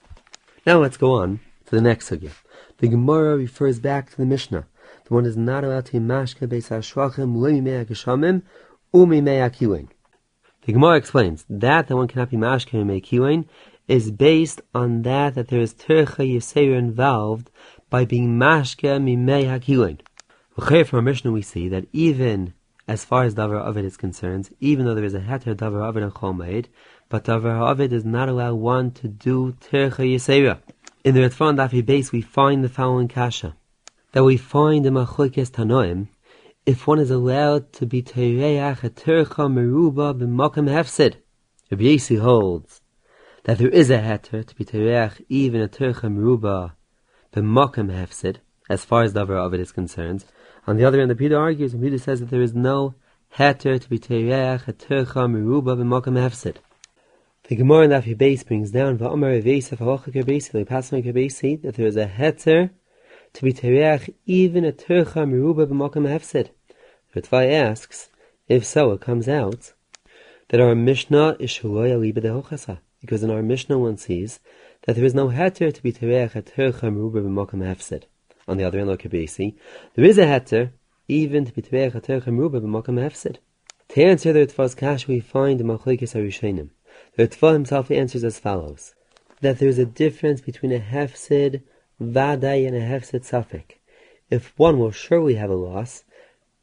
Now 0.65 0.79
let's 0.79 0.97
go 0.97 1.13
on 1.13 1.41
to 1.67 1.75
the 1.75 1.81
next 1.81 2.09
sugya. 2.09 2.33
The 2.79 2.89
Gemara 2.89 3.37
refers 3.37 3.79
back 3.81 4.11
to 4.11 4.17
the 4.17 4.27
Mishnah. 4.27 4.67
The 5.07 5.15
one 5.15 5.27
is 5.27 5.37
not 5.37 5.65
allowed 5.65 5.87
to 5.87 5.99
mashke 5.99 6.47
beis 6.47 6.69
hashwachim 6.69 7.37
le'imei 7.37 7.85
geshamim 7.85 8.43
u'mimei 8.95 9.49
akilein. 9.49 9.89
The 10.65 10.73
Gemara 10.73 10.97
explains 10.97 11.45
that 11.49 11.89
the 11.89 11.97
one 11.97 12.09
cannot 12.09 12.31
be 12.31 12.37
mashke 12.37 12.73
mimei 12.73 13.01
kilein 13.01 13.47
is 13.89 14.11
based 14.11 14.61
on 14.75 15.03
that 15.03 15.35
that 15.35 15.49
there 15.49 15.61
is 15.61 15.75
tercha 15.75 16.29
yiseir 16.29 16.77
involved 16.77 17.51
by 17.91 18.05
being 18.05 18.39
mashke 18.39 19.01
mimei 19.01 19.45
hakilein. 19.45 20.01
From 20.87 21.05
Mishnah 21.05 21.33
we 21.33 21.43
see 21.43 21.69
that 21.69 21.87
even 21.93 22.55
as 22.89 23.05
far 23.05 23.25
as 23.25 23.35
davar 23.35 23.65
avid 23.67 23.85
is 23.85 23.97
concerned, 23.97 24.51
even 24.61 24.87
though 24.87 24.95
there 24.95 25.05
is 25.05 25.15
a 25.15 25.21
heter 25.21 25.55
davar 25.55 25.87
avid 25.87 26.03
and 26.03 26.15
chomeid, 26.15 26.67
but 27.09 27.29
avid 27.29 27.91
does 27.91 28.05
not 28.05 28.29
allow 28.29 28.55
one 28.55 28.91
to 28.91 29.09
do 29.09 29.55
tercha 29.61 30.05
yiseira. 30.05 30.59
In 31.05 31.15
the 31.15 31.21
Ritvan 31.21 31.57
Dafi 31.57 31.85
base, 31.85 32.11
we 32.11 32.21
find 32.21 32.65
the 32.65 32.69
following 32.69 33.09
kasha 33.09 33.55
that 34.13 34.25
we 34.25 34.37
find 34.37 34.85
in 34.87 34.95
Machlokes 34.95 35.51
Tanoim 35.51 36.09
if 36.65 36.87
one 36.89 36.99
is 36.99 37.13
allowed 37.13 37.73
to 37.73 37.87
be 37.87 38.03
tereach 38.03 38.83
a 38.83 38.91
tercha 38.91 39.49
meruba 39.49 40.19
b'makom 40.19 40.69
hefsid. 40.69 41.15
Rabbi 41.71 41.85
Yossi 41.85 42.19
holds 42.19 42.81
that 43.45 43.59
there 43.59 43.69
is 43.69 43.89
a 43.89 43.99
heter 43.99 44.45
to 44.45 44.55
be 44.57 44.65
tereach 44.65 45.23
even 45.29 45.61
a 45.61 45.69
tercha 45.69 46.11
meruba 46.11 46.73
b'makom 47.33 47.93
hefsid, 47.93 48.39
as 48.69 48.85
far 48.85 49.05
as 49.05 49.13
the 49.13 49.21
of 49.21 49.55
is 49.55 49.71
concerned. 49.71 50.25
On 50.67 50.77
the 50.77 50.85
other 50.85 50.99
hand, 50.99 51.11
the 51.13 51.15
Peter 51.15 51.39
argues, 51.39 51.73
and 51.73 51.83
Peter 51.83 51.99
says 51.99 52.19
that 52.19 52.31
there 52.31 52.43
is 52.43 52.53
no 52.53 52.97
heter 53.37 53.81
to 53.81 53.89
be 53.89 54.01
tereach 54.01 54.67
a 54.67 54.73
tercha 54.73 55.31
meruba 55.31 55.77
b'makom 55.77 56.17
hefsid. 56.17 56.57
The 57.49 57.55
Gemara 57.55 57.85
in 57.85 57.91
Daf 57.93 58.13
Beis 58.17 58.45
brings 58.45 58.73
down 58.73 58.99
Va'omer 58.99 59.41
Reveisa 59.41 59.79
Fa'ocha 59.79 60.13
Kerbesi 60.13 60.51
Le'Pasma 60.51 61.01
Kerbesi 61.01 61.63
that 61.63 61.77
there 61.77 61.87
is 61.87 61.95
a 61.95 62.09
heter 62.09 62.71
to 63.35 63.43
be 63.45 63.53
tereach 63.53 64.13
even 64.27 64.65
a 64.65 64.73
tercha 64.73 65.25
meruba 65.25 65.65
b'makam 65.65 66.09
hefsid. 66.09 66.49
Ritvai 67.15 67.53
asks, 67.53 68.11
if 68.49 68.65
so, 68.65 68.91
it 68.91 69.01
comes 69.01 69.29
out 69.29 69.75
that 70.49 70.61
our 70.61 70.75
Mishnah 70.75 71.37
is 71.39 71.51
shaloya 71.51 72.01
liba 72.01 72.21
dehochasa, 72.21 72.81
because 73.01 73.23
in 73.23 73.31
our 73.31 73.43
Mishnah 73.43 73.79
one 73.79 73.97
sees 73.97 74.41
that 74.83 74.97
there 74.97 75.05
is 75.05 75.15
no 75.15 75.29
heter 75.29 75.73
to 75.73 75.83
be 75.85 75.93
tereach 75.93 76.35
a 76.35 76.43
tercha 76.43 76.91
meruba 76.91 77.23
b'makam 77.23 77.63
hefsid. 77.63 78.07
On 78.49 78.57
the 78.57 78.65
other 78.65 78.79
hand, 78.81 78.91
Kerbesi, 78.99 79.55
there 79.95 80.05
is 80.05 80.19
a 80.19 80.25
heter 80.25 80.73
even 81.07 81.45
to 81.45 81.53
be 81.53 81.63
tereach 81.63 81.95
a 81.95 82.01
tercha 82.01 82.27
meruba 82.27 82.61
b'makam 82.61 82.99
hefsid. 82.99 83.37
To 83.91 84.03
answer 84.03 84.33
the 84.33 84.41
Ritva's 84.45 84.75
kash, 84.75 85.07
we 85.07 85.21
find 85.21 85.61
the 85.61 85.65
Machlekes 85.65 86.13
Harishenim. 86.13 86.71
Ritva 87.19 87.55
himself 87.55 87.91
answers 87.91 88.25
as 88.25 88.39
follows: 88.39 88.95
that 89.41 89.59
there 89.59 89.71
is 89.71 89.79
a 89.79 89.87
difference 89.87 90.43
between 90.43 90.71
a 90.71 90.79
hefsid 90.79 91.63
vaday 91.99 92.67
and 92.67 92.77
a 92.77 92.81
hefsid 92.81 93.25
suffik. 93.25 93.79
If 94.29 94.53
one 94.59 94.79
will 94.79 94.91
surely 94.91 95.37
have 95.37 95.49
a 95.49 95.55
loss, 95.55 96.05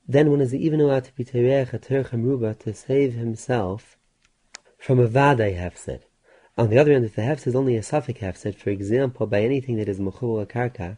then 0.07 0.29
one 0.29 0.41
is 0.41 0.53
even 0.53 0.79
allowed 0.79 1.05
to 1.05 1.15
be 1.15 1.25
tereich 1.25 1.73
a 1.73 2.53
to 2.53 2.73
save 2.75 3.13
himself 3.15 3.97
from 4.77 4.99
a 4.99 5.07
vaday 5.07 5.57
hefsid. 5.57 6.01
On 6.55 6.69
the 6.69 6.77
other 6.77 6.93
hand, 6.93 7.05
if 7.05 7.15
the 7.15 7.23
hefsid 7.23 7.47
is 7.47 7.55
only 7.55 7.75
a 7.75 7.81
suffik 7.81 8.19
hefsid, 8.19 8.53
for 8.53 8.69
example, 8.69 9.25
by 9.25 9.41
anything 9.41 9.77
that 9.77 9.89
is 9.89 9.99
mechubal 9.99 10.45
karka, 10.45 10.97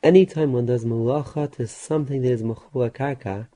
anytime 0.00 0.52
one 0.52 0.66
does 0.66 0.84
malacha 0.84 1.50
to 1.56 1.66
something 1.66 2.22
that 2.22 2.30
is 2.30 2.44
mechubal 2.44 2.88
karka, 2.90 3.48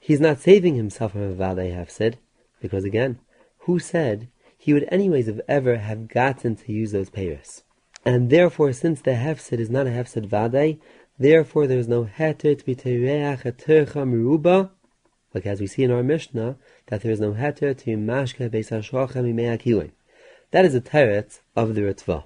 he's 0.00 0.18
not 0.18 0.40
saving 0.40 0.74
himself 0.74 1.12
from 1.12 1.22
a 1.22 1.32
vaday 1.32 1.72
hefsid, 1.72 2.16
because 2.60 2.82
again, 2.82 3.20
who 3.58 3.78
said 3.78 4.26
he 4.64 4.72
would 4.72 4.88
anyways 4.90 5.26
have 5.26 5.42
ever 5.46 5.76
have 5.76 6.08
gotten 6.08 6.56
to 6.56 6.72
use 6.72 6.90
those 6.90 7.10
payers. 7.10 7.64
And 8.02 8.30
therefore, 8.30 8.72
since 8.72 9.02
the 9.02 9.10
hefsid 9.10 9.60
is 9.60 9.68
not 9.68 9.86
a 9.86 9.90
hefsid 9.90 10.26
vadai, 10.26 10.78
therefore 11.18 11.66
there 11.66 11.78
is 11.78 11.86
no 11.86 12.06
heter 12.06 12.58
to 12.58 12.64
be 12.64 12.74
tereach 12.74 13.44
a 13.44 13.52
tercha 13.52 14.08
meruba, 14.08 14.70
like 15.34 15.44
as 15.44 15.60
we 15.60 15.66
see 15.66 15.82
in 15.82 15.90
our 15.90 16.02
Mishnah, 16.02 16.56
that 16.86 17.02
there 17.02 17.12
is 17.12 17.20
no 17.20 17.34
heter 17.34 17.76
to 17.76 17.90
mashka 17.98 18.48
beis 18.48 18.70
hashrocha 18.70 19.16
mimei 19.16 19.90
That 20.50 20.64
is 20.64 20.74
a 20.74 20.80
teret 20.80 21.40
of 21.54 21.74
the 21.74 21.82
Ritva. 21.82 22.24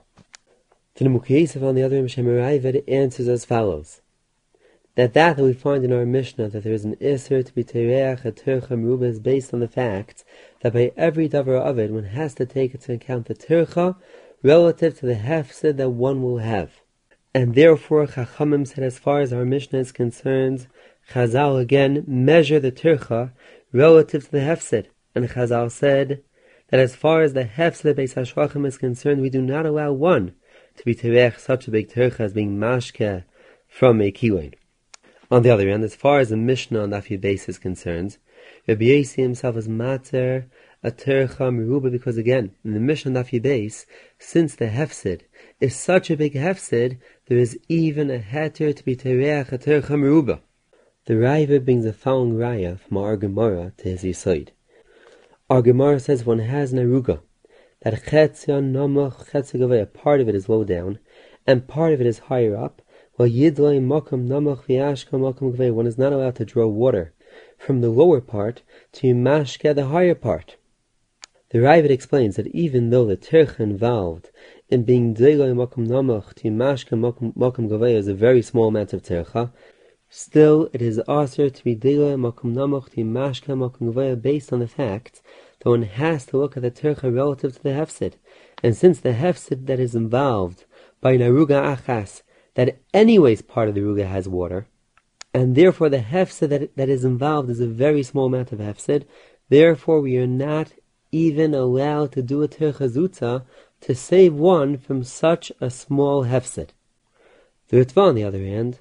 To 0.94 1.04
the 1.04 1.10
Mukhiyesav 1.10 1.64
on 1.64 1.74
the 1.74 1.82
other 1.82 2.00
Mishnah 2.00 2.82
answers 2.86 3.26
as 3.26 3.44
follows. 3.44 4.00
That 4.98 5.12
that 5.12 5.36
that 5.36 5.44
we 5.44 5.52
find 5.52 5.84
in 5.84 5.92
our 5.92 6.04
Mishnah 6.04 6.48
that 6.48 6.64
there 6.64 6.72
is 6.72 6.84
an 6.84 6.96
Isser 6.96 7.46
to 7.46 7.54
be 7.54 7.62
Tereach 7.62 8.24
a 8.24 8.32
Tercha 8.32 8.70
Meruba 8.70 9.04
is 9.04 9.20
based 9.20 9.54
on 9.54 9.60
the 9.60 9.68
fact 9.68 10.24
that 10.60 10.72
by 10.72 10.90
every 10.96 11.28
davar 11.28 11.60
of 11.60 11.78
it, 11.78 11.92
one 11.92 12.02
has 12.02 12.34
to 12.34 12.44
take 12.44 12.74
into 12.74 12.94
account 12.94 13.26
the 13.26 13.36
tircha 13.36 13.94
relative 14.42 14.98
to 14.98 15.06
the 15.06 15.14
hefsid 15.14 15.76
that 15.76 15.90
one 15.90 16.20
will 16.20 16.38
have. 16.38 16.80
And 17.32 17.54
therefore, 17.54 18.08
Chachamim 18.08 18.66
said, 18.66 18.82
as 18.82 18.98
far 18.98 19.20
as 19.20 19.32
our 19.32 19.44
Mishnah 19.44 19.78
is 19.78 19.92
concerned, 19.92 20.66
Chazal 21.12 21.60
again 21.60 22.02
measure 22.08 22.58
the 22.58 22.72
tircha 22.72 23.30
relative 23.72 24.24
to 24.24 24.32
the 24.32 24.38
hefsid. 24.38 24.86
And 25.14 25.28
Chazal 25.28 25.70
said 25.70 26.24
that 26.70 26.80
as 26.80 26.96
far 26.96 27.22
as 27.22 27.34
the 27.34 27.44
hefsid 27.44 27.94
Beis 27.94 28.14
Hashvachim 28.14 28.66
is 28.66 28.76
concerned, 28.76 29.20
we 29.20 29.30
do 29.30 29.42
not 29.42 29.64
allow 29.64 29.92
one 29.92 30.34
to 30.76 30.84
be 30.84 30.96
terech 30.96 31.38
such 31.38 31.68
a 31.68 31.70
big 31.70 31.88
tircha 31.88 32.18
as 32.18 32.32
being 32.32 32.58
mashke 32.58 33.22
from 33.68 34.00
a 34.00 34.10
kiwain. 34.10 34.54
On 35.30 35.42
the 35.42 35.50
other 35.50 35.68
hand, 35.68 35.84
as 35.84 35.94
far 35.94 36.20
as 36.20 36.30
the 36.30 36.38
Mishnah 36.38 36.80
on 36.80 36.90
Daf 36.90 37.20
base 37.20 37.50
is 37.50 37.58
concerned, 37.58 38.16
Rabbi 38.66 38.86
Yossi 38.86 39.22
himself 39.22 39.58
is 39.58 39.68
mater 39.68 40.46
a 40.82 40.90
tercha 40.90 41.52
meruba 41.52 41.92
because 41.92 42.16
again, 42.16 42.52
in 42.64 42.72
the 42.72 42.80
Mishnah 42.80 43.10
on 43.10 43.24
Daf 43.24 43.42
base, 43.42 43.84
since 44.18 44.54
the 44.54 44.68
hefsid 44.68 45.22
is 45.60 45.76
such 45.76 46.10
a 46.10 46.16
big 46.16 46.32
hefsid, 46.32 46.96
there 47.26 47.36
is 47.36 47.58
even 47.68 48.10
a 48.10 48.20
heter 48.20 48.74
to 48.74 48.82
be 48.82 48.96
tereach 48.96 49.52
a 49.52 49.92
meruba. 49.92 50.40
The 51.04 51.14
Raiva 51.14 51.62
brings 51.62 51.84
the 51.84 51.92
following 51.92 52.34
raya 52.34 52.78
from 52.78 52.96
our 52.96 53.18
Gemara 53.18 53.72
to 53.78 53.84
his 53.84 54.04
Yisoid. 54.04 54.48
Our 55.50 55.60
Gemara 55.60 56.00
says 56.00 56.24
one 56.24 56.38
has 56.38 56.72
an 56.72 56.78
aruga, 56.78 57.20
that 57.80 58.02
chetzion 58.04 58.72
nomach 58.72 59.30
chetzigavay, 59.30 59.82
a 59.82 59.86
part 59.86 60.22
of 60.22 60.28
it 60.30 60.34
is 60.34 60.48
low 60.48 60.64
down, 60.64 60.98
and 61.46 61.68
part 61.68 61.92
of 61.92 62.00
it 62.00 62.06
is 62.06 62.18
higher 62.18 62.56
up, 62.56 62.80
one 63.18 63.32
is 65.86 65.98
not 65.98 66.12
allowed 66.12 66.36
to 66.36 66.44
draw 66.44 66.68
water 66.68 67.12
from 67.58 67.80
the 67.80 67.90
lower 67.90 68.20
part 68.20 68.62
to 68.92 69.12
mashke 69.12 69.74
the 69.74 69.86
higher 69.86 70.14
part. 70.14 70.54
The 71.50 71.58
Ravid 71.58 71.90
explains 71.90 72.36
that 72.36 72.46
even 72.48 72.90
though 72.90 73.06
the 73.06 73.16
tercha 73.16 73.58
involved 73.58 74.30
in 74.68 74.84
being 74.84 75.16
deiloi 75.16 75.52
makom 75.52 75.88
namach 75.88 76.32
to 76.34 76.48
mashke 76.48 76.90
makom 76.96 77.68
gavei 77.68 77.94
is 77.94 78.06
a 78.06 78.14
very 78.14 78.40
small 78.40 78.68
amount 78.68 78.92
of 78.92 79.02
tercha, 79.02 79.50
still 80.08 80.70
it 80.72 80.80
is 80.80 81.00
also 81.00 81.48
to 81.48 81.64
be 81.64 81.74
deiloi 81.74 82.14
makom 82.16 82.54
namach 82.54 82.90
to 82.90 83.00
mashke 83.02 83.46
makom 83.46 83.92
gavei 83.92 84.14
based 84.22 84.52
on 84.52 84.60
the 84.60 84.68
fact 84.68 85.22
that 85.58 85.70
one 85.70 85.82
has 85.82 86.24
to 86.26 86.36
look 86.36 86.56
at 86.56 86.62
the 86.62 86.70
tercha 86.70 87.12
relative 87.12 87.56
to 87.56 87.62
the 87.64 87.70
hefsid. 87.70 88.12
And 88.62 88.76
since 88.76 89.00
the 89.00 89.14
hefsid 89.14 89.66
that 89.66 89.80
is 89.80 89.96
involved 89.96 90.66
by 91.00 91.16
naruga 91.16 91.76
achas, 91.76 92.22
that 92.58 92.76
anyways 92.92 93.40
part 93.40 93.68
of 93.68 93.76
the 93.76 93.80
ruga 93.80 94.04
has 94.04 94.28
water, 94.28 94.66
and 95.32 95.54
therefore 95.54 95.88
the 95.88 96.00
hefsed 96.00 96.40
that, 96.40 96.74
that 96.74 96.88
is 96.88 97.04
involved 97.04 97.48
is 97.48 97.60
a 97.60 97.68
very 97.68 98.02
small 98.02 98.26
amount 98.26 98.50
of 98.50 98.58
hefsed. 98.58 99.04
Therefore, 99.48 100.00
we 100.00 100.16
are 100.16 100.26
not 100.26 100.72
even 101.12 101.54
allowed 101.54 102.10
to 102.10 102.20
do 102.20 102.42
a 102.42 102.48
terchazutza 102.48 103.44
to 103.82 103.94
save 103.94 104.34
one 104.34 104.76
from 104.76 105.04
such 105.04 105.52
a 105.60 105.70
small 105.70 106.24
hefsed. 106.24 106.72
The 107.68 107.76
Ritva, 107.76 108.08
on 108.08 108.14
the 108.16 108.24
other 108.24 108.44
hand, 108.44 108.80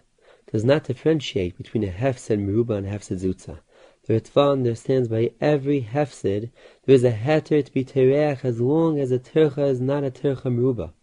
does 0.51 0.65
not 0.65 0.85
differentiate 0.85 1.55
between 1.55 1.83
a 1.83 1.91
hefsed 1.91 2.39
meruba 2.39 2.77
and 2.77 2.87
hefsed 2.87 3.19
zutza. 3.23 3.59
The 4.07 4.19
Ritva 4.19 4.53
understands 4.53 5.07
by 5.07 5.33
every 5.39 5.81
hefsed 5.81 6.23
there 6.23 6.95
is 6.95 7.03
a 7.03 7.11
heter 7.11 7.63
to 7.63 7.71
be 7.71 7.83
tereach 7.83 8.43
as 8.43 8.59
long 8.59 8.99
as 8.99 9.11
a 9.11 9.19
tercha 9.19 9.69
is 9.69 9.79
not 9.79 10.03
a 10.03 10.09
tercha 10.09 10.45
meruba. 10.45 10.93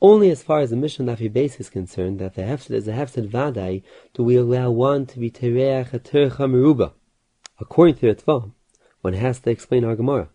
Only 0.00 0.30
as 0.30 0.42
far 0.42 0.60
as 0.60 0.70
the 0.70 0.76
Mishnah 0.76 1.16
Nafi 1.16 1.32
base 1.32 1.58
is 1.58 1.70
concerned, 1.70 2.18
that 2.18 2.34
the 2.34 2.42
hefsed 2.42 2.70
is 2.70 2.86
a 2.86 2.92
hefsed 2.92 3.30
vadai, 3.30 3.82
do 4.12 4.22
we 4.22 4.36
allow 4.36 4.70
one 4.70 5.06
to 5.06 5.18
be 5.18 5.30
tereach 5.30 5.94
a 5.94 5.98
tercha 5.98 6.46
meruba. 6.50 6.92
According 7.58 7.94
to 7.96 8.00
the 8.02 8.14
Ritva, 8.14 8.52
one 9.00 9.14
has 9.14 9.38
to 9.40 9.50
explain 9.50 9.84
our 9.84 9.96
Gemara. 9.96 10.28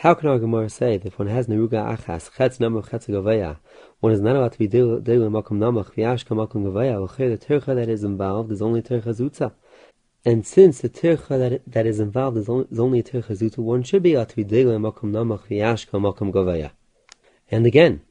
How 0.00 0.14
can 0.14 0.28
our 0.28 0.40
Gemara 0.40 0.68
say 0.68 0.96
that 0.96 1.06
if 1.06 1.20
one 1.20 1.28
has 1.28 1.46
neruga 1.46 1.96
achas, 1.96 2.32
chetz 2.32 2.58
namach 2.58 2.90
chetz 2.90 3.06
gaveya, 3.06 3.58
one 4.00 4.12
is 4.12 4.20
not 4.20 4.34
allowed 4.34 4.52
to 4.52 4.58
be 4.58 4.66
dealing 4.66 5.30
makom 5.30 5.58
namach 5.58 5.94
v'yashka 5.94 6.34
makom 6.34 6.64
gaveya, 6.64 7.16
the 7.16 7.38
tercha 7.38 7.76
that 7.76 7.88
is 7.88 8.02
involved 8.02 8.50
is 8.50 8.60
only 8.60 8.82
tercha 8.82 9.14
zutza. 9.14 9.52
And 10.24 10.44
since 10.44 10.80
the 10.80 10.88
tircha 10.88 11.38
that, 11.38 11.62
that 11.68 11.86
is 11.86 12.00
involved 12.00 12.38
is 12.38 12.48
only, 12.48 12.66
is 12.72 12.80
only 12.80 12.98
a 12.98 13.02
tircha 13.04 13.38
zuta, 13.38 13.58
one 13.58 13.84
should 13.84 14.02
be 14.02 14.14
able 14.14 14.26
to 14.26 14.34
be 14.34 14.42
dele 14.42 14.76
makom 14.78 15.12
namach 15.12 15.46
v'yashka 15.46 16.00
makom 16.00 16.32
govaya. 16.32 16.72
And 17.48 17.64
again, 17.64 18.02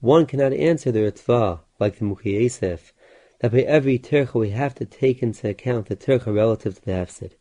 one 0.00 0.26
cannot 0.26 0.52
answer 0.52 0.92
the 0.92 1.00
ritva 1.00 1.60
like 1.78 1.98
the 1.98 2.04
Mukhi 2.04 2.40
Yosef, 2.40 2.92
that 3.40 3.52
by 3.52 3.60
every 3.60 3.98
tircha 3.98 4.34
we 4.34 4.50
have 4.50 4.74
to 4.74 4.84
take 4.84 5.22
into 5.22 5.48
account 5.48 5.86
the 5.86 5.96
tircha 5.96 6.34
relative 6.34 6.74
to 6.76 6.84
the 6.84 6.92
hefsid. 6.92 7.32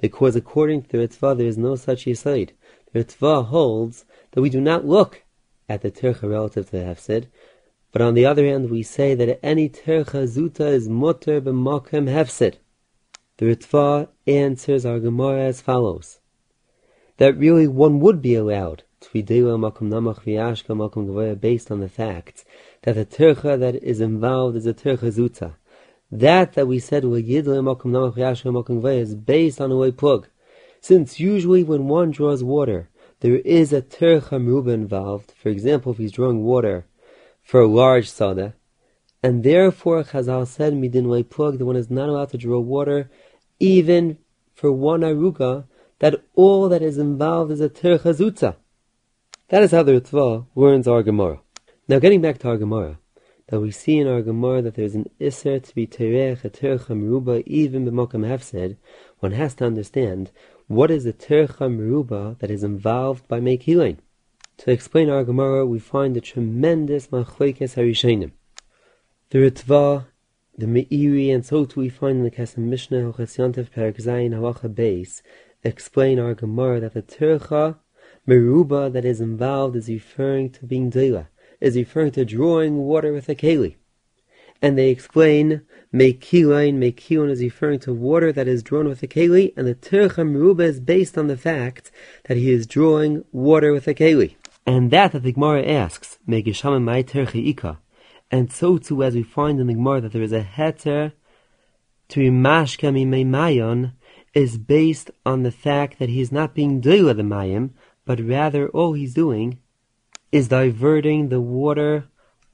Because 0.00 0.36
according 0.36 0.82
to 0.82 0.88
the 0.88 0.98
ritva 0.98 1.36
there 1.36 1.46
is 1.46 1.58
no 1.58 1.76
such 1.76 2.06
yisaid. 2.06 2.50
The 2.92 3.04
ritva 3.04 3.46
holds 3.46 4.04
that 4.32 4.40
we 4.40 4.50
do 4.50 4.60
not 4.60 4.86
look 4.86 5.22
at 5.68 5.82
the 5.82 5.90
tircha 5.90 6.28
relative 6.28 6.66
to 6.66 6.72
the 6.72 6.84
hefsid, 6.84 7.26
but 7.92 8.02
on 8.02 8.14
the 8.14 8.26
other 8.26 8.46
hand 8.46 8.70
we 8.70 8.82
say 8.82 9.14
that 9.14 9.44
any 9.44 9.68
tircha 9.68 10.26
zuta 10.26 10.66
is 10.66 10.88
mutter 10.88 11.40
b'makom 11.40 12.08
hefsid. 12.08 12.56
The 13.38 13.46
Ritva 13.46 14.08
answers 14.26 14.84
our 14.84 15.00
Gemara 15.00 15.44
as 15.44 15.60
follows: 15.60 16.20
that 17.16 17.38
really 17.38 17.66
one 17.66 17.98
would 18.00 18.20
be 18.20 18.34
allowed 18.34 18.82
based 19.00 19.40
on 21.70 21.80
the 21.80 21.88
fact 21.88 22.44
that 22.82 22.94
the 22.94 23.06
Tircha 23.06 23.58
that 23.58 23.82
is 23.82 24.00
involved 24.00 24.56
is 24.56 24.66
a 24.66 24.74
Tircha 24.74 25.10
Zuta. 25.10 25.54
That 26.12 26.52
that 26.52 26.66
we 26.66 26.78
said 26.78 27.04
is 27.04 29.14
based 29.14 29.60
on 29.60 29.70
a 29.70 29.76
way 29.76 29.92
plug. 29.92 30.28
Since 30.80 31.20
usually 31.20 31.62
when 31.62 31.88
one 31.88 32.10
draws 32.10 32.44
water, 32.44 32.88
there 33.20 33.36
is 33.36 33.72
a 33.72 33.82
Tircha 33.82 34.38
Meruba 34.38 34.74
involved. 34.74 35.32
For 35.36 35.48
example, 35.48 35.92
if 35.92 35.98
he's 35.98 36.12
drawing 36.12 36.42
water 36.42 36.84
for 37.42 37.60
a 37.60 37.66
large 37.66 38.10
sada, 38.10 38.54
and 39.22 39.42
therefore 39.42 40.04
Chazal 40.04 40.46
said 40.46 40.74
Midin 40.74 41.08
way 41.08 41.22
plug 41.22 41.58
that 41.58 41.64
one 41.64 41.76
is 41.76 41.90
not 41.90 42.08
allowed 42.08 42.30
to 42.30 42.38
draw 42.38 42.60
water 42.60 43.10
even 43.58 44.18
for 44.54 44.72
one 44.72 45.00
aruga, 45.00 45.64
that 45.98 46.22
all 46.34 46.68
that 46.68 46.82
is 46.82 46.98
involved 46.98 47.52
is 47.52 47.60
a 47.60 47.68
terchazutza. 47.68 48.56
That 49.50 49.64
is 49.64 49.72
how 49.72 49.82
the 49.82 50.00
Ritva 50.00 50.46
learns 50.54 50.86
our 50.86 51.02
Gemara. 51.02 51.40
Now, 51.88 51.98
getting 51.98 52.20
back 52.20 52.38
to 52.38 52.48
our 52.50 52.56
Gemara, 52.56 53.00
that 53.48 53.58
we 53.58 53.72
see 53.72 53.98
in 53.98 54.06
our 54.06 54.22
Gemara 54.22 54.62
that 54.62 54.76
there 54.76 54.84
is 54.84 54.94
an 54.94 55.10
iser 55.20 55.58
to 55.58 55.74
be 55.74 55.88
terech, 55.88 56.44
a 56.44 56.50
tercha 56.50 56.90
meruba, 56.90 57.42
even 57.46 57.84
b'mokam 57.84 58.24
hefsed, 58.24 58.76
one 59.18 59.32
has 59.32 59.56
to 59.56 59.64
understand 59.64 60.30
what 60.68 60.92
is 60.92 61.02
the 61.02 61.12
tercha 61.12 61.68
meruba 61.68 62.38
that 62.38 62.48
is 62.48 62.62
involved 62.62 63.26
by 63.26 63.40
mekilain. 63.40 63.96
To 64.58 64.70
explain 64.70 65.10
our 65.10 65.24
Gemara, 65.24 65.66
we 65.66 65.80
find 65.80 66.16
a 66.16 66.20
tremendous 66.20 67.08
machlekes 67.08 67.74
harishenim. 67.74 68.30
The 69.30 69.50
Ritva 69.50 70.06
the 70.56 70.66
Meiri 70.66 71.34
and 71.34 71.44
so 71.44 71.64
too 71.64 71.80
we 71.80 71.88
find 71.88 72.18
in 72.18 72.22
the 72.22 72.30
Kesem 72.30 72.58
Mishnah 72.58 72.98
Hochas 72.98 73.36
Yantav 73.36 73.72
Perak 73.72 73.96
Zayin 73.96 74.30
Halacha 74.30 74.72
Beis 74.72 75.22
explain 75.64 76.20
our 76.20 76.34
Gemara 76.34 76.78
that 76.78 76.94
the 76.94 77.02
Tircha 77.02 77.78
Meruba 78.30 78.92
that 78.92 79.04
is 79.04 79.20
involved 79.20 79.74
is 79.74 79.88
referring 79.88 80.50
to 80.50 80.64
being 80.64 80.88
Dela, 80.88 81.28
is 81.60 81.74
referring 81.74 82.12
to 82.12 82.24
drawing 82.24 82.76
water 82.76 83.12
with 83.12 83.28
a 83.28 83.34
keli. 83.34 83.74
And 84.62 84.78
they 84.78 84.90
explain 84.90 85.62
Mekilain, 85.92 86.74
Mekilin 86.74 87.28
is 87.28 87.40
referring 87.40 87.80
to 87.80 87.92
water 87.92 88.30
that 88.32 88.46
is 88.46 88.62
drawn 88.62 88.86
with 88.86 89.02
a 89.02 89.08
keli, 89.08 89.52
and 89.56 89.66
the 89.66 89.74
Tircha 89.74 90.22
Meruba 90.24 90.60
is 90.60 90.78
based 90.78 91.18
on 91.18 91.26
the 91.26 91.36
fact 91.36 91.90
that 92.28 92.36
he 92.36 92.52
is 92.52 92.68
drawing 92.68 93.24
water 93.32 93.72
with 93.72 93.88
a 93.88 93.94
keli. 93.94 94.36
And 94.64 94.92
that 94.92 95.10
that 95.10 95.24
the 95.24 95.32
Gemara 95.32 95.66
asks, 95.66 96.18
Megishama 96.28 96.80
Mai 96.80 97.02
Tircha 97.02 97.44
Ika, 97.44 97.80
and 98.30 98.52
so 98.52 98.78
too, 98.78 99.02
as 99.02 99.16
we 99.16 99.24
find 99.24 99.58
in 99.58 99.66
the 99.66 99.74
Gemara 99.74 100.02
that 100.02 100.12
there 100.12 100.22
is 100.22 100.32
a 100.32 100.42
heter 100.42 101.14
to 102.10 102.30
mashka 102.30 102.92
mayon 102.92 103.92
is 104.34 104.56
based 104.56 105.10
on 105.26 105.42
the 105.42 105.50
fact 105.50 105.98
that 105.98 106.08
he 106.08 106.20
is 106.20 106.30
not 106.30 106.54
being 106.54 106.80
doila 106.80 107.16
the 107.16 107.24
mayim, 107.24 107.70
but 108.04 108.20
rather 108.20 108.68
all 108.68 108.92
he's 108.92 109.14
doing 109.14 109.58
is 110.32 110.48
diverting 110.48 111.28
the 111.28 111.40
water 111.40 112.04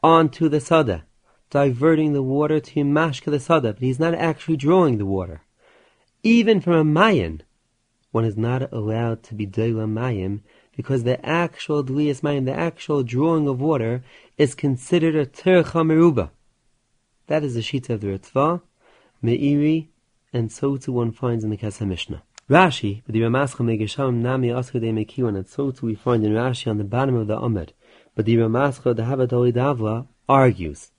onto 0.02 0.48
the 0.48 0.60
sada, 0.60 1.04
diverting 1.50 2.12
the 2.12 2.22
water 2.22 2.60
to 2.60 2.80
mashka 2.84 3.30
the 3.30 3.40
sada, 3.40 3.72
but 3.72 3.82
he's 3.82 4.00
not 4.00 4.14
actually 4.14 4.56
drawing 4.56 4.98
the 4.98 5.06
water. 5.06 5.42
Even 6.22 6.60
from 6.60 6.74
a 6.74 6.84
mayan, 6.84 7.42
one 8.10 8.24
is 8.24 8.36
not 8.36 8.72
allowed 8.72 9.22
to 9.22 9.34
be 9.34 9.46
doila 9.46 9.86
mayim 9.86 10.40
because 10.76 11.04
the 11.04 11.24
actual 11.24 11.84
dliyas 11.84 12.20
mayim, 12.20 12.44
the 12.44 12.52
actual 12.52 13.02
drawing 13.02 13.46
of 13.48 13.60
water, 13.60 14.02
is 14.36 14.54
considered 14.54 15.14
a 15.14 15.26
tercha 15.26 15.84
meruba. 15.84 16.30
That 17.26 17.42
is 17.42 17.54
the 17.54 17.60
shita 17.60 17.90
of 17.90 18.00
the 18.00 18.08
Ritva, 18.08 18.62
Meiri, 19.22 19.88
and 20.32 20.52
so 20.52 20.76
too 20.76 20.92
one 20.92 21.12
finds 21.12 21.44
in 21.44 21.50
the 21.50 21.56
Kesem 21.56 21.88
Mishnah. 21.88 22.22
Rashi, 22.48 23.02
but 23.04 23.12
the 23.12 23.22
Ramascha 23.22 23.56
Megesham 23.56 24.18
Nami 24.18 24.50
Aschude 24.50 24.92
Mekiwan, 24.92 25.36
and 25.36 25.48
so 25.48 25.72
too 25.72 25.86
we 25.86 25.96
find 25.96 26.24
in 26.24 26.30
Rashi 26.30 26.70
on 26.70 26.78
the 26.78 26.84
bottom 26.84 27.16
of 27.16 27.26
the 27.26 27.36
Amid, 27.36 27.72
but 28.14 28.24
the 28.24 28.36
Ramascha 28.36 28.94
the 28.94 29.02
Havadoli 29.02 29.52
Davla 29.52 30.06
argues 30.28 30.92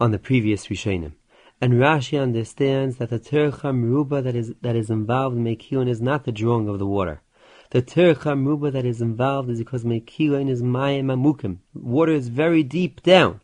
on 0.00 0.12
the 0.12 0.18
previous 0.18 0.68
Rishonim. 0.68 1.12
And 1.60 1.74
Rashi 1.74 2.18
understands 2.18 2.96
that 2.96 3.10
the 3.10 3.20
tercha 3.20 3.70
meruba 3.74 4.24
that 4.24 4.34
is 4.34 4.54
that 4.62 4.74
is 4.74 4.88
involved 4.88 5.36
in 5.36 5.44
Mekiwan 5.44 5.90
is 5.90 6.00
not 6.00 6.24
the 6.24 6.32
drawing 6.32 6.70
of 6.70 6.78
the 6.78 6.86
water. 6.86 7.20
The 7.68 7.82
tercha 7.82 8.32
meruba 8.32 8.72
that 8.72 8.86
is 8.86 9.02
involved 9.02 9.50
is 9.50 9.58
because 9.58 9.84
mekilain 9.84 10.48
is 10.48 10.62
mayim 10.62 11.12
amukim. 11.12 11.58
Water 11.74 12.12
is 12.12 12.28
very 12.28 12.62
deep 12.62 13.02
down. 13.02 13.42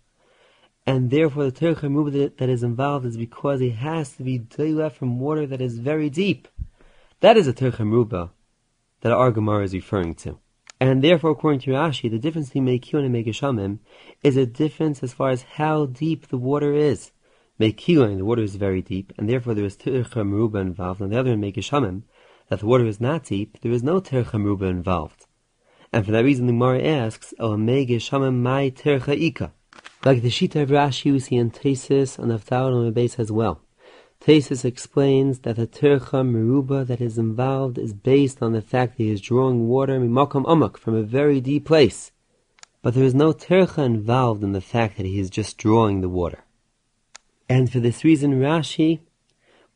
And 0.86 1.10
therefore 1.10 1.50
the 1.50 1.52
meruba 1.52 2.38
that 2.38 2.48
is 2.48 2.62
involved 2.62 3.04
is 3.04 3.18
because 3.18 3.60
it 3.60 3.72
has 3.72 4.16
to 4.16 4.22
be 4.22 4.38
doila 4.38 4.90
from 4.90 5.20
water 5.20 5.46
that 5.46 5.60
is 5.60 5.78
very 5.78 6.08
deep. 6.08 6.48
That 7.20 7.36
is 7.36 7.46
a 7.46 7.52
tercha 7.52 7.84
meruba 7.84 8.30
that 9.02 9.12
our 9.12 9.30
Gemara 9.30 9.64
is 9.64 9.74
referring 9.74 10.14
to. 10.16 10.38
And 10.80 11.04
therefore, 11.04 11.32
according 11.32 11.60
to 11.60 11.72
Rashi, 11.72 12.10
the 12.10 12.18
difference 12.18 12.48
between 12.48 12.66
Mekilin 12.66 13.04
and 13.04 13.14
Megeshamim 13.14 13.78
is 14.22 14.38
a 14.38 14.46
difference 14.46 15.02
as 15.02 15.12
far 15.12 15.28
as 15.28 15.42
how 15.42 15.84
deep 15.86 16.28
the 16.28 16.38
water 16.38 16.74
is. 16.74 17.12
Mekilin, 17.58 18.16
the 18.16 18.24
water 18.24 18.42
is 18.42 18.56
very 18.56 18.80
deep, 18.80 19.12
and 19.18 19.28
therefore 19.28 19.52
there 19.52 19.66
is 19.66 19.76
Tircha 19.76 20.24
Meruba 20.24 20.62
involved. 20.62 21.02
On 21.02 21.10
the 21.10 21.18
other 21.18 21.30
hand, 21.30 21.44
Megeshamim, 21.44 22.04
that 22.50 22.60
the 22.60 22.66
water 22.66 22.86
is 22.86 23.00
not 23.00 23.24
deep, 23.24 23.58
there 23.60 23.72
is 23.72 23.82
no 23.82 24.00
tercha 24.00 24.32
meruba 24.32 24.68
involved. 24.68 25.26
And 25.92 26.04
for 26.04 26.12
that 26.12 26.24
reason, 26.24 26.46
the 26.46 26.52
Gemara 26.52 26.82
asks, 26.82 27.32
oh, 27.38 27.52
"O 27.52 27.56
mege 27.56 27.96
shamem 27.96 28.36
mai 28.42 28.70
tercha 28.70 29.16
ika." 29.16 29.52
Like 30.04 30.22
the 30.22 30.28
Shita 30.28 30.62
of 30.62 30.70
Rashi, 30.70 31.12
we 31.12 31.20
see 31.20 31.36
in 31.36 31.50
Tesis 31.50 32.18
and 32.18 32.32
Avtal 32.32 32.74
on 32.74 32.84
the 32.84 32.90
base 32.90 33.18
as 33.18 33.30
well. 33.30 33.60
Tesis 34.20 34.64
explains 34.64 35.40
that 35.40 35.56
the 35.56 35.66
tercha 35.66 36.22
meruba 36.22 36.86
that 36.86 37.00
is 37.00 37.16
involved 37.16 37.78
is 37.78 37.94
based 37.94 38.42
on 38.42 38.52
the 38.52 38.60
fact 38.60 38.98
that 38.98 39.04
he 39.04 39.10
is 39.10 39.20
drawing 39.20 39.66
water 39.66 39.98
mimakom 39.98 40.44
amak 40.44 40.76
from 40.76 40.94
a 40.94 41.02
very 41.02 41.40
deep 41.40 41.64
place. 41.64 42.12
But 42.82 42.94
there 42.94 43.04
is 43.04 43.14
no 43.14 43.32
tercha 43.32 43.84
involved 43.84 44.44
in 44.44 44.52
the 44.52 44.60
fact 44.60 44.98
that 44.98 45.06
he 45.06 45.18
is 45.18 45.30
just 45.30 45.56
drawing 45.56 46.02
the 46.02 46.08
water. 46.08 46.44
And 47.48 47.72
for 47.72 47.80
this 47.80 48.04
reason, 48.04 48.40
Rashi 48.40 49.00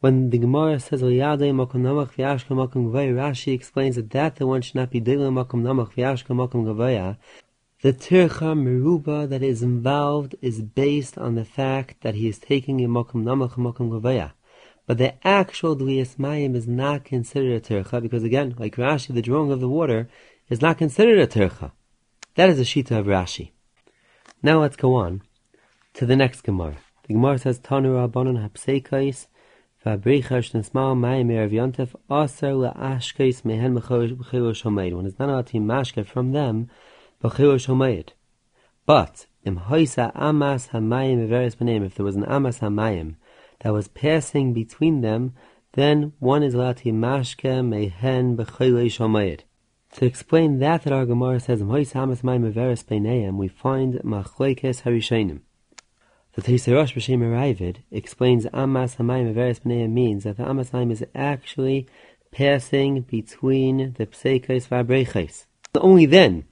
when 0.04 0.28
the 0.28 0.36
Gemara 0.36 0.78
says 0.80 1.00
Liyadei 1.00 1.50
Makom 1.50 1.80
Namach 1.80 2.12
V'Yashka 2.12 2.48
Makom 2.48 2.92
Gavaya, 2.92 3.14
Rashi 3.14 3.54
explains 3.54 3.96
that 3.96 4.10
that 4.10 4.36
the 4.36 4.46
one 4.46 4.60
should 4.60 4.74
not 4.74 4.90
be 4.90 5.00
Dila 5.00 5.32
Makom 5.32 5.62
Namach 5.62 5.94
V'Yashka 5.94 6.36
Makom 6.36 6.66
Gavaya. 6.66 7.16
The 7.84 7.92
Tircha 7.92 8.56
Meruba 8.56 9.28
that 9.28 9.42
is 9.42 9.62
involved 9.62 10.36
is 10.40 10.62
based 10.62 11.18
on 11.18 11.34
the 11.34 11.44
fact 11.44 12.00
that 12.00 12.14
he 12.14 12.26
is 12.26 12.38
taking 12.38 12.82
a 12.82 12.88
Makom 12.88 13.24
Namach 13.24 13.56
Makom 13.56 13.90
Gavaya. 13.90 14.32
But 14.86 14.96
the 14.96 15.12
actual 15.22 15.76
Dliyas 15.76 16.16
Mayim 16.16 16.56
is 16.56 16.66
not 16.66 17.04
considered 17.04 17.52
a 17.52 17.60
Tircha 17.60 18.00
because 18.00 18.24
again, 18.24 18.54
like 18.58 18.76
Rashi, 18.76 19.12
the 19.12 19.20
drawing 19.20 19.52
of 19.52 19.60
the 19.60 19.68
water 19.68 20.08
is 20.48 20.62
not 20.62 20.78
considered 20.78 21.18
a 21.18 21.26
Tircha. 21.26 21.72
That 22.36 22.48
is 22.48 22.58
a 22.58 22.62
Shita 22.62 23.00
of 23.00 23.04
Rashi. 23.04 23.50
Now 24.42 24.62
let's 24.62 24.76
go 24.76 24.94
on 24.94 25.20
to 25.92 26.06
the 26.06 26.16
next 26.16 26.40
Gemara. 26.40 26.78
The 27.06 27.12
Gemara 27.12 27.36
says 27.36 27.60
Tanu 27.60 28.08
Rabbanon 28.08 28.48
Hapseikais 28.48 29.26
Fabricha 29.84 30.40
shnesmal 30.40 30.96
mayim 30.96 31.26
erev 31.26 31.52
yontef 31.52 31.90
aser 32.10 32.52
le'ashkes 32.52 33.44
mehen 33.44 33.78
b'chilo 33.78 34.54
shomayid. 34.54 34.94
One 34.94 35.04
is 35.04 35.18
not 35.18 35.28
allowed 35.28 35.48
to 35.48 35.58
mashke 35.58 36.06
from 36.06 36.32
them. 36.32 36.70
But 37.24 37.40
im 37.40 37.48
amas 39.58 39.96
hamayim. 39.96 41.86
If 41.86 41.94
there 41.94 42.04
was 42.04 42.16
an 42.16 42.24
amas 42.26 42.58
hamayim 42.58 43.16
that 43.60 43.72
was 43.72 43.88
passing 43.88 44.52
between 44.52 45.00
them, 45.00 45.34
then 45.72 46.12
one 46.18 46.42
is 46.42 46.52
allowed 46.52 46.76
to 46.76 46.92
mashke 46.92 47.66
mehen 47.66 48.36
b'chilo 48.36 48.84
shomayid. 48.84 49.40
To 49.94 50.04
explain 50.04 50.58
that 50.58 50.82
that 50.82 50.92
our 50.92 51.06
Gemara 51.06 51.40
says 51.40 51.62
im 51.62 51.68
hoisa 51.68 51.96
amas 51.96 52.20
mayim 52.20 52.46
everes 52.46 52.84
b'neim, 52.84 53.38
we 53.38 53.48
find 53.48 53.94
machlekes 54.00 54.82
harishenim. 54.82 55.40
The 56.34 56.42
Teiserosh 56.42 56.94
B'Shem 56.94 57.20
Aravid 57.20 57.76
explains 57.90 58.46
Amas 58.52 58.96
Hamayim 58.96 59.32
Averes 59.32 59.64
means 59.64 60.24
that 60.24 60.36
the 60.36 60.46
Amas 60.46 60.70
Hamayim 60.70 60.90
is 60.90 61.06
actually 61.14 61.86
passing 62.32 63.02
between 63.02 63.94
the 63.96 64.06
Pseikes 64.06 64.68
V'Abreches. 64.68 65.46
Only 65.76 66.06
then 66.06 66.46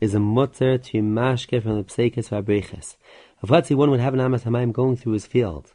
is 0.00 0.14
a 0.14 0.20
mutter 0.20 0.78
to 0.78 1.02
mashke 1.02 1.62
from 1.62 1.76
the. 1.76 2.96
If 3.42 3.50
let's 3.50 3.68
say 3.68 3.74
one 3.74 3.90
would 3.90 4.00
have 4.00 4.14
an 4.14 4.20
Amas 4.20 4.44
Hamayim 4.44 4.72
going 4.72 4.96
through 4.96 5.12
his 5.12 5.26
field, 5.26 5.72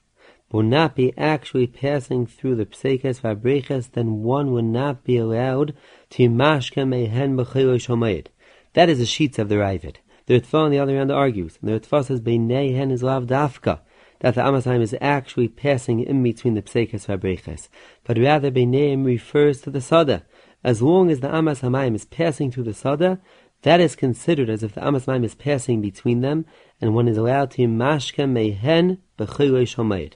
will 0.51 0.63
not 0.63 0.95
be 0.95 1.17
actually 1.17 1.67
passing 1.67 2.25
through 2.25 2.55
the 2.55 2.65
psekes 2.65 3.21
vabreches, 3.21 3.91
then 3.91 4.21
one 4.21 4.51
would 4.51 4.65
not 4.65 5.03
be 5.03 5.17
allowed 5.17 5.73
to 6.09 6.29
mashke 6.29 6.87
mehen 6.87 7.37
b'chilo 7.37 7.75
shomayit. 7.75 8.27
That 8.73 8.89
is 8.89 8.99
the 8.99 9.05
sheets 9.05 9.39
of 9.39 9.49
the 9.49 9.55
Ravid. 9.55 9.97
The 10.25 10.39
Ritva 10.39 10.65
on 10.65 10.71
the 10.71 10.79
other 10.79 10.95
hand 10.95 11.11
argues, 11.11 11.57
and 11.61 11.69
the 11.69 11.79
Ritva 11.79 12.05
says 12.05 12.21
beinei 12.21 12.75
hen 12.75 12.91
is 12.91 13.03
lav 13.03 13.25
dafka, 13.25 13.79
that 14.19 14.35
the 14.35 14.41
Amasayim 14.41 14.81
is 14.81 14.95
actually 15.01 15.47
passing 15.47 16.01
in 16.01 16.21
between 16.21 16.53
the 16.53 16.61
psekes 16.61 17.07
vabreches, 17.07 17.69
but 18.03 18.17
rather 18.17 18.51
beineim 18.51 19.05
refers 19.05 19.61
to 19.61 19.71
the 19.71 19.81
sada. 19.81 20.23
As 20.63 20.81
long 20.81 21.09
as 21.09 21.21
the 21.21 21.33
Amas 21.33 21.61
Hamayim 21.61 21.95
is 21.95 22.05
passing 22.05 22.51
through 22.51 22.65
the 22.65 22.73
sada, 22.73 23.19
that 23.63 23.79
is 23.79 23.95
considered 23.95 24.49
as 24.49 24.63
if 24.63 24.73
the 24.73 24.85
Amas 24.85 25.07
is 25.07 25.35
passing 25.35 25.81
between 25.81 26.21
them, 26.21 26.45
and 26.79 26.95
one 26.95 27.07
is 27.07 27.17
allowed 27.17 27.51
to 27.51 27.67
mashka 27.67 28.29
mehen 28.29 28.97
b'chilo 29.17 29.63
shomayit. 29.63 30.13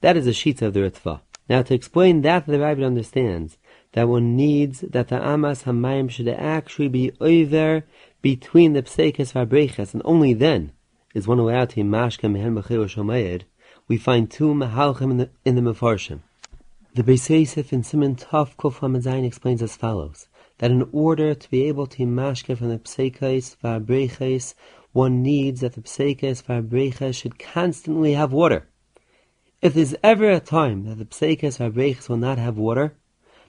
That 0.00 0.16
is 0.16 0.24
the 0.24 0.32
sheet 0.32 0.62
of 0.62 0.74
the 0.74 0.80
Ritva. 0.80 1.20
Now, 1.48 1.62
to 1.62 1.74
explain 1.74 2.22
that, 2.22 2.46
the 2.46 2.54
Ravid 2.54 2.86
understands 2.86 3.58
that 3.92 4.08
one 4.08 4.36
needs 4.36 4.80
that 4.80 5.08
the 5.08 5.20
Amas 5.20 5.64
Hamayim 5.64 6.10
should 6.10 6.28
actually 6.28 6.88
be 6.88 7.12
over 7.20 7.84
between 8.20 8.72
the 8.72 8.82
Psekes 8.82 9.32
Vabreches, 9.32 9.92
and 9.92 10.02
only 10.04 10.32
then 10.32 10.72
is 11.14 11.28
one 11.28 11.38
allowed 11.38 11.70
to 11.70 11.82
Mashka 11.82 12.30
Mehen 12.30 12.54
Bechir 12.54 12.86
Shomayed. 12.88 13.42
We 13.88 13.96
find 13.96 14.30
two 14.30 14.54
Mahalchim 14.54 15.10
in 15.10 15.16
the, 15.18 15.30
in 15.44 15.56
the 15.56 15.60
Mefarshim. 15.60 16.20
The 16.94 17.02
Beis 17.02 17.28
Yosef 17.28 17.72
in 17.72 17.82
Simon 17.82 18.16
Tov 18.16 18.54
Hamazayin 18.56 19.26
explains 19.26 19.62
as 19.62 19.76
follows 19.76 20.28
that 20.62 20.70
in 20.70 20.88
order 20.92 21.34
to 21.34 21.50
be 21.50 21.64
able 21.64 21.88
to 21.88 22.04
mashke 22.04 22.56
from 22.56 22.68
the 22.68 22.78
psekes 22.78 23.56
v'abreches, 23.64 24.54
one 24.92 25.20
needs 25.20 25.60
that 25.60 25.72
the 25.72 25.80
psekes 25.80 26.40
v'abreches 26.44 27.16
should 27.16 27.36
constantly 27.36 28.12
have 28.12 28.32
water. 28.32 28.68
If 29.60 29.74
there's 29.74 29.96
ever 30.04 30.30
a 30.30 30.38
time 30.38 30.84
that 30.84 30.98
the 30.98 31.04
psekes 31.04 31.58
v'abreches 31.58 32.08
will 32.08 32.16
not 32.16 32.38
have 32.38 32.58
water, 32.58 32.94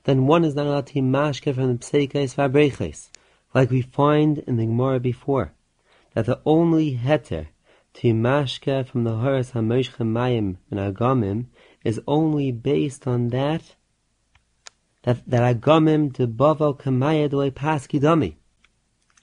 then 0.06 0.26
one 0.26 0.44
is 0.44 0.56
not 0.56 0.66
allowed 0.66 0.88
to 0.88 1.02
mashke 1.02 1.54
from 1.54 1.68
the 1.68 1.78
psekes 1.78 2.34
v'abreches, 2.34 3.12
like 3.54 3.70
we 3.70 3.84
find 3.84 4.40
in 4.40 4.58
the 4.58 4.66
Gemara 4.66 5.00
before, 5.00 5.54
that 6.16 6.26
the 6.26 6.42
only 6.48 6.98
heter 6.98 7.46
to 7.94 8.12
mashke 8.12 8.88
from 8.88 9.04
the 9.04 9.12
horas 9.12 9.52
hamoshchem 9.52 10.12
mayim 10.12 10.58
and 10.72 10.80
agamim 10.80 11.46
is 11.84 12.02
only 12.08 12.52
based 12.52 13.06
on 13.06 13.28
that 13.28 13.76
that 15.04 15.26
that 15.28 15.62
agamim 15.62 16.12
de 16.12 16.28
bavo 16.28 16.74
kamaya 16.74 17.30
doy 17.30 17.50
paski 17.52 18.00
dami. 18.00 18.36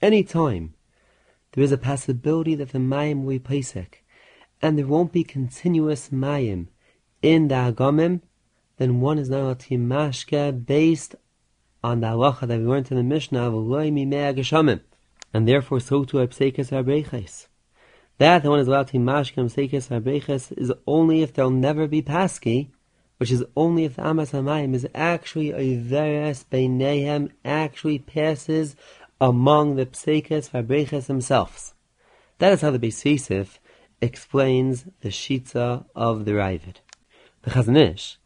Any 0.01 0.23
time 0.23 0.73
there 1.51 1.63
is 1.63 1.71
a 1.71 1.77
possibility 1.77 2.55
that 2.55 2.71
the 2.71 2.79
mayim 2.79 3.23
will 3.23 3.37
be 3.37 3.39
pesek, 3.39 3.95
and 4.61 4.77
there 4.77 4.87
won't 4.87 5.11
be 5.11 5.23
continuous 5.23 6.09
mayim 6.09 6.67
in 7.21 7.49
the 7.49 7.55
Agamim, 7.55 8.21
then 8.77 8.99
one 8.99 9.19
is 9.19 9.29
not 9.29 9.65
a 9.69 9.75
mashke 9.75 10.65
based 10.65 11.15
on 11.83 11.99
the 11.99 12.07
halacha 12.07 12.47
that 12.47 12.59
we 12.59 12.65
learned 12.65 12.89
in 12.91 12.97
the 12.97 13.03
Mishnah 13.03 13.47
of 13.47 13.53
mimei 13.53 14.79
and 15.33 15.47
therefore 15.47 15.79
so 15.79 16.03
to 16.03 16.17
apsekes 16.17 16.71
arbeiches. 16.71 17.47
That 18.17 18.43
the 18.43 18.49
one 18.49 18.59
is 18.59 18.67
allowed 18.67 18.87
to 18.89 18.97
mashke 18.97 19.35
apsekes 19.35 19.89
arbeiches 19.89 20.51
is 20.57 20.73
only 20.87 21.21
if 21.21 21.33
there'll 21.33 21.51
never 21.51 21.87
be 21.87 22.01
paski, 22.01 22.69
which 23.21 23.29
is 23.29 23.45
only 23.55 23.83
if 23.83 23.97
the 23.97 24.03
amas 24.03 24.31
hamayim 24.31 24.73
is 24.73 24.87
actually 24.95 25.51
a 25.51 25.77
veres 25.77 26.43
beinehem, 26.51 27.29
actually 27.45 27.99
passes 27.99 28.75
among 29.21 29.75
the 29.75 29.85
psekes 29.85 30.49
arbeiches 30.49 31.05
themselves. 31.05 31.75
That 32.39 32.51
is 32.51 32.61
how 32.61 32.71
the 32.71 32.79
Beis 32.79 33.59
explains 34.01 34.85
the 35.01 35.09
shitza 35.09 35.85
of 35.95 36.25
the 36.25 36.31
Ravid. 36.31 36.77
The 37.43 37.51
Chazon 37.51 37.93
Ish, 37.93 38.17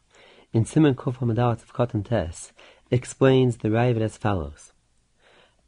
in 0.53 0.63
Simon 0.63 0.95
Kuf 0.95 1.21
of 1.21 1.73
Cotton 1.73 2.03
Tess, 2.03 2.53
explains 2.89 3.58
the 3.58 3.67
Ravid 3.67 3.99
as 3.99 4.15
follows. 4.15 4.71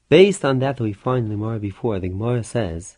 Based 0.08 0.46
on 0.46 0.60
that 0.60 0.78
that 0.78 0.84
we 0.84 0.94
find 0.94 1.26
in 1.26 1.32
the 1.32 1.36
Gemara 1.36 1.60
before, 1.60 2.00
the 2.00 2.08
Gemara 2.08 2.46
says, 2.46 2.98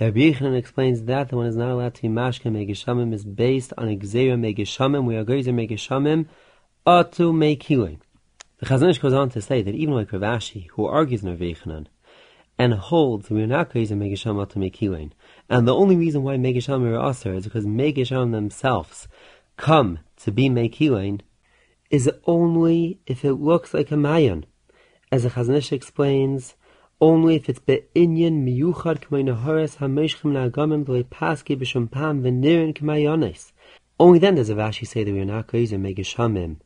the 0.00 0.06
Rabbi 0.06 0.56
explains 0.56 1.02
that 1.02 1.28
the 1.28 1.36
one 1.36 1.44
is 1.44 1.56
not 1.56 1.68
allowed 1.68 1.94
to 1.96 2.02
be 2.02 2.08
mashka 2.08 2.50
megeshamim 2.50 3.12
is 3.12 3.22
based 3.22 3.74
on 3.76 3.86
exera 3.86 4.32
megeshamim, 4.32 5.04
we 5.04 5.14
are 5.14 5.26
gezer 5.26 5.52
megeshamim, 5.52 6.24
atu 6.86 7.34
mekilin. 7.34 7.98
The 8.60 8.66
Chazon 8.66 8.88
Ish 8.88 8.98
goes 8.98 9.12
on 9.12 9.28
to 9.28 9.42
say 9.42 9.60
that 9.60 9.74
even 9.74 9.92
like 9.92 10.10
Rav 10.10 10.22
Ashi, 10.22 10.68
who 10.70 10.86
argues 10.86 11.22
in 11.22 11.36
Yochanan, 11.36 11.88
and 12.58 12.72
holds 12.72 13.28
we 13.28 13.42
are 13.42 13.46
not 13.46 13.74
gezer 13.74 13.92
megesham 13.94 14.42
atu 14.42 14.56
mekilin, 14.56 15.10
and 15.50 15.68
the 15.68 15.74
only 15.74 15.96
reason 15.96 16.22
why 16.22 16.36
megeshamim 16.38 16.98
are 16.98 17.10
aser 17.10 17.34
is 17.34 17.44
because 17.44 17.66
megeshamim 17.66 18.32
themselves 18.32 19.06
come 19.58 19.98
to 20.16 20.32
be 20.32 20.48
Mekilain 20.48 21.20
is 21.90 22.10
only 22.24 23.00
if 23.06 23.22
it 23.22 23.34
looks 23.34 23.74
like 23.74 23.90
a 23.90 23.98
Mayan. 23.98 24.46
As 25.12 25.24
the 25.24 25.28
Chazon 25.28 25.56
Ish 25.56 25.72
explains, 25.72 26.54
only 27.00 27.36
if 27.36 27.48
it's 27.48 27.58
be'inyan 27.60 28.44
miyuchad 28.44 29.00
k'may 29.00 29.24
naharas 29.24 29.76
ha'meshchem 29.76 30.32
na'agamim 30.32 30.84
v'le 30.84 31.04
paski 31.04 31.56
b'shum 31.56 31.90
pam 31.90 32.22
v'nirin 32.22 32.74
k'mayonis. 32.74 33.52
Only 33.98 34.18
then 34.18 34.34
does 34.34 34.50
Rav 34.52 34.70
Ashi 34.70 34.86
say 34.86 35.04
that 35.04 35.12
we 35.12 35.20
are 35.20 35.24
not 35.24 35.46
going 35.46 35.66
to 35.68 35.76
megeshamim 35.76 36.56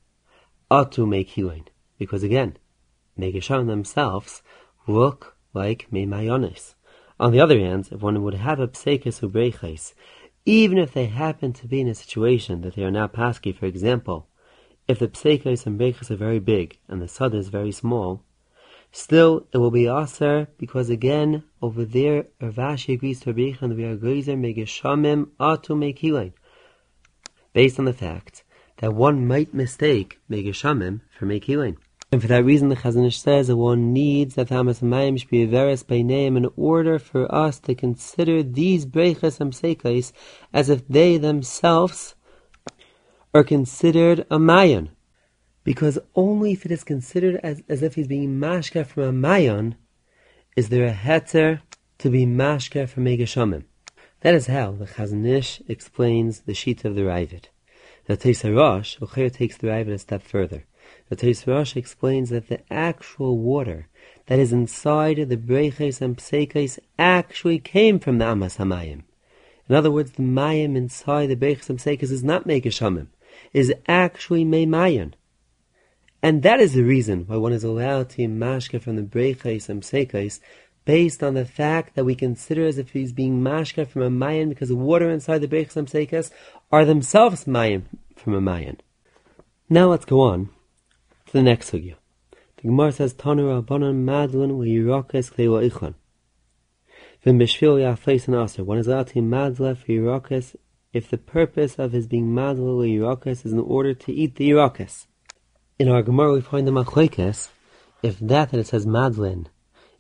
atu 0.70 1.06
mekilain. 1.06 1.66
Because 1.98 2.22
again, 2.22 2.56
megeshamim 3.18 3.68
themselves 3.68 4.42
look 4.88 5.36
like 5.52 5.86
meimayonis. 5.92 6.74
On 7.20 7.30
the 7.30 7.40
other 7.40 7.58
hand, 7.58 7.88
if 7.92 8.00
one 8.00 8.20
would 8.22 8.34
have 8.34 8.58
a 8.58 8.66
psekes 8.66 9.20
ubreiches, 9.20 9.94
even 10.44 10.78
if 10.78 10.92
they 10.92 11.06
happen 11.06 11.52
to 11.52 11.68
be 11.68 11.80
in 11.80 11.88
a 11.88 11.94
situation 11.94 12.62
that 12.62 12.74
they 12.74 12.82
are 12.82 12.90
not 12.90 13.12
pasky, 13.12 13.56
for 13.56 13.66
example, 13.66 14.28
if 14.88 14.98
the 14.98 15.08
pseikos 15.08 15.64
and 15.64 15.78
brechas 15.78 16.10
are 16.10 16.16
very 16.16 16.40
big 16.40 16.78
and 16.88 17.00
the 17.00 17.08
sada 17.08 17.36
is 17.36 17.48
very 17.48 17.72
small, 17.72 18.24
still 18.94 19.44
it 19.52 19.58
will 19.58 19.72
be 19.72 19.88
aser 19.88 20.46
because 20.56 20.88
again 20.88 21.42
over 21.60 21.84
there 21.84 22.26
Rav 22.40 22.54
Ashi 22.54 22.94
agrees 22.94 23.18
to 23.20 23.30
and 23.30 23.76
we 23.76 23.84
are 23.84 23.96
goizer 23.96 24.38
megeshamim 24.38 25.30
atu 25.40 25.74
mekilain, 25.76 26.32
based 27.52 27.80
on 27.80 27.86
the 27.86 27.92
fact 27.92 28.44
that 28.76 28.94
one 28.94 29.26
might 29.26 29.52
mistake 29.52 30.20
megeshamim 30.30 31.00
for 31.18 31.26
mekilain. 31.26 31.76
And 32.12 32.22
for 32.22 32.28
that 32.28 32.44
reason, 32.44 32.68
the 32.68 32.76
Chazon 32.76 33.04
Ish 33.08 33.20
says 33.20 33.48
that 33.48 33.56
one 33.56 33.92
needs 33.92 34.36
that 34.36 34.48
Hamas 34.48 34.80
Mayim 34.80 35.18
should 35.18 35.30
be 35.30 35.44
veris 35.44 35.82
by 35.82 36.00
name 36.02 36.36
in 36.36 36.48
order 36.54 37.00
for 37.00 37.32
us 37.34 37.58
to 37.60 37.74
consider 37.74 38.44
these 38.44 38.86
brechas 38.86 39.40
and 39.40 39.52
psekais 39.52 40.12
as 40.52 40.68
if 40.68 40.86
they 40.86 41.18
themselves 41.18 42.14
are 43.34 43.42
considered 43.42 44.24
a 44.30 44.38
mayan. 44.38 44.90
Because 45.64 45.98
only 46.14 46.52
if 46.52 46.64
it 46.64 46.70
is 46.70 46.84
considered 46.84 47.40
as, 47.42 47.62
as 47.68 47.82
if 47.82 47.94
he's 47.94 48.06
being 48.06 48.38
mashka 48.38 48.86
from 48.86 49.02
a 49.02 49.12
mayan, 49.12 49.74
is 50.56 50.68
there 50.68 50.86
a 50.86 50.92
heter 50.92 51.60
to 51.98 52.10
be 52.10 52.26
mashka 52.26 52.88
from 52.88 53.06
Megashamim. 53.06 53.64
That 54.20 54.34
is 54.34 54.46
how 54.46 54.72
the 54.72 54.86
Chazon 54.86 55.26
Ish 55.26 55.62
explains 55.68 56.40
the 56.40 56.54
sheet 56.54 56.84
of 56.84 56.94
the 56.94 57.02
Ravid. 57.02 57.44
The 58.06 58.16
Tesarosh, 58.16 58.98
Ocher 58.98 59.32
takes 59.32 59.56
the 59.56 59.68
Ravid 59.68 59.94
a 59.94 59.98
step 59.98 60.22
further. 60.22 60.64
The 61.08 61.16
Teis 61.16 61.76
explains 61.76 62.30
that 62.30 62.48
the 62.48 62.60
actual 62.70 63.38
water 63.38 63.88
that 64.26 64.38
is 64.38 64.52
inside 64.52 65.16
the 65.28 65.36
Breches 65.36 66.02
and 66.02 66.18
Psekes 66.18 66.78
actually 66.98 67.58
came 67.58 67.98
from 67.98 68.18
the 68.18 68.26
Amas 68.26 68.58
Hamayim. 68.58 69.02
In 69.68 69.74
other 69.74 69.90
words, 69.90 70.12
the 70.12 70.22
Mayim 70.22 70.76
inside 70.76 71.28
the 71.28 71.36
Breches 71.36 71.70
and 71.70 71.78
Psekes 71.78 72.10
is 72.10 72.22
not 72.22 72.46
Megashamim, 72.46 73.06
is 73.54 73.72
actually 73.88 74.44
Meimayan. 74.44 75.14
And 76.24 76.42
that 76.42 76.58
is 76.58 76.72
the 76.72 76.84
reason 76.84 77.26
why 77.26 77.36
one 77.36 77.52
is 77.52 77.64
allowed 77.64 78.08
to 78.10 78.22
mashka 78.22 78.80
from 78.80 78.96
the 78.96 79.02
Breches 79.02 79.68
and 79.68 79.82
Psekes 79.82 80.40
based 80.86 81.22
on 81.22 81.34
the 81.34 81.44
fact 81.44 81.94
that 81.94 82.06
we 82.06 82.14
consider 82.14 82.64
as 82.64 82.78
if 82.78 82.92
he's 82.92 83.12
being 83.12 83.42
mashka 83.42 83.86
from 83.86 84.00
a 84.00 84.08
Mayan 84.08 84.48
because 84.48 84.70
the 84.70 84.74
water 84.74 85.10
inside 85.10 85.42
the 85.42 85.48
Breches 85.48 85.76
and 85.76 85.86
Psekes 85.86 86.30
are 86.72 86.86
themselves 86.86 87.46
Mayan 87.46 87.86
from 88.16 88.32
a 88.32 88.40
Mayan. 88.40 88.80
Now 89.68 89.90
let's 89.90 90.06
go 90.06 90.22
on 90.22 90.48
to 91.26 91.32
the 91.34 91.42
next 91.42 91.70
sugya. 91.70 91.96
The 92.56 92.62
Gemara 92.62 92.92
says, 92.92 93.12
Tanu 93.12 93.62
Rabbanan 93.62 94.06
Madlun 94.06 94.52
V'yirakes 94.52 95.30
Klewa 95.30 95.70
Ichon. 95.70 95.92
V'im 97.22 97.38
B'shvil 97.38 97.82
Yafeis 97.82 98.28
and 98.28 98.36
Aser. 98.42 98.64
One 98.64 98.78
is 98.78 98.86
allowed 98.86 99.08
to 99.08 99.20
madla 99.20 99.76
for 99.76 99.88
Yirakes 99.88 100.56
if 100.94 101.10
the 101.10 101.18
purpose 101.18 101.78
of 101.78 101.92
his 101.92 102.06
being 102.06 102.28
madla 102.28 102.88
Yirakes 102.88 103.44
is 103.44 103.52
in 103.52 103.60
order 103.60 103.92
to 103.92 104.10
eat 104.10 104.36
the 104.36 104.48
Yirakes. 104.48 105.04
In 105.76 105.88
our 105.88 106.02
Gemara 106.02 106.34
we 106.34 106.40
find 106.40 106.68
the 106.68 106.70
Machlekes, 106.70 107.48
if 108.00 108.20
that 108.20 108.52
that 108.52 108.60
it 108.60 108.68
says 108.68 108.86
madlin 108.86 109.46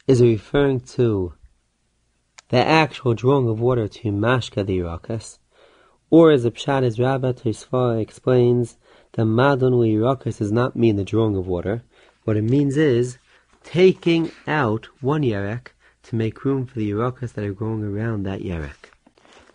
is 0.06 0.22
referring 0.22 0.78
to 0.78 1.34
the 2.50 2.64
actual 2.64 3.14
drawing 3.14 3.48
of 3.48 3.58
water 3.58 3.88
to 3.88 4.12
mashka 4.12 4.64
the 4.64 4.78
Yirakes, 4.78 5.38
or 6.10 6.30
as 6.30 6.44
the 6.44 6.52
Pshat 6.52 6.84
is 6.84 7.00
Rabbi 7.00 7.32
Tosfa 7.32 8.00
explains, 8.00 8.76
the 9.14 9.22
madon 9.22 9.72
liirakas 9.72 10.38
does 10.38 10.52
not 10.52 10.76
mean 10.76 10.94
the 10.94 11.02
drawing 11.02 11.34
of 11.34 11.48
water. 11.48 11.82
What 12.22 12.36
it 12.36 12.42
means 12.42 12.76
is 12.76 13.18
taking 13.64 14.30
out 14.46 14.86
one 15.00 15.22
yerek 15.22 15.70
to 16.04 16.14
make 16.14 16.44
room 16.44 16.66
for 16.66 16.78
the 16.78 16.92
yerakas 16.92 17.32
that 17.32 17.44
are 17.44 17.52
growing 17.52 17.82
around 17.82 18.22
that 18.22 18.42
yerek. 18.42 18.92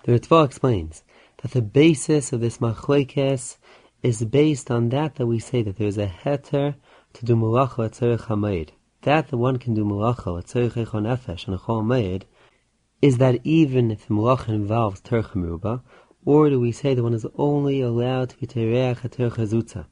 The 0.03 0.20
Ritva 0.20 0.43
explains 0.43 1.01
that 1.41 1.51
the 1.51 1.61
basis 1.61 2.34
of 2.34 2.41
this 2.41 2.57
machlekes 2.57 3.55
is 4.02 4.24
based 4.24 4.72
on 4.72 4.89
that 4.89 5.16
that 5.16 5.28
we 5.28 5.39
say 5.39 5.62
that 5.62 5.78
there 5.78 5.88
is 5.88 5.97
a 5.97 6.08
heter 6.08 6.76
to 7.14 7.26
do 7.26 7.36
malacha 7.36 7.86
at 7.86 7.91
tzerich 7.93 8.28
hamayid. 8.28 8.70
That 9.02 9.28
the 9.28 9.38
one 9.38 9.58
can 9.58 9.74
do 9.74 9.84
malacha 9.84 10.39
at 10.39 10.45
echon 10.45 11.04
nefesh 11.04 11.47
and 11.47 11.58
echon 11.58 11.84
hamayid 11.84 12.24
is 13.02 13.18
that 13.18 13.39
even 13.45 13.91
if 13.91 14.08
the 14.08 14.14
malacha 14.14 14.50
involves 14.50 15.02
tercha 15.02 15.34
meruba, 15.34 15.82
or 16.26 16.50
do 16.50 16.60
we 16.60 16.72
say 16.72 16.93
that 16.93 17.04
one 17.04 17.14
is 17.14 17.26
only 17.36 17.82
allowed 17.82 18.30
to 18.30 18.38
be 18.38 18.47
tereach 18.47 19.04
at 19.04 19.12
tercha 19.12 19.47
zutza? 19.47 19.86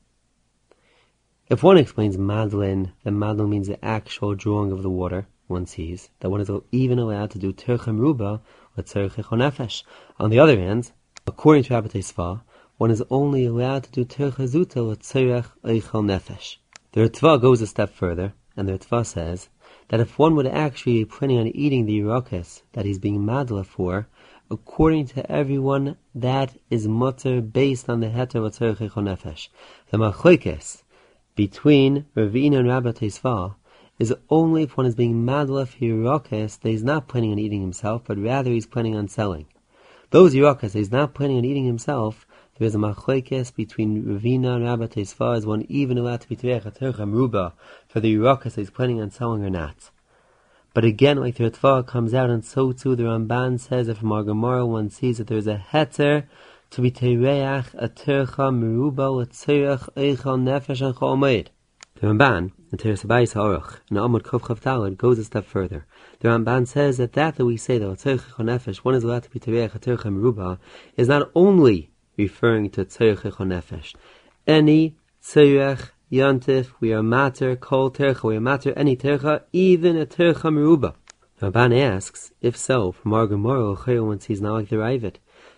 If 1.49 1.64
one 1.64 1.78
explains 1.78 2.18
madlin, 2.18 2.91
then 3.03 3.16
madlin 3.16 3.49
means 3.49 3.68
the 3.68 3.84
actual 3.84 4.36
drawing 4.36 4.72
of 4.72 4.84
the 4.84 4.89
water 4.89 5.28
one 5.47 5.66
sees, 5.66 6.10
that 6.20 6.30
one 6.30 6.41
is 6.41 6.51
even 6.74 6.99
allowed 6.99 7.32
to 7.32 7.39
do 7.39 7.53
tercha 7.53 7.95
meruba 7.97 8.41
or 8.78 8.84
tzerich 8.84 9.16
echon 9.16 9.39
nefesh. 9.39 9.84
On 10.20 10.30
the 10.30 10.39
other 10.39 10.58
hand, 10.60 10.91
according 11.26 11.64
to 11.64 11.74
Rabbi 11.74 11.88
Sfa, 11.99 12.41
one 12.78 12.91
is 12.91 13.03
only 13.09 13.45
allowed 13.45 13.84
to 13.84 13.91
do 13.91 14.05
tercha 14.05 14.47
zutza 14.47 14.78
or 14.78 14.95
tzerich 14.95 15.47
echon 15.63 16.05
nefesh. 16.05 16.57
The 16.91 17.01
Ritva 17.01 17.41
goes 17.41 17.61
a 17.61 17.67
step 17.67 17.89
further, 17.89 18.34
and 18.55 18.67
the 18.67 18.78
Ritva 18.78 19.05
says 19.05 19.49
that 19.89 19.99
if 19.99 20.19
one 20.19 20.36
would 20.36 20.45
actually 20.45 20.99
be 20.99 21.05
planning 21.05 21.39
on 21.39 21.47
eating 21.47 21.86
the 21.86 21.99
Yerakis 21.99 22.61
that 22.73 22.86
he's 22.86 22.99
being 22.99 23.21
madla 23.21 23.65
for, 23.65 24.07
according 24.51 25.07
to 25.07 25.32
everyone, 25.32 25.97
that 26.13 26.55
is 26.69 26.88
mutter 26.88 27.41
based 27.41 27.89
on 27.89 27.99
the 27.99 28.07
heter 28.07 28.41
v'tzerich 28.41 28.91
nefesh. 28.91 29.47
The 29.89 29.97
machlekes 29.97 30.84
between 31.36 32.05
Ravina 32.15 32.59
and 32.59 32.67
Rabbi 32.67 32.91
Tesva 32.91 33.55
is 33.97 34.13
only 34.30 34.63
if 34.63 34.78
one 34.78 34.86
is 34.86 34.93
being 34.93 35.25
madla 35.25 35.67
for 35.67 35.78
Yerakis 35.80 36.59
that 36.59 36.69
he's 36.69 36.84
not 36.84 37.07
planning 37.07 37.32
on 37.32 37.39
eating 37.39 37.61
himself, 37.61 38.03
but 38.05 38.19
rather 38.19 38.51
he's 38.51 38.67
planning 38.67 38.95
on 38.95 39.07
selling. 39.07 39.47
Those 40.11 40.36
Yerakis 40.36 40.73
that 40.73 40.75
he's 40.75 40.91
not 40.91 41.15
planning 41.15 41.39
on 41.39 41.45
eating 41.45 41.65
himself, 41.65 42.26
there 42.58 42.68
is 42.68 42.76
a 42.76 42.78
machlekes 42.78 43.53
between 43.53 44.03
Ravina 44.03 44.55
and 44.55 44.66
Rabbi 44.66 44.88
Tesfa. 44.88 45.38
Is 45.38 45.45
one 45.45 45.66
even 45.70 45.97
allowed 45.97 46.22
to 46.22 46.30
be 46.30 46.36
tercha 46.36 47.12
ruba 47.12 47.53
for 47.88 47.99
the 47.99 48.16
Yerakas 48.16 48.55
he's 48.55 48.72
planning 48.72 48.99
on 49.01 49.12
selling 49.12 49.43
or 49.43 49.49
not? 49.49 49.91
But 50.74 50.86
again, 50.86 51.18
like 51.18 51.36
the 51.36 51.49
Ritva 51.49 51.88
comes 51.88 52.14
out, 52.14 52.30
and 52.30 52.45
so 52.45 52.72
too 52.72 52.95
the 52.95 53.03
Ramban 53.03 53.60
says 53.60 53.88
that 53.88 53.97
from 53.97 54.12
our 54.12 54.24
Gemara 54.24 54.66
one 54.66 54.89
sees 54.89 55.18
that 55.18 55.28
there 55.28 55.38
is 55.38 55.47
a 55.47 55.64
heter 55.72 56.28
to 56.72 56.82
be 56.82 56.91
tereach 56.91 57.74
a 57.74 57.89
tercha 57.89 58.51
meruba 58.53 59.16
with 59.16 59.34
tzerech 59.34 59.89
eichel 59.95 60.39
nefesh 60.39 60.86
and 60.86 60.95
chomeid. 60.95 61.47
The 61.95 62.05
Ramban, 62.05 62.51
in 62.72 62.78
Teres 62.78 63.01
Abayis 63.01 63.34
Ha'aruch, 63.34 63.80
in 63.89 63.97
Amud 63.97 64.22
Kov 64.22 64.41
Chav 64.41 64.62
Talad, 64.62 64.97
goes 64.97 65.18
a 65.18 65.24
step 65.24 65.45
further. 65.45 65.88
The 66.20 66.28
Ramban 66.28 66.68
says 66.68 66.97
that 66.97 67.14
that 67.14 67.38
that 67.38 67.45
we 67.45 67.58
say 67.58 67.80
that 67.80 67.89
a 67.89 67.93
tzerech 67.93 68.36
nefesh, 68.38 68.78
one 68.78 68.93
is 68.93 69.03
allowed 69.03 69.24
to 69.24 69.32
be 69.32 69.39
tereach 69.39 69.74
a 69.74 69.80
tercha 69.80 70.14
meruba, 70.14 70.60
is 70.95 71.08
not 71.08 71.32
only 71.34 71.89
referring 72.18 72.70
to 72.72 72.84
Tzerech 72.84 73.38
Nefesh. 73.38 73.95
Any 74.45 74.95
Tzerech 75.24 75.91
Yantif, 76.11 76.72
we 76.80 76.93
are 76.93 77.03
matter, 77.03 77.55
kol 77.55 77.91
tercha, 77.91 78.24
we 78.24 78.38
are 78.38 78.41
matter, 78.41 78.74
any 78.78 78.95
tercha, 78.95 79.43
even 79.51 79.97
a 79.97 80.05
tercha 80.05 80.49
meruba. 80.49 80.95
Ramban 81.41 81.78
asks, 81.78 82.32
if 82.41 82.55
so, 82.55 82.93
from 82.93 83.13
our 83.13 83.28
Gemara, 83.28 83.76
one 84.01 84.20
sees 84.20 84.41
not 84.41 84.53
like 84.53 84.70
the 84.70 84.78
Ravid. 84.78 85.15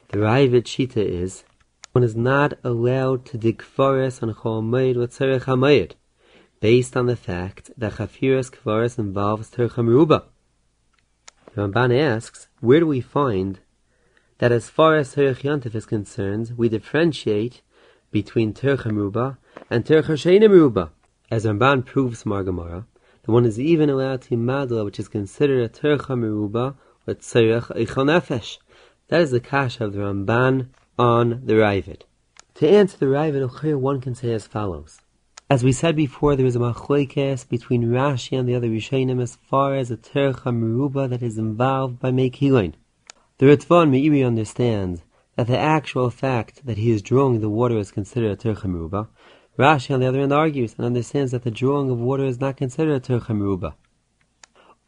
The 0.09 0.17
Ravid 0.17 0.63
Shita 0.63 0.97
is, 0.97 1.43
one 1.91 2.03
is 2.03 2.15
not 2.15 2.53
allowed 2.63 3.25
to 3.27 3.37
dig 3.37 3.61
forest 3.61 4.23
on 4.23 4.33
Chol 4.33 4.63
Moed 4.63 4.97
with 4.97 5.17
Tzerech 5.17 5.43
HaMoed, 5.43 5.91
based 6.59 6.97
on 6.97 7.05
the 7.05 7.15
fact 7.15 7.69
that 7.77 7.93
Chafiras 7.93 8.51
Kvaris 8.51 8.97
involves 8.97 9.51
Tercha 9.51 9.85
Meruba. 9.85 10.23
The 11.53 11.61
Ramban 11.61 11.97
asks, 11.97 12.47
where 12.59 12.79
do 12.79 12.87
we 12.87 13.01
find 13.01 13.59
that 14.39 14.51
as 14.51 14.69
far 14.69 14.95
as 14.95 15.15
Terech 15.15 15.43
Yantif 15.43 15.75
is 15.75 15.85
concerned, 15.85 16.53
we 16.57 16.69
differentiate 16.69 17.61
between 18.11 18.53
Terech 18.53 18.83
Meruba 18.83 19.37
and 19.69 19.85
Terech 19.85 20.05
Sheina 20.05 20.49
Meruba. 20.49 20.89
As 21.29 21.45
Ramban 21.45 21.85
proves 21.85 22.23
Margamara, 22.23 22.85
the 23.23 23.31
one 23.31 23.45
is 23.45 23.59
even 23.59 23.89
allowed 23.89 24.23
to 24.23 24.35
madla, 24.35 24.83
which 24.83 24.99
is 24.99 25.07
considered 25.07 25.61
a 25.63 25.69
Terech 25.69 26.07
Meruba 26.07 26.75
with 27.05 27.21
Tzerech 27.21 27.67
Eichel 27.75 28.05
Nefesh. 28.05 28.57
That 29.09 29.21
is 29.21 29.31
the 29.31 29.39
kasha 29.39 29.85
of 29.85 29.93
the 29.93 29.99
Ramban 29.99 30.69
on 30.97 31.41
the 31.45 31.53
Ravid. 31.53 32.01
To 32.55 32.67
answer 32.67 32.97
the 32.97 33.05
Ravid, 33.05 33.79
one 33.79 34.01
can 34.01 34.15
say 34.15 34.31
as 34.33 34.47
follows. 34.47 35.01
As 35.49 35.63
we 35.63 35.71
said 35.71 35.95
before, 35.95 36.35
there 36.35 36.45
is 36.45 36.55
a 36.55 36.59
machlekes 36.59 37.47
between 37.47 37.85
Rashi 37.85 38.39
and 38.39 38.47
the 38.47 38.55
other 38.55 38.69
Rishonim 38.69 39.21
as 39.21 39.35
far 39.35 39.75
as 39.75 39.91
a 39.91 39.97
tercha 39.97 40.53
meruba 40.53 41.09
that 41.09 41.23
is 41.23 41.37
involved 41.37 41.99
by 41.99 42.11
Mekilain. 42.11 42.73
The 43.39 43.45
Ritvan 43.45 43.89
Meiri 43.89 44.27
understands 44.27 45.01
that 45.37 45.47
the 45.47 45.57
actual 45.57 46.09
fact 46.09 46.65
that 46.65 46.77
he 46.77 46.91
is 46.91 47.01
drawing 47.01 47.39
the 47.39 47.47
water 47.49 47.77
is 47.77 47.89
considered 47.89 48.31
a 48.31 48.35
tercha 48.35 48.65
meruba. 48.65 49.07
Rashi, 49.57 49.93
on 49.93 50.01
the 50.01 50.07
other 50.07 50.19
hand, 50.19 50.33
argues 50.33 50.75
and 50.75 50.85
understands 50.85 51.31
that 51.31 51.43
the 51.43 51.49
drawing 51.49 51.89
of 51.89 52.01
water 52.01 52.25
is 52.25 52.41
not 52.41 52.57
considered 52.57 53.09
a 53.09 53.19
meruba. 53.33 53.75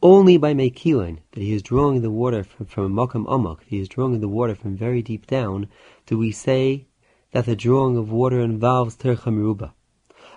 Only 0.03 0.35
by 0.35 0.53
Mekilin, 0.53 1.19
that 1.31 1.41
he 1.41 1.53
is 1.53 1.63
drawing 1.63 2.01
the 2.01 2.11
water 2.11 2.43
from, 2.43 2.65
from 2.65 2.83
a 2.83 3.07
makam 3.07 3.25
amok, 3.33 3.59
that 3.59 3.69
he 3.69 3.79
is 3.79 3.87
drawing 3.87 4.19
the 4.19 4.27
water 4.27 4.53
from 4.53 4.75
very 4.75 5.01
deep 5.01 5.27
down, 5.27 5.69
do 6.05 6.17
we 6.17 6.33
say 6.33 6.87
that 7.31 7.45
the 7.45 7.55
drawing 7.55 7.95
of 7.95 8.11
water 8.11 8.41
involves 8.41 8.97
tercha 8.97 9.31
meruba. 9.31 9.71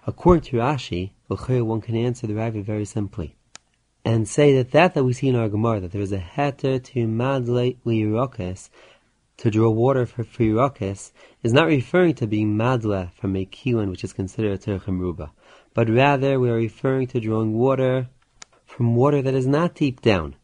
According 0.06 0.42
to 0.42 0.58
Rashi, 0.58 1.10
one 1.26 1.80
can 1.80 1.96
answer 1.96 2.28
the 2.28 2.36
Ravi 2.36 2.60
very 2.60 2.84
simply 2.84 3.34
and 4.04 4.28
say 4.28 4.54
that 4.54 4.72
that 4.72 4.94
that 4.94 5.04
we 5.04 5.12
see 5.14 5.28
in 5.28 5.36
our 5.36 5.48
Gemara, 5.48 5.80
that 5.80 5.92
there 5.92 6.02
is 6.02 6.12
a 6.12 6.18
heter 6.18 6.82
to 6.82 7.06
madle 7.06 7.72
liyirokes, 7.86 8.68
to 9.38 9.50
draw 9.50 9.70
water 9.70 10.04
for 10.04 10.24
friyirokes, 10.24 11.12
is 11.42 11.52
not 11.52 11.66
referring 11.66 12.14
to 12.14 12.26
being 12.26 12.56
madle 12.56 13.08
from 13.16 13.34
a 13.34 13.46
kiwan, 13.46 13.90
which 13.90 14.04
is 14.04 14.12
considered 14.12 14.52
a 14.52 14.58
terchem 14.58 15.00
ruba, 15.00 15.32
but 15.72 15.88
rather 15.88 16.38
we 16.38 16.50
are 16.50 16.54
referring 16.54 17.06
to 17.06 17.20
drawing 17.20 17.54
water 17.54 18.08
from 18.66 18.94
water 18.94 19.22
that 19.22 19.34
is 19.34 19.46
not 19.46 19.74
deep 19.74 20.00
down. 20.00 20.36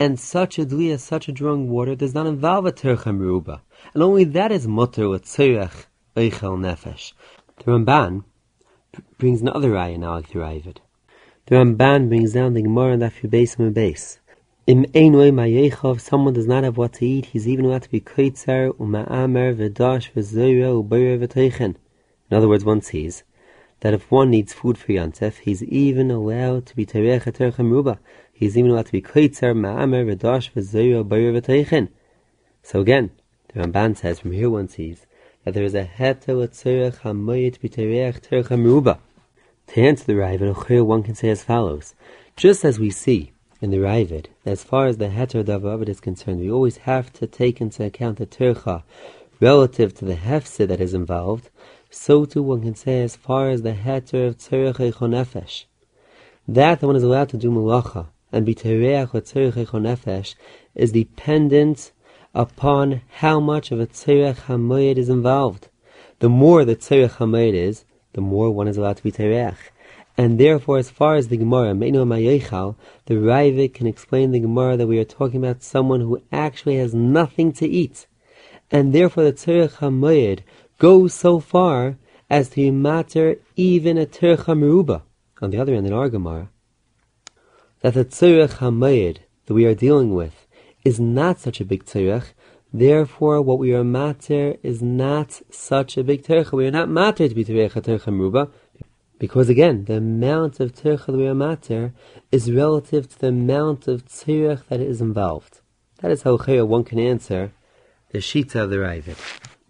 And 0.00 0.18
such 0.18 0.58
a 0.58 0.64
dliya, 0.64 0.98
such 0.98 1.28
a 1.28 1.32
drawing 1.32 1.68
water, 1.68 1.94
does 1.94 2.14
not 2.14 2.26
involve 2.26 2.66
a 2.66 2.72
terchem 2.72 3.18
ruba, 3.18 3.62
and 3.92 4.02
only 4.02 4.24
that 4.24 4.50
is 4.50 4.66
mutter 4.66 5.08
with 5.08 5.24
tzirech 5.24 5.84
eichel 6.16 6.58
nefesh. 6.58 7.12
The 7.58 7.64
Ramban 7.64 8.24
brings 9.18 9.42
another 9.42 9.70
raya 9.70 9.98
now 9.98 10.14
like 10.14 10.28
the 10.28 10.40
Ravid. 10.40 10.78
The 11.52 11.58
Ramban 11.58 12.08
brings 12.08 12.32
down 12.32 12.54
the 12.54 12.62
Gemara 12.62 12.94
and 12.94 13.12
you 13.22 13.28
base 13.28 13.56
him 13.56 13.74
base. 13.74 14.20
Im 14.66 14.86
einoi 14.86 15.30
ma'yechov, 15.30 16.00
someone 16.00 16.32
does 16.32 16.46
not 16.46 16.64
have 16.64 16.78
what 16.78 16.94
to 16.94 17.04
eat, 17.04 17.26
he's 17.26 17.46
even 17.46 17.66
allowed 17.66 17.82
to 17.82 17.90
be 17.90 18.00
koitzer, 18.00 18.74
uma'amer, 18.78 19.54
v'dash, 19.54 20.10
v'zoyra, 20.12 20.82
u'bayra, 20.82 21.18
v'teichen. 21.18 21.74
In 22.30 22.36
other 22.38 22.48
words, 22.48 22.64
one 22.64 22.80
sees 22.80 23.22
that 23.80 23.92
if 23.92 24.10
one 24.10 24.30
needs 24.30 24.54
food 24.54 24.78
for 24.78 24.92
Yantef, 24.92 25.40
he's 25.40 25.62
even 25.64 26.10
allowed 26.10 26.64
to 26.64 26.74
be 26.74 26.86
terech 26.86 27.24
terchem 27.24 27.70
ruba. 27.70 27.98
He's 28.32 28.56
even 28.56 28.70
allowed 28.70 28.86
to 28.86 28.92
be 28.92 29.02
koitzer, 29.02 29.54
ma'amer, 29.54 30.10
v'dash, 30.10 30.52
v'zoyra, 30.52 31.04
u'bayra, 31.04 31.38
v'teichen. 31.38 31.88
So 32.62 32.80
again, 32.80 33.10
the 33.52 33.60
Ramban 33.60 33.98
says 33.98 34.20
from 34.20 34.32
here 34.32 34.48
one 34.48 34.68
sees 34.68 35.04
that 35.44 35.52
there 35.52 35.64
is 35.64 35.74
a 35.74 35.84
heter 35.84 36.28
l'tzerech 36.28 37.00
ha'moyet 37.00 37.58
b'terech 37.58 38.22
terchem 38.22 38.64
ruba. 38.64 39.00
To 39.68 39.80
answer 39.80 40.04
the 40.04 40.12
Ravid, 40.14 40.84
one 40.84 41.02
can 41.02 41.14
say 41.14 41.30
as 41.30 41.44
follows. 41.44 41.94
Just 42.36 42.64
as 42.64 42.78
we 42.78 42.90
see 42.90 43.32
in 43.60 43.70
the 43.70 43.78
Ravid, 43.78 44.26
as 44.44 44.64
far 44.64 44.86
as 44.86 44.98
the 44.98 45.08
Heter 45.08 45.44
Davavid 45.44 45.88
is 45.88 46.00
concerned, 46.00 46.40
we 46.40 46.50
always 46.50 46.78
have 46.78 47.12
to 47.14 47.26
take 47.26 47.60
into 47.60 47.84
account 47.84 48.18
the 48.18 48.26
Tercha 48.26 48.82
relative 49.40 49.94
to 49.94 50.04
the 50.04 50.16
Hefse 50.16 50.66
that 50.66 50.80
is 50.80 50.94
involved, 50.94 51.48
so 51.90 52.24
too 52.24 52.42
one 52.42 52.62
can 52.62 52.74
say 52.74 53.02
as 53.02 53.16
far 53.16 53.50
as 53.50 53.62
the 53.62 53.72
Heter 53.72 54.28
of 54.28 54.38
Tzerech 54.38 54.92
Nefesh. 54.92 55.64
That 56.46 56.82
one 56.82 56.96
is 56.96 57.02
allowed 57.02 57.28
to 57.30 57.36
do 57.36 57.50
Malacha 57.50 58.08
and 58.32 58.44
be 58.44 58.54
Tereach 58.54 59.14
or 59.14 59.20
Tzerech 59.20 59.66
Nefesh 59.68 60.34
is 60.74 60.92
dependent 60.92 61.92
upon 62.34 63.02
how 63.08 63.40
much 63.40 63.70
of 63.70 63.78
a 63.78 63.86
Tzerech 63.86 64.46
HaMoyed 64.46 64.96
is 64.96 65.08
involved. 65.08 65.68
The 66.18 66.28
more 66.28 66.64
the 66.64 66.76
Tzerech 66.76 67.16
HaMoyed 67.16 67.54
is, 67.54 67.84
the 68.12 68.20
more 68.20 68.50
one 68.50 68.68
is 68.68 68.76
allowed 68.76 68.96
to 68.98 69.02
be 69.02 69.12
Tereach. 69.12 69.56
And 70.16 70.38
therefore, 70.38 70.78
as 70.78 70.90
far 70.90 71.14
as 71.14 71.28
the 71.28 71.38
Gemara, 71.38 71.72
Meinu 71.72 72.06
Mayechal, 72.06 72.76
the 73.06 73.14
Raivik 73.14 73.74
can 73.74 73.86
explain 73.86 74.30
the 74.30 74.40
Gemara 74.40 74.76
that 74.76 74.86
we 74.86 74.98
are 74.98 75.04
talking 75.04 75.42
about 75.42 75.62
someone 75.62 76.00
who 76.00 76.22
actually 76.30 76.76
has 76.76 76.94
nothing 76.94 77.52
to 77.54 77.66
eat. 77.66 78.06
And 78.70 78.92
therefore, 78.92 79.24
the 79.24 79.32
Tzerech 79.32 79.76
HaMoyed 79.76 80.40
goes 80.78 81.14
so 81.14 81.40
far 81.40 81.96
as 82.28 82.50
to 82.50 82.72
matter 82.72 83.36
even 83.56 83.96
a 83.96 84.06
Tzerech 84.06 84.44
HaMeruba. 84.44 85.02
On 85.40 85.50
the 85.50 85.58
other 85.58 85.74
hand, 85.74 85.86
in 85.86 85.92
our 85.92 86.08
Gemara, 86.08 86.50
that 87.80 87.94
the 87.94 88.04
Tzerech 88.04 88.58
HaMoyed 88.58 89.18
that 89.46 89.54
we 89.54 89.64
are 89.64 89.74
dealing 89.74 90.14
with 90.14 90.46
is 90.84 91.00
not 91.00 91.40
such 91.40 91.60
a 91.60 91.64
big 91.64 91.84
Tzerech, 91.84 92.32
Therefore, 92.74 93.42
what 93.42 93.58
we 93.58 93.74
are 93.74 93.84
mater 93.84 94.56
is 94.62 94.80
not 94.80 95.42
such 95.50 95.98
a 95.98 96.04
big 96.04 96.22
tercha. 96.22 96.52
We 96.52 96.66
are 96.66 96.70
not 96.70 96.88
mater 96.88 97.28
to 97.28 97.34
be 97.34 97.44
terecha 97.44 97.82
tercha 97.82 98.08
meruba, 98.08 98.50
because 99.18 99.50
again, 99.50 99.84
the 99.84 99.98
amount 99.98 100.58
of 100.58 100.74
tercha 100.74 101.06
that 101.06 101.18
we 101.18 101.26
are 101.26 101.34
mater 101.34 101.92
is 102.30 102.50
relative 102.50 103.10
to 103.10 103.18
the 103.18 103.28
amount 103.28 103.88
of 103.88 104.06
tzirech 104.06 104.66
that 104.68 104.80
is 104.80 105.02
involved. 105.02 105.60
That 106.00 106.10
is 106.10 106.22
how 106.22 106.36
one 106.64 106.84
can 106.84 106.98
answer 106.98 107.52
the 108.10 108.18
shita 108.18 108.56
of 108.56 108.70
the 108.70 108.76
Ravid. 108.76 109.18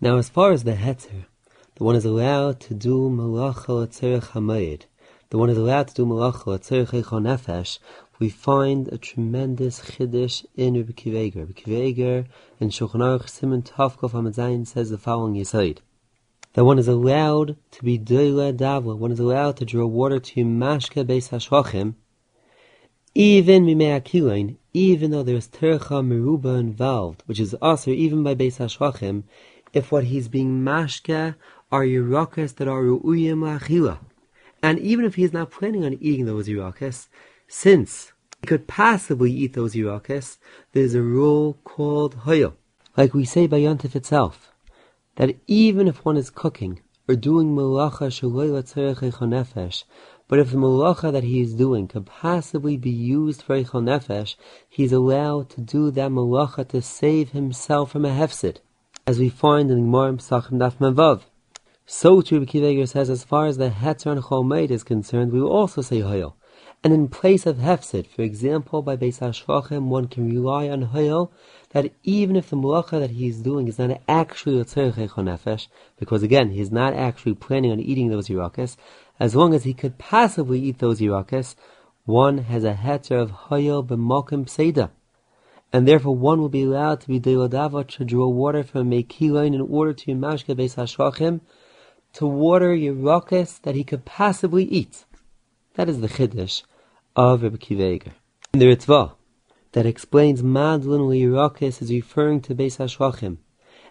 Now, 0.01 0.17
as 0.19 0.29
far 0.29 0.53
as 0.53 0.63
the 0.63 0.75
heter, 0.75 1.27
the 1.75 1.85
one 1.85 1.97
is 1.97 2.05
allowed 2.05 2.61
to 2.61 2.75
do 2.75 3.11
malacha 3.11 3.89
tzerich 3.89 4.29
hamayid, 4.31 4.83
the 5.31 5.39
one 5.39 5.51
is 5.51 5.59
allowed 5.59 5.89
to 5.89 5.95
do 5.95 6.07
malacha 6.07 6.59
tzerich 6.61 7.03
nefesh, 7.03 7.79
we 8.23 8.29
find 8.29 8.87
a 8.87 8.99
tremendous 8.99 9.81
chiddush 9.81 10.47
in 10.55 10.77
Eiger. 10.77 11.41
Rabbi 11.41 11.53
Akiva 11.55 11.89
Eiger 11.89 12.25
in 12.61 12.69
Shulchan 12.69 13.01
Aruch 13.01 13.29
Simon 13.29 13.63
Tavkov 13.63 14.13
Hamad 14.13 14.69
says 14.69 14.91
the 14.91 14.97
following 14.97 15.35
Yisaid. 15.35 15.79
That 16.53 16.65
one 16.65 16.79
is 16.79 16.87
allowed 16.87 17.57
to 17.73 17.83
be 17.83 17.99
doila 17.99 18.57
davla, 18.57 18.97
one 18.97 19.11
is 19.11 19.19
allowed 19.19 19.57
to 19.57 19.65
draw 19.65 19.87
water 19.87 20.21
to 20.21 20.45
mashka 20.45 21.05
beis 21.05 21.31
hashvachim, 21.31 21.95
even 23.13 23.67
mimei 23.67 24.57
even 24.73 25.11
though 25.11 25.25
there 25.25 25.35
is 25.35 25.49
tercha 25.49 26.07
meruba 26.07 26.61
involved, 26.61 27.25
which 27.27 27.41
is 27.41 27.55
also 27.55 27.91
even 27.91 28.23
by 28.23 28.37
beis 28.37 28.59
hashvachim, 28.59 29.25
if 29.73 29.91
what 29.91 30.05
he's 30.05 30.29
being 30.29 30.63
mashka 30.63 31.35
are 31.73 31.83
yirakas 31.83 32.55
that 32.55 32.69
are 32.69 32.85
ru'uyim 32.85 33.41
la'achila. 33.41 33.99
And 34.63 34.79
even 34.79 35.05
if 35.05 35.17
he's 35.17 35.33
not 35.33 35.51
planning 35.51 35.85
on 35.85 35.95
eating 35.95 36.27
those 36.27 36.47
yirakas, 36.47 37.09
since 37.49 38.07
he 38.07 38.12
could 38.47 38.67
possibly 38.67 39.33
eat 39.33 39.53
those 39.55 39.75
yirakas, 39.75 40.39
there's 40.73 40.95
a 40.95 41.03
rule 41.03 41.59
called 41.65 42.21
hoyo. 42.21 42.55
Like 42.97 43.15
we 43.15 43.25
say 43.25 43.47
by 43.47 43.61
Yontif 43.61 43.95
itself, 43.95 44.51
that 45.17 45.37
even 45.47 45.87
if 45.89 46.05
one 46.05 46.17
is 46.17 46.31
cooking 46.31 46.81
or 47.09 47.15
doing 47.15 47.55
malacha 47.55 48.09
nefesh, 48.11 49.85
but 50.29 50.39
if 50.39 50.51
the 50.51 50.57
malacha 50.57 51.13
that 51.13 51.25
he 51.25 51.41
is 51.41 51.55
doing 51.55 51.87
could 51.87 52.07
possibly 52.07 52.77
be 52.77 52.91
used 52.91 53.43
for 53.43 53.57
eichel 53.57 53.83
nefesh, 53.83 54.35
he's 54.69 54.93
allowed 54.93 55.49
to 55.51 55.61
do 55.61 55.91
that 55.91 56.11
malacha 56.11 56.67
to 56.69 56.83
save 56.83 57.31
himself 57.31 57.93
from 57.93 58.05
a 58.05 58.11
hefsid, 58.11 58.57
as 59.07 59.19
we 59.19 59.29
find 59.29 59.71
in 59.71 59.79
Gemara 59.83 60.15
Pesachim 60.15 60.59
Daf 60.59 60.77
Mavav. 60.79 61.23
So 61.87 62.21
too, 62.21 62.41
Akiva 62.41 62.71
Eiger 62.73 62.87
says, 62.87 63.11
as 63.11 63.25
far 63.25 63.47
as 63.47 63.59
the 63.59 63.69
heter 63.71 64.13
and 64.13 64.23
cholmeid 64.23 64.71
is 64.71 64.83
concerned, 64.83 65.33
we 65.33 65.41
will 65.41 65.53
also 65.53 65.83
say 65.83 66.01
hoyel. 66.01 66.37
And 66.85 66.93
in 66.93 67.09
place 67.09 67.47
of 67.47 67.59
hefsid, 67.59 68.09
for 68.09 68.23
example, 68.23 68.83
by 68.83 68.97
Beis 68.97 69.21
Hashvachim, 69.21 69.85
one 69.85 70.09
can 70.09 70.29
rely 70.29 70.69
on 70.69 70.83
hoyel, 70.87 71.31
that 71.71 71.93
even 72.03 72.35
if 72.35 72.51
the 72.51 72.57
malacha 72.57 72.99
that 72.99 73.11
he's 73.11 73.39
doing 73.39 73.69
is 73.69 73.79
not 73.79 74.01
actually 74.09 74.59
a 74.59 74.65
nefesh, 74.65 75.69
because 75.97 76.25
again, 76.25 76.51
he's 76.51 76.73
not 76.73 76.93
actually 76.93 77.35
planning 77.35 77.71
on 77.71 77.79
eating 77.79 78.09
those 78.09 78.29
yirakas, 78.29 78.77
as 79.21 79.37
long 79.37 79.55
as 79.55 79.63
he 79.63 79.73
could 79.73 79.97
passively 79.97 80.59
eat 80.59 80.81
those 80.81 81.01
yirakas, 81.01 81.55
one 82.05 82.39
has 82.39 82.65
a 82.65 82.75
heter 82.75 83.21
of 83.23 83.31
hoyel 83.31 83.87
b'mokim 83.87 84.47
pseida 84.47 84.91
and 85.73 85.89
therefore 85.89 86.15
one 86.15 86.41
will 86.41 86.49
be 86.49 86.65
allowed 86.65 87.01
to 87.01 87.09
be 87.09 87.19
deladava 87.19 87.87
to 87.87 88.05
draw 88.05 88.29
water 88.29 88.63
from 88.63 88.93
a 88.93 89.03
Mekilain 89.03 89.55
in 89.55 89.61
order 89.61 89.93
to 89.95 90.13
mashka 90.13 90.55
beis 90.55 90.75
hashvachim 90.75 91.41
to 92.13 92.27
water 92.27 92.77
Yerakis 92.77 93.63
that 93.63 93.75
he 93.75 93.83
could 93.83 94.05
passively 94.05 94.65
eat. 94.65 95.07
That 95.75 95.89
is 95.89 96.01
the 96.01 96.09
Chiddush 96.09 96.63
of 97.15 97.43
Rebbe 97.43 97.59
Akiva 97.59 98.13
In 98.55 98.61
the 98.61 98.75
Ritva, 98.75 99.13
that 99.73 99.85
explains 99.85 100.43
Madlin 100.43 101.11
Yerakis 101.11 101.83
is 101.83 101.91
referring 101.91 102.41
to 102.41 102.55
Beis 102.55 102.79
Hashvachim. 102.79 103.37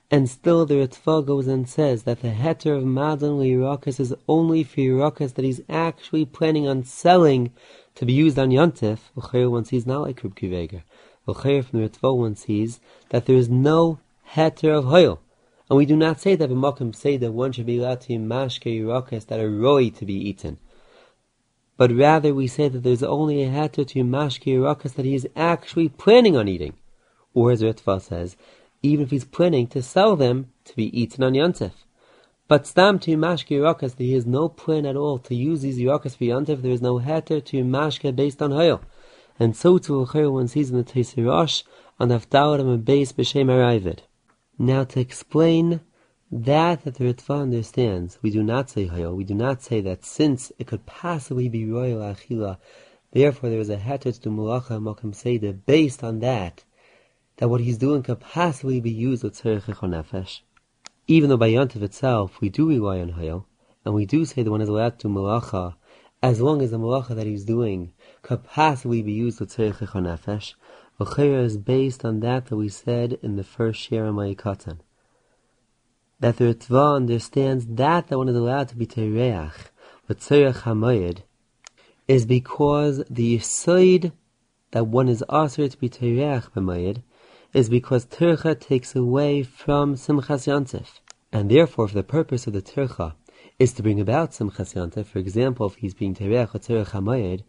And 0.10 0.28
still 0.28 0.66
the 0.66 0.76
Ritva 0.76 1.26
goes 1.26 1.48
and 1.48 1.70
says 1.70 2.04
that 2.04 2.22
the 2.22 2.30
heter 2.30 2.78
of 2.78 2.84
Madlin 2.84 3.40
Yerakis 3.40 4.00
is 4.00 4.16
only 4.28 4.64
for 4.64 4.82
Yerakis 4.82 5.36
that 5.36 5.46
he's 5.46 5.62
actually 5.70 6.26
planning 6.26 6.68
on 6.68 6.84
selling 6.84 7.52
to 7.96 8.06
be 8.06 8.14
used 8.14 8.40
on 8.40 8.50
Yontif, 8.50 9.00
one 9.52 9.66
sees 9.66 9.86
not 9.86 10.02
like 10.02 10.24
Rebbe 10.24 10.82
Akiva 11.28 11.64
from 11.64 11.80
the 11.80 11.88
Ritva 11.88 12.18
one 12.18 12.36
sees 12.36 12.80
that 13.10 13.28
there 13.28 13.36
is 13.36 13.50
no 13.50 14.00
heter 14.34 14.78
of 14.80 14.86
Hoyle. 14.86 15.20
And 15.70 15.78
we 15.78 15.86
do 15.86 15.96
not 15.96 16.20
say 16.20 16.36
that 16.36 16.50
b'makom 16.50 16.96
say 16.96 17.18
that 17.18 17.32
one 17.32 17.52
should 17.52 17.68
be 17.68 17.78
allowed 17.78 18.02
to 18.02 18.14
mashke 18.14 18.82
yirakas 18.82 19.28
that 19.28 19.40
are 19.40 19.50
roi 19.50 19.90
to 19.92 20.06
be 20.06 20.16
eaten. 20.16 20.58
But 21.82 21.96
rather 21.96 22.32
we 22.36 22.46
say 22.46 22.70
that 22.70 22.84
there's 22.84 23.02
only 23.02 23.42
a 23.42 23.50
heter 23.50 23.88
to 23.88 24.04
mashke 24.04 24.46
yirakas 24.46 24.94
that 24.94 25.04
he 25.04 25.16
is 25.16 25.28
actually 25.36 25.90
planning 25.90 26.38
on 26.38 26.48
eating. 26.48 26.74
Or 27.34 27.50
as 27.50 27.64
Ritva 27.64 28.00
says, 28.00 28.38
even 28.84 29.06
if 29.06 29.10
he's 29.10 29.26
planning 29.26 29.66
to 29.70 29.82
sell 29.82 30.16
them 30.16 30.52
to 30.66 30.76
be 30.76 30.96
eaten 30.96 31.24
on 31.24 31.34
Yontif. 31.34 31.72
But 32.48 32.68
stam 32.68 33.00
to 33.00 33.18
mashke 33.18 33.58
yirakas, 33.58 33.96
is 34.00 34.28
no 34.28 34.48
plan 34.48 34.86
at 34.86 34.96
all 34.96 35.18
to 35.18 35.34
use 35.34 35.64
these 35.64 35.80
yirakas 35.80 36.16
for 36.16 36.26
Yontif, 36.26 36.62
there 36.62 36.72
is 36.72 36.84
no 36.84 37.00
heter 37.00 37.44
to 37.46 37.64
mashke 37.64 38.16
based 38.16 38.44
on 38.44 38.52
hoyle. 38.52 38.82
And 39.40 39.58
so 39.58 39.80
to 39.80 40.06
one 40.32 40.48
sees 40.50 40.70
in 40.70 40.78
the 40.78 40.84
Teisirash 40.84 41.64
on 42.00 42.10
Haftalim 42.10 42.72
and 42.72 42.86
base 42.86 43.12
b'shem. 43.12 43.98
Now 44.60 44.84
to 44.84 45.00
explain 45.00 45.82
that 46.34 46.86
that 46.86 46.96
the 46.96 47.04
Ritva 47.04 47.42
understands, 47.42 48.18
we 48.22 48.30
do 48.30 48.42
not 48.42 48.70
say 48.70 48.88
Hayol, 48.88 49.18
we 49.18 49.26
do 49.26 49.34
not 49.34 49.62
say 49.62 49.82
that 49.82 50.06
since 50.06 50.50
it 50.58 50.66
could 50.66 50.86
possibly 50.86 51.50
be 51.50 51.70
royal 51.70 52.00
Achila, 52.00 52.58
therefore 53.12 53.50
there 53.50 53.60
is 53.60 53.70
a 53.70 53.76
heter 53.76 54.18
to 54.22 54.30
Mulacha 54.30 54.82
Mokim 54.82 55.14
Seder 55.14 55.52
based 55.52 56.06
on 56.06 56.20
that, 56.20 56.64
that 57.36 57.50
what 57.50 57.60
he's 57.60 57.78
doing 57.78 58.02
could 58.02 58.22
possibly 58.22 58.80
be 58.80 58.90
used 58.90 59.26
with 59.26 59.42
Nefesh. 59.44 60.40
Even 61.06 61.30
though 61.30 61.36
by 61.36 61.52
Yontif 61.52 61.82
itself 61.82 62.40
we 62.40 62.48
do 62.48 62.70
rely 62.70 63.02
on 63.02 63.12
Hayol, 63.12 63.44
and 63.84 63.94
we 63.94 64.06
do 64.06 64.24
say 64.24 64.42
the 64.42 64.52
one 64.52 64.62
is 64.62 64.70
allowed 64.70 65.00
to 65.00 65.10
Mulacha, 65.10 65.76
as 66.24 66.40
long 66.40 66.62
as 66.62 66.72
the 66.72 66.80
Mulacha 66.80 67.14
that 67.14 67.28
he's 67.28 67.44
doing 67.44 67.92
could 68.22 68.46
possibly 68.46 69.02
be 69.02 69.12
used 69.12 69.42
with 69.42 69.58
Nefesh, 69.58 70.54
Ochera 70.98 71.44
is 71.44 71.58
based 71.58 72.06
on 72.06 72.22
that 72.22 72.46
that 72.46 72.56
we 72.56 72.70
said 72.70 73.20
in 73.22 73.36
the 73.36 73.44
first 73.44 73.82
Shira 73.82 74.12
Ma'ikatan. 74.12 74.78
That 76.22 76.38
the 76.38 76.54
Ritva 76.54 76.96
understands 76.96 77.66
that 77.66 78.08
that 78.08 78.18
one 78.18 78.30
is 78.30 78.36
allowed 78.36 78.70
to 78.70 78.78
be 78.78 78.86
Tereach, 78.86 79.54
but 80.08 80.20
Tzerech 80.20 80.62
HaMoyed, 80.62 81.24
is 82.08 82.26
because 82.26 83.04
the 83.10 83.38
Yisoid 83.38 84.12
that 84.72 84.86
one 84.88 85.10
is 85.10 85.24
also 85.24 85.68
to 85.68 85.78
be 85.78 85.90
Tereach 85.90 86.50
B'Moyed 86.52 87.04
is 87.54 87.70
because 87.70 88.06
Tercha 88.06 88.58
takes 88.58 88.96
away 88.96 89.44
from 89.44 89.96
Simchas 89.96 90.48
Yontif. 90.48 91.00
And 91.34 91.52
therefore, 91.52 91.88
for 91.88 91.96
the 91.96 92.04
purpose 92.04 92.48
of 92.48 92.54
the 92.54 92.62
Tercha 92.62 93.16
is 93.60 93.74
to 93.74 93.84
bring 93.84 94.00
about 94.00 94.32
Simchas 94.32 94.76
Yontif, 94.76 95.08
for 95.08 95.20
example, 95.20 95.68
if 95.68 95.76
he's 95.76 95.94
being 95.94 96.16
Tereach 96.16 96.56
or 96.56 96.60
Terech 96.60 96.92
HaMoyed, 96.92 97.42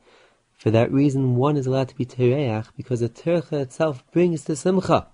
for 0.62 0.70
that 0.70 0.90
reason, 0.90 1.36
one 1.36 1.56
is 1.56 1.66
allowed 1.66 1.88
to 1.88 1.96
be 1.96 2.04
tereach 2.04 2.66
because 2.76 3.00
the 3.00 3.08
tercha 3.08 3.60
itself 3.60 4.04
brings 4.12 4.44
the 4.44 4.54
simcha. 4.54 5.08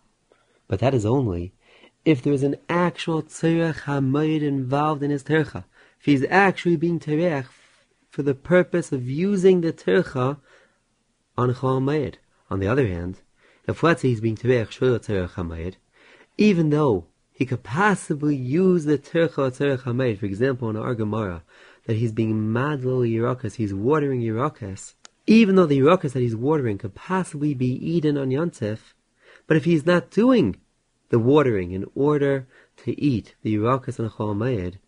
But 0.68 0.78
that 0.80 0.92
is 0.92 1.06
only 1.06 1.54
if 2.08 2.22
there 2.22 2.32
is 2.32 2.42
an 2.42 2.56
actual 2.70 3.22
tzerech 3.22 3.82
hamayid 3.82 4.40
involved 4.40 5.02
in 5.02 5.10
his 5.10 5.22
tercha. 5.24 5.64
If 6.00 6.06
he's 6.06 6.24
actually 6.30 6.76
being 6.76 6.98
tereach 6.98 7.44
for 8.08 8.22
the 8.22 8.34
purpose 8.34 8.92
of 8.92 9.06
using 9.06 9.60
the 9.60 9.74
tercha 9.74 10.38
on 11.36 11.52
chol 11.52 12.14
On 12.50 12.60
the 12.60 12.66
other 12.66 12.86
hand, 12.86 13.20
if 13.66 13.82
let's 13.82 14.00
say 14.00 14.08
he's 14.08 14.22
being 14.22 14.36
tereach 14.38 14.70
shul 14.70 14.98
tzerech 14.98 15.32
hamayid, 15.32 15.74
even 16.38 16.70
though 16.70 17.04
he 17.30 17.44
could 17.44 17.62
possibly 17.62 18.34
use 18.34 18.86
the 18.86 18.96
tercha 18.96 19.38
or 19.38 19.50
tzerech 19.50 19.82
hamayid, 19.82 20.18
for 20.18 20.24
example, 20.24 20.70
in 20.70 20.78
our 20.78 20.94
Gemara, 20.94 21.42
that 21.84 21.96
he's 21.96 22.12
being 22.12 22.40
madlo 22.40 23.06
yirakas, 23.06 23.56
he's 23.56 23.74
watering 23.74 24.22
yirakas, 24.22 24.94
even 25.26 25.56
though 25.56 25.66
the 25.66 25.78
Yerakas 25.78 26.12
that 26.12 26.20
he's 26.20 26.34
watering 26.34 26.78
could 26.78 26.94
possibly 26.94 27.52
be 27.52 27.72
eaten 27.86 28.16
on 28.16 28.30
Yontif, 28.30 28.78
but 29.46 29.58
if 29.58 29.66
he's 29.66 29.84
not 29.84 30.10
doing 30.10 30.56
the 31.10 31.18
watering 31.18 31.72
in 31.72 31.84
order 31.94 32.46
to 32.78 33.00
eat 33.00 33.34
the 33.42 33.54
Yerakas 33.56 33.98
and 33.98 34.10
Chol 34.10 34.78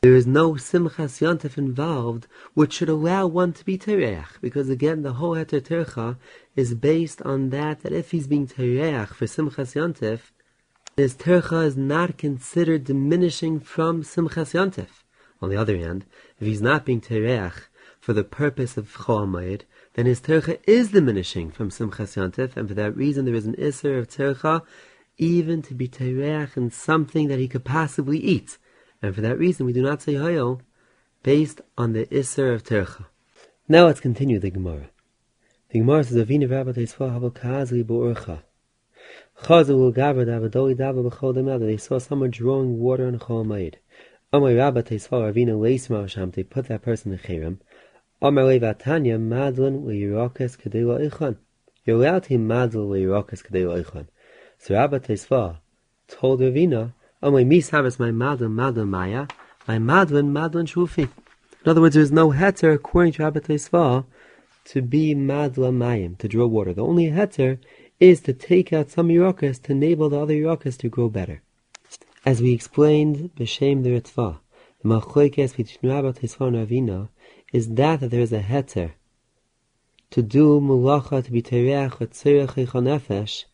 there 0.00 0.14
is 0.14 0.28
no 0.28 0.52
Simchas 0.52 1.20
Yontif 1.20 1.58
involved, 1.58 2.28
which 2.54 2.74
should 2.74 2.88
allow 2.88 3.26
one 3.26 3.52
to 3.52 3.64
be 3.64 3.76
Tereach, 3.76 4.40
because 4.40 4.68
again, 4.68 5.02
the 5.02 5.14
whole 5.14 5.34
Heter 5.34 5.60
Tercha 5.60 6.16
is 6.54 6.76
based 6.76 7.20
on 7.22 7.50
that, 7.50 7.80
that 7.80 7.92
if 7.92 8.12
he's 8.12 8.28
being 8.28 8.46
Tereach 8.46 9.08
for 9.08 9.24
Simchas 9.24 9.74
Yontif, 9.74 10.30
his 10.96 11.16
Tercha 11.16 11.64
is 11.64 11.76
not 11.76 12.16
considered 12.16 12.84
diminishing 12.84 13.58
from 13.58 14.04
Simchas 14.04 14.54
Yontif. 14.54 15.02
On 15.42 15.50
the 15.50 15.56
other 15.56 15.76
hand, 15.76 16.04
if 16.38 16.46
he's 16.46 16.62
not 16.62 16.84
being 16.84 17.00
Tereach 17.00 17.66
for 17.98 18.12
the 18.12 18.24
purpose 18.24 18.76
of 18.76 18.96
Chol 18.96 19.62
then 19.94 20.06
his 20.06 20.20
tercha 20.20 20.60
is 20.64 20.92
diminishing 20.92 21.50
from 21.50 21.70
Simchas 21.70 22.14
Yantif, 22.16 22.56
and 22.56 22.68
for 22.68 22.74
that 22.74 22.96
reason 22.96 23.24
there 23.24 23.34
is 23.34 23.46
an 23.46 23.56
Isser 23.56 23.98
of 23.98 24.08
tercha 24.08 24.62
even 25.18 25.60
to 25.62 25.74
be 25.74 25.88
tereach 25.88 26.56
in 26.56 26.70
something 26.70 27.28
that 27.28 27.38
he 27.38 27.48
could 27.48 27.64
possibly 27.64 28.18
eat. 28.18 28.56
And 29.02 29.14
for 29.14 29.20
that 29.20 29.38
reason 29.38 29.66
we 29.66 29.72
do 29.72 29.82
not 29.82 30.00
say 30.00 30.14
Hayol 30.14 30.60
based 31.22 31.60
on 31.76 31.92
the 31.92 32.06
Isser 32.06 32.54
of 32.54 32.62
tercha. 32.62 33.06
Now 33.68 33.86
let's 33.86 34.00
continue 34.00 34.38
the 34.38 34.50
Gemara. 34.50 34.90
The 35.70 35.80
Gemara 35.80 36.04
says, 36.04 36.24
Avina 36.24 36.50
Rabba 36.50 36.72
Teisva 36.72 37.12
Havel 37.12 37.30
Kazli 37.30 37.84
Bo'urcha. 37.84 38.42
Chazul 39.42 39.94
Gabra 39.94 40.24
Davadoli 40.24 40.74
Dava 40.74 41.10
B'chol 41.10 41.34
Demel, 41.34 41.60
they 41.60 41.76
saw 41.76 41.98
someone 41.98 42.30
drawing 42.30 42.78
water 42.78 43.06
on 43.06 43.18
Chol 43.18 43.44
Mayid. 43.44 43.74
Amay 44.32 44.56
Rabba 44.56 44.82
Teisva 44.82 45.30
Ravina 45.30 45.52
Leisma 45.58 46.08
Sham, 46.08 46.30
they 46.30 46.42
put 46.42 46.68
that 46.68 46.82
person 46.82 47.12
in 47.12 47.18
Cherem. 47.18 47.58
Amalei 48.22 48.58
Vatanya 48.58 49.18
Madlin 49.20 49.84
Leirakas 49.84 50.56
Kadela 50.56 51.06
Ichan. 51.10 51.36
You're 51.84 51.96
allowed 51.96 52.24
to 52.24 52.38
madl 52.38 52.88
Leirakas 52.88 53.46
Kadela 53.46 53.84
Ichan. 53.84 54.06
So 54.58 54.74
Rabbi 54.74 54.98
Tesva 54.98 55.58
told 56.08 56.40
Ravina 56.40 56.92
Oh, 57.22 57.30
my 57.30 57.42
mis 57.44 57.72
my 57.72 57.80
madlin, 57.80 58.52
madlin 58.54 58.88
maya, 58.88 59.26
my 59.66 59.78
madlin, 59.78 60.30
madlin 60.30 60.66
shufi. 60.66 61.08
In 61.64 61.70
other 61.70 61.80
words, 61.80 61.94
there 61.94 62.02
is 62.02 62.12
no 62.12 62.30
heter, 62.30 62.74
according 62.74 63.12
to 63.14 63.24
Rabbi 63.24 63.40
Teisva, 63.40 64.04
to 64.66 64.82
be 64.82 65.14
madla 65.14 65.72
mayim, 65.72 66.16
to 66.18 66.28
draw 66.28 66.46
water. 66.46 66.72
The 66.72 66.84
only 66.84 67.06
heter 67.06 67.58
is 67.98 68.20
to 68.22 68.32
take 68.32 68.72
out 68.72 68.90
some 68.90 69.08
yirakas 69.08 69.60
to 69.62 69.72
enable 69.72 70.08
the 70.10 70.20
other 70.20 70.34
yirakas 70.34 70.78
to 70.78 70.88
grow 70.88 71.08
better. 71.08 71.42
As 72.24 72.40
we 72.40 72.52
explained, 72.52 73.30
b'shem 73.36 73.82
the 73.82 74.00
Ritva, 74.00 74.38
the 74.82 74.88
machlokes 74.88 75.56
between 75.56 75.92
Rabbi 75.92 76.10
Teisva 76.12 76.46
and 76.46 76.68
Ravina 76.68 77.08
is 77.52 77.68
that, 77.70 78.00
that 78.00 78.10
there 78.10 78.20
is 78.20 78.32
a 78.32 78.40
heter 78.42 78.92
to 80.10 80.22
do 80.22 80.60
mulacha 80.60 81.24
to 81.24 81.30
be 81.32 81.42
tereach 81.42 81.90
tzirach 81.98 82.54
nefesh, 82.54 83.44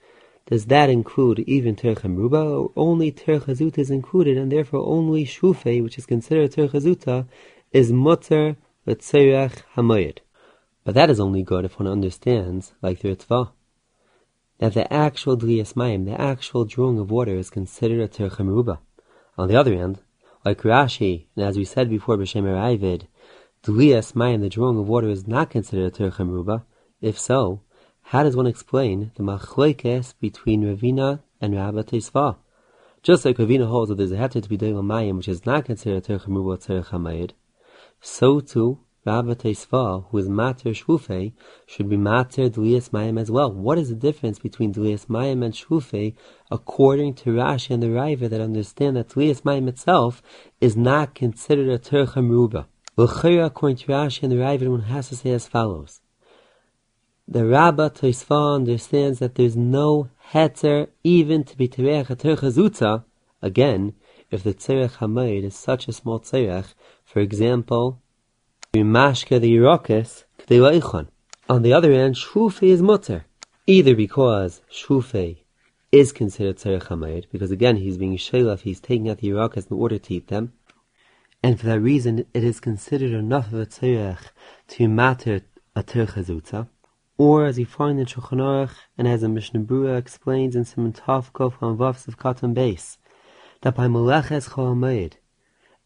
does 0.47 0.67
that 0.67 0.91
include 0.91 1.39
even 1.41 1.75
Terech 1.75 2.03
Ruba, 2.03 2.37
or 2.37 2.73
only 2.77 3.11
Terech 3.11 3.45
Hazuta 3.45 3.79
is 3.79 3.91
included, 3.91 4.37
and 4.37 4.53
therefore 4.53 4.87
only 4.87 5.25
Shufei, 5.25 5.83
which 5.83 5.97
is 5.97 6.07
considered 6.07 6.53
Terech 6.53 6.73
Hazuta, 6.73 7.27
is 7.73 7.91
Mutter 7.91 8.57
L'Tzerech 8.87 9.63
Hamoyed. 9.75 10.19
But 10.85 10.95
that 10.95 11.09
is 11.09 11.19
only 11.19 11.43
good 11.43 11.65
if 11.65 11.79
one 11.79 11.89
understands, 11.89 12.75
like 12.83 13.01
the 13.01 13.17
Ritva, 13.17 13.53
that 14.59 14.75
the 14.75 14.93
actual 14.93 15.37
Dliyas 15.37 15.73
Mayim, 15.73 16.05
the 16.05 16.21
actual 16.21 16.67
drawing 16.67 16.99
of 16.99 17.11
water, 17.11 17.37
is 17.37 17.49
considered 17.49 18.01
a 18.01 18.09
Terech 18.09 18.39
Ruba. 18.39 18.81
On 19.39 19.49
the 19.49 19.57
other 19.57 19.75
hand, 19.75 20.01
like 20.45 20.61
Rashi, 20.61 21.27
and 21.37 21.47
as 21.47 21.57
we 21.57 21.65
said 21.65 21.89
before, 21.89 22.19
B'Shem 22.19 22.45
Eravid, 22.45 23.07
Dliyas 23.63 24.13
Mayim, 24.13 24.43
the 24.43 24.51
drawing 24.51 24.79
of 24.79 24.87
water, 24.87 25.09
is 25.09 25.27
not 25.27 25.49
considered 25.49 25.87
a 25.87 25.91
Terech 25.91 26.19
Ruba. 26.19 26.67
If 27.01 27.19
so, 27.19 27.63
how 28.09 28.23
does 28.23 28.37
one 28.37 28.47
explain 28.47 29.11
the 29.17 29.23
machlekes 29.23 30.13
between 30.21 30.63
Ravina 30.63 31.23
and 31.41 31.55
Rabbi 31.55 31.81
Teisva? 31.81 32.37
Just 33.03 33.25
like 33.25 33.39
Ravina 33.39 33.67
holds 33.67 33.89
that 33.89 33.97
there's 33.97 34.13
a 34.13 34.17
heter 34.17 34.43
to 34.43 34.49
be 34.49 34.59
doing 34.59 34.75
mayim, 34.75 35.17
which 35.17 35.29
is 35.29 35.47
not 35.47 35.65
considered 35.65 36.05
terech 36.05 36.29
or 36.29 36.57
terech 36.59 36.89
hamayid, 36.89 37.31
so 38.03 38.41
too 38.41 38.79
Rabbi 39.07 39.33
Teisva, 39.33 40.05
who 40.11 40.19
is 40.19 40.29
mater 40.29 40.71
shvufe, 40.71 41.33
should 41.67 41.89
be 41.89 41.97
mater 41.97 42.51
dlias 42.51 42.91
mayim 42.91 43.19
as 43.19 43.31
well. 43.31 43.51
What 43.51 43.79
is 43.79 43.89
the 43.89 43.95
difference 43.95 44.39
between 44.39 44.75
dlias 44.75 45.07
mayim 45.07 45.43
and 45.43 45.55
shvufe, 45.55 46.15
according 46.51 47.15
to 47.15 47.31
Rashi 47.31 47.71
and 47.71 47.83
the 47.83 47.89
Raiva 47.89 48.29
that 48.29 48.41
understand 48.41 48.97
that 48.97 49.09
dlias 49.09 49.43
mayim 49.43 49.67
itself 49.67 50.23
is 50.61 50.77
not 50.77 51.15
considered 51.15 51.71
a 51.71 51.79
terech 51.79 52.13
hameruba? 52.13 52.67
According 52.99 53.79
to 53.79 53.87
Rashi 53.87 54.23
and 54.25 54.31
the 54.31 54.37
Raiva, 54.37 54.69
one 54.69 54.83
has 54.83 55.09
to 55.09 55.17
say 55.17 55.31
as 55.31 55.49
follows 55.49 56.03
the 57.27 57.47
Rabba 57.47 57.89
Toisfa 57.91 58.57
understands 58.57 59.19
that 59.19 59.35
there's 59.35 59.57
no 59.57 60.11
heter 60.33 60.89
even 61.03 61.43
to 61.45 61.57
be 61.57 61.69
terech. 61.69 62.09
Terech 62.09 63.05
Again, 63.41 63.95
if 64.31 64.43
the 64.43 64.53
terech 64.53 64.99
hamayid 64.99 65.45
is 65.45 65.57
such 65.57 65.89
a 65.89 65.93
small 65.93 66.21
terech, 66.21 66.75
for 67.05 67.21
example, 67.21 68.03
mashka 68.75 69.41
the 69.41 69.57
Yerokis, 69.57 70.25
On 71.49 71.63
the 71.63 71.73
other 71.73 71.93
hand, 71.93 72.17
shufe 72.17 72.63
is 72.63 72.83
mutter. 72.83 73.25
Either 73.67 73.95
because 73.95 74.61
shufe 74.71 75.39
is 75.91 76.13
considered 76.13 76.59
terech 76.59 76.89
hamayid, 76.89 77.25
because 77.33 77.51
again 77.51 77.77
he's 77.77 77.97
being 77.97 78.19
shelaf, 78.19 78.61
he's 78.61 78.81
taking 78.81 79.09
out 79.09 79.19
the 79.19 79.29
Yerokis 79.29 79.71
in 79.71 79.77
order 79.79 79.99
to 79.99 80.15
eat 80.15 80.29
them, 80.29 80.53
and 81.43 81.59
for 81.59 81.67
that 81.67 81.81
reason 81.81 82.27
it 82.35 82.45
is 82.45 82.61
considered 82.61 83.13
enough 83.13 83.47
of 83.47 83.61
a 83.61 83.67
terech 83.67 84.31
to 84.69 84.89
matter 84.89 85.41
a 85.75 85.83
terech 85.83 86.71
or 87.17 87.47
as 87.47 87.59
you 87.59 87.67
find 87.67 88.01
in 88.01 88.07
Shulchan 88.07 88.39
Aruch, 88.39 88.75
and 88.99 89.07
as 89.07 89.21
the 89.21 89.29
Mishnah 89.29 89.61
Berurah 89.61 89.99
explains 89.99 90.57
in 90.57 90.65
Simon 90.65 90.93
Tov 90.93 91.31
Kof 91.33 91.55
on 91.63 91.77
Vavs 91.77 92.09
of 92.09 92.19
Katan 92.19 92.55
Base, 92.55 92.99
that 93.61 93.77
by 93.77 93.87
Malaches 93.87 94.51
Cholamayid, 94.51 95.13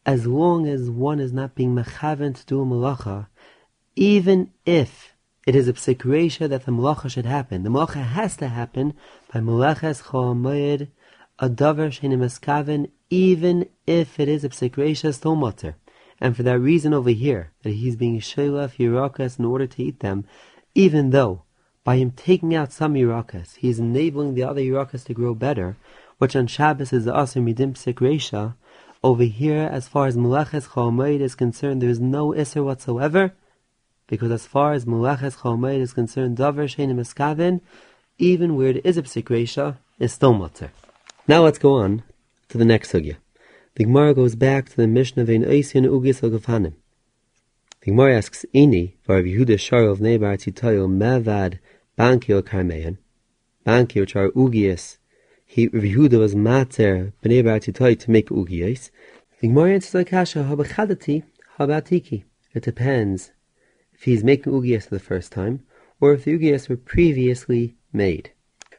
as 0.07 0.27
long 0.27 0.67
as 0.67 0.89
one 0.89 1.21
is 1.21 1.33
not 1.33 1.55
being 1.55 1.75
mechaven 1.75 2.35
to 2.35 2.47
do 2.47 2.63
a 2.63 2.65
malacha, 2.65 3.27
even 3.95 4.51
if 4.65 5.15
it 5.47 5.55
is 5.55 5.69
a 5.69 5.75
psikresha 5.75 6.49
that 6.49 6.65
the 6.65 6.73
malacha 6.73 7.11
should 7.11 7.27
happen, 7.27 7.63
the 7.63 7.69
malacha 7.69 8.03
has 8.03 8.37
to 8.39 8.49
happen 8.49 8.95
by 9.33 9.41
Malaches 9.41 10.05
Cholamayid, 10.05 10.89
a 11.39 11.51
davar 11.51 11.91
shenim 11.91 12.21
eskaven, 12.21 12.91
even 13.11 13.69
if 13.87 14.19
it 14.19 14.29
is 14.29 14.45
a 14.45 14.49
psikresha 14.49 15.13
still 15.13 15.37
mutter. 15.37 15.77
And 16.21 16.37
for 16.37 16.43
that 16.43 16.59
reason 16.59 16.95
over 16.95 17.11
here, 17.11 17.53
that 17.63 17.71
he's 17.71 17.97
being 17.97 18.19
shelaf 18.19 18.77
yirakas 18.77 19.39
in 19.39 19.45
order 19.45 19.67
to 19.67 19.83
eat 19.83 20.01
them, 20.01 20.25
even 20.75 21.11
though 21.11 21.43
by 21.85 21.97
him 21.97 22.11
taking 22.11 22.55
out 22.55 22.73
some 22.73 22.95
Yirakas, 22.95 23.57
he 23.57 23.69
is 23.69 23.79
enabling 23.79 24.35
the 24.35 24.43
other 24.43 24.61
Yirakas 24.61 25.05
to 25.05 25.15
grow 25.15 25.35
better, 25.35 25.77
which 26.19 26.37
on 26.37 26.47
Shabbos 26.47 26.93
is 26.93 27.05
the 27.05 27.13
Asr 27.13 27.43
Midim 27.43 27.73
Psik 27.73 28.55
over 29.03 29.23
here, 29.23 29.69
as 29.71 29.87
far 29.87 30.07
as 30.07 30.17
Mulaches 30.17 30.69
Chomayid 30.69 31.21
is 31.21 31.35
concerned, 31.37 31.81
there 31.81 31.89
is 31.89 32.01
no 32.01 32.33
Isser 32.33 32.65
whatsoever, 32.65 33.33
because 34.09 34.33
as 34.33 34.45
far 34.45 34.73
as 34.73 34.87
Mulaches 34.87 35.37
Chomayid 35.37 35.81
is 35.81 35.93
concerned, 35.93 36.37
Dover 36.37 36.65
Shenim 36.65 36.99
Eskavin, 36.99 37.61
even 38.19 38.57
where 38.57 38.71
it 38.71 38.85
is 38.85 38.99
a 38.99 39.03
Psik 39.03 39.77
is 40.01 40.13
still 40.13 40.35
Mutter. 40.35 40.73
Now 41.29 41.45
let's 41.45 41.59
go 41.59 41.75
on 41.75 42.03
to 42.49 42.59
the 42.59 42.65
next 42.65 42.93
sugya. 42.93 43.17
The 43.77 43.85
Gemara 43.85 44.15
goes 44.15 44.35
back 44.35 44.69
to 44.71 44.77
the 44.77 44.89
Mishnah 44.89 45.23
of 45.23 45.31
Ein 45.31 45.45
Oisyan 45.45 45.87
Ugis 45.87 46.21
Ogafanim. 46.29 46.75
The 47.89 47.93
Gemara 47.93 48.19
asks, 48.19 48.45
Ini, 48.55 48.97
for 49.03 49.23
Yehuda 49.23 49.59
Shar 49.59 49.85
of 49.85 49.99
Nebar 49.99 50.37
Titoyo 50.37 50.87
Mevad 50.87 51.59
Bankio 51.99 52.43
Karmeyan. 52.43 52.99
Banki, 53.65 53.99
which 53.99 54.15
are 54.15 54.29
Ugias, 54.33 54.99
he, 55.47 55.71
Yehuda 55.71 56.19
was 56.19 56.37
Mater 56.37 57.15
B'Nebar 57.25 57.61
Titoy 57.61 57.99
to 57.99 58.11
make 58.11 58.29
Ugias. 58.29 58.91
The 59.41 59.49
Gemara 59.49 59.73
answers 59.73 59.95
like 59.95 60.09
Kasha, 60.09 60.41
Habachadati, 60.41 61.23
Habatiki. 61.59 62.25
It 62.53 62.63
depends 62.63 63.31
if 63.95 64.03
he's 64.03 64.23
making 64.23 64.53
Ugias 64.53 64.83
for 64.89 64.97
the 64.97 65.01
first 65.01 65.33
time, 65.33 65.65
or 65.99 66.13
if 66.13 66.25
the 66.25 66.39
Ugias 66.39 66.69
were 66.69 66.77
previously 66.77 67.75
made. 67.91 68.33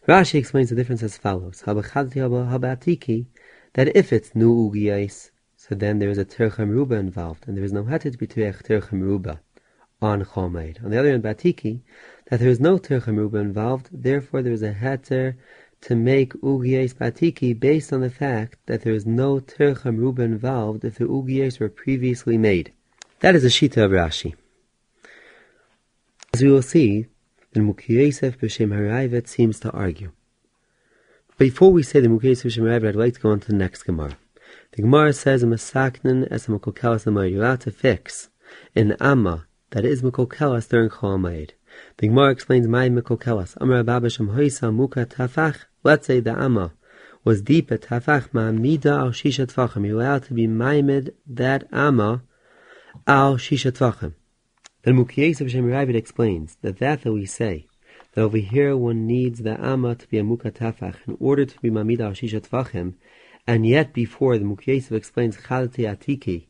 Rashi 0.07 0.35
explains 0.35 0.69
the 0.69 0.75
difference 0.75 1.01
as 1.01 1.17
follows: 1.17 1.63
Habachadati 1.65 2.17
Habatiki, 2.51 3.25
that 3.73 3.97
if 3.97 4.13
it's 4.13 4.35
new 4.35 4.69
Ugias, 4.69 5.31
so 5.69 5.75
then 5.75 5.99
there 5.99 6.09
is 6.09 6.17
a 6.17 6.25
Terchem 6.25 6.69
Ruba 6.69 6.95
involved, 6.95 7.47
and 7.47 7.55
there 7.55 7.63
is 7.63 7.71
no 7.71 7.83
Hatit 7.83 8.13
to 8.13 8.17
be 8.17 8.25
Terchem 8.25 9.01
Ruba 9.01 9.39
on 10.01 10.25
Chomeid. 10.25 10.83
On 10.83 10.89
the 10.89 10.97
other 10.97 11.11
hand, 11.11 11.21
Batiki, 11.21 11.81
that 12.29 12.39
there 12.39 12.49
is 12.49 12.59
no 12.59 12.79
Terchem 12.79 13.17
Ruba 13.17 13.37
involved, 13.37 13.89
therefore 13.91 14.41
there 14.41 14.53
is 14.53 14.63
a 14.63 14.73
Heter 14.73 15.35
to 15.81 15.95
make 15.95 16.33
Ugiyes 16.33 16.95
Batiki 16.95 17.57
based 17.57 17.93
on 17.93 18.01
the 18.01 18.09
fact 18.09 18.57
that 18.65 18.81
there 18.81 18.93
is 18.93 19.05
no 19.05 19.39
Terchem 19.39 19.97
Ruba 19.97 20.23
involved 20.23 20.83
if 20.83 20.97
the 20.97 21.05
Ugiyes 21.05 21.59
were 21.59 21.69
previously 21.69 22.37
made. 22.37 22.73
That 23.19 23.35
is 23.35 23.45
a 23.45 23.49
Shita 23.49 23.85
of 23.85 23.91
Rashi. 23.91 24.33
As 26.33 26.41
we 26.41 26.49
will 26.49 26.63
see, 26.63 27.05
the 27.53 27.59
Mukiyesef 27.59 28.37
B'Shem 28.37 28.69
Harayvet 28.69 29.27
seems 29.27 29.59
to 29.59 29.71
argue. 29.71 30.13
Before 31.37 31.71
we 31.71 31.83
say 31.83 31.99
the 31.99 32.07
Mukiyesef 32.07 32.45
B'Shem 32.45 32.63
Harayvet, 32.63 32.89
I'd 32.89 32.95
like 32.95 33.13
to 33.13 33.19
go 33.19 33.31
on 33.31 33.39
to 33.41 33.47
the 33.47 33.55
next 33.55 33.83
Gemara. 33.83 34.17
The 34.73 34.83
Gemara 34.83 35.13
says 35.13 35.43
as 35.43 35.43
a 35.43 35.47
Makokelas 35.47 37.31
you're 37.31 37.43
allowed 37.43 37.61
to 37.61 37.71
fix 37.71 38.29
in 38.75 38.95
Amma 38.99 39.47
that 39.71 39.83
is 39.83 40.03
Makokelas 40.03 40.69
during 40.69 40.89
Cholamayid. 40.89 41.51
The 41.97 42.07
Gemara 42.07 42.31
explains 42.31 42.67
my 42.67 42.87
Makokelas. 42.87 43.57
Amar 43.59 43.83
Babasham 43.83 44.35
Hoisa 44.35 44.71
Muka 44.71 45.07
Tafach. 45.07 45.65
Let's 45.83 46.05
say 46.05 46.19
the 46.19 46.39
Amma 46.39 46.73
was 47.23 47.41
deep 47.41 47.71
at 47.71 47.81
Tafach 47.81 48.29
Ma'amida 48.29 48.99
al 48.99 49.09
Shisha 49.09 49.47
Tfachim. 49.47 49.87
You're 49.87 50.01
allowed 50.01 50.25
to 50.25 50.35
be 50.35 50.45
Maimed 50.45 51.13
that 51.25 51.67
Amma 51.73 52.21
al 53.07 53.37
Shisha 53.37 53.71
Tfachim. 53.71 54.13
Then 54.83 55.03
Mukiyes 55.03 55.41
of 55.41 55.49
Shem 55.49 55.65
Ravid 55.65 55.95
explains 55.95 56.57
that 56.61 56.77
that 56.77 57.01
that 57.01 57.11
we 57.11 57.25
say 57.25 57.65
that 58.13 58.21
over 58.21 58.37
here 58.37 58.77
one 58.77 59.07
needs 59.07 59.41
the 59.41 59.59
Amma 59.59 59.95
to 59.95 60.07
be 60.07 60.19
a 60.19 60.23
Muka 60.23 60.51
Tafach 60.51 60.95
in 61.07 61.17
order 61.19 61.45
to 61.45 61.59
be 61.59 61.71
Mamida 61.71 62.01
al 62.01 62.11
Shisha 62.11 62.39
Tfachim 62.39 62.93
and 63.49 63.65
yet 63.65 63.93
before 63.93 64.37
the 64.37 64.45
Mukyesev 64.45 64.91
explains 64.91 65.35
Chalati 65.35 65.83
Atiki, 65.83 66.45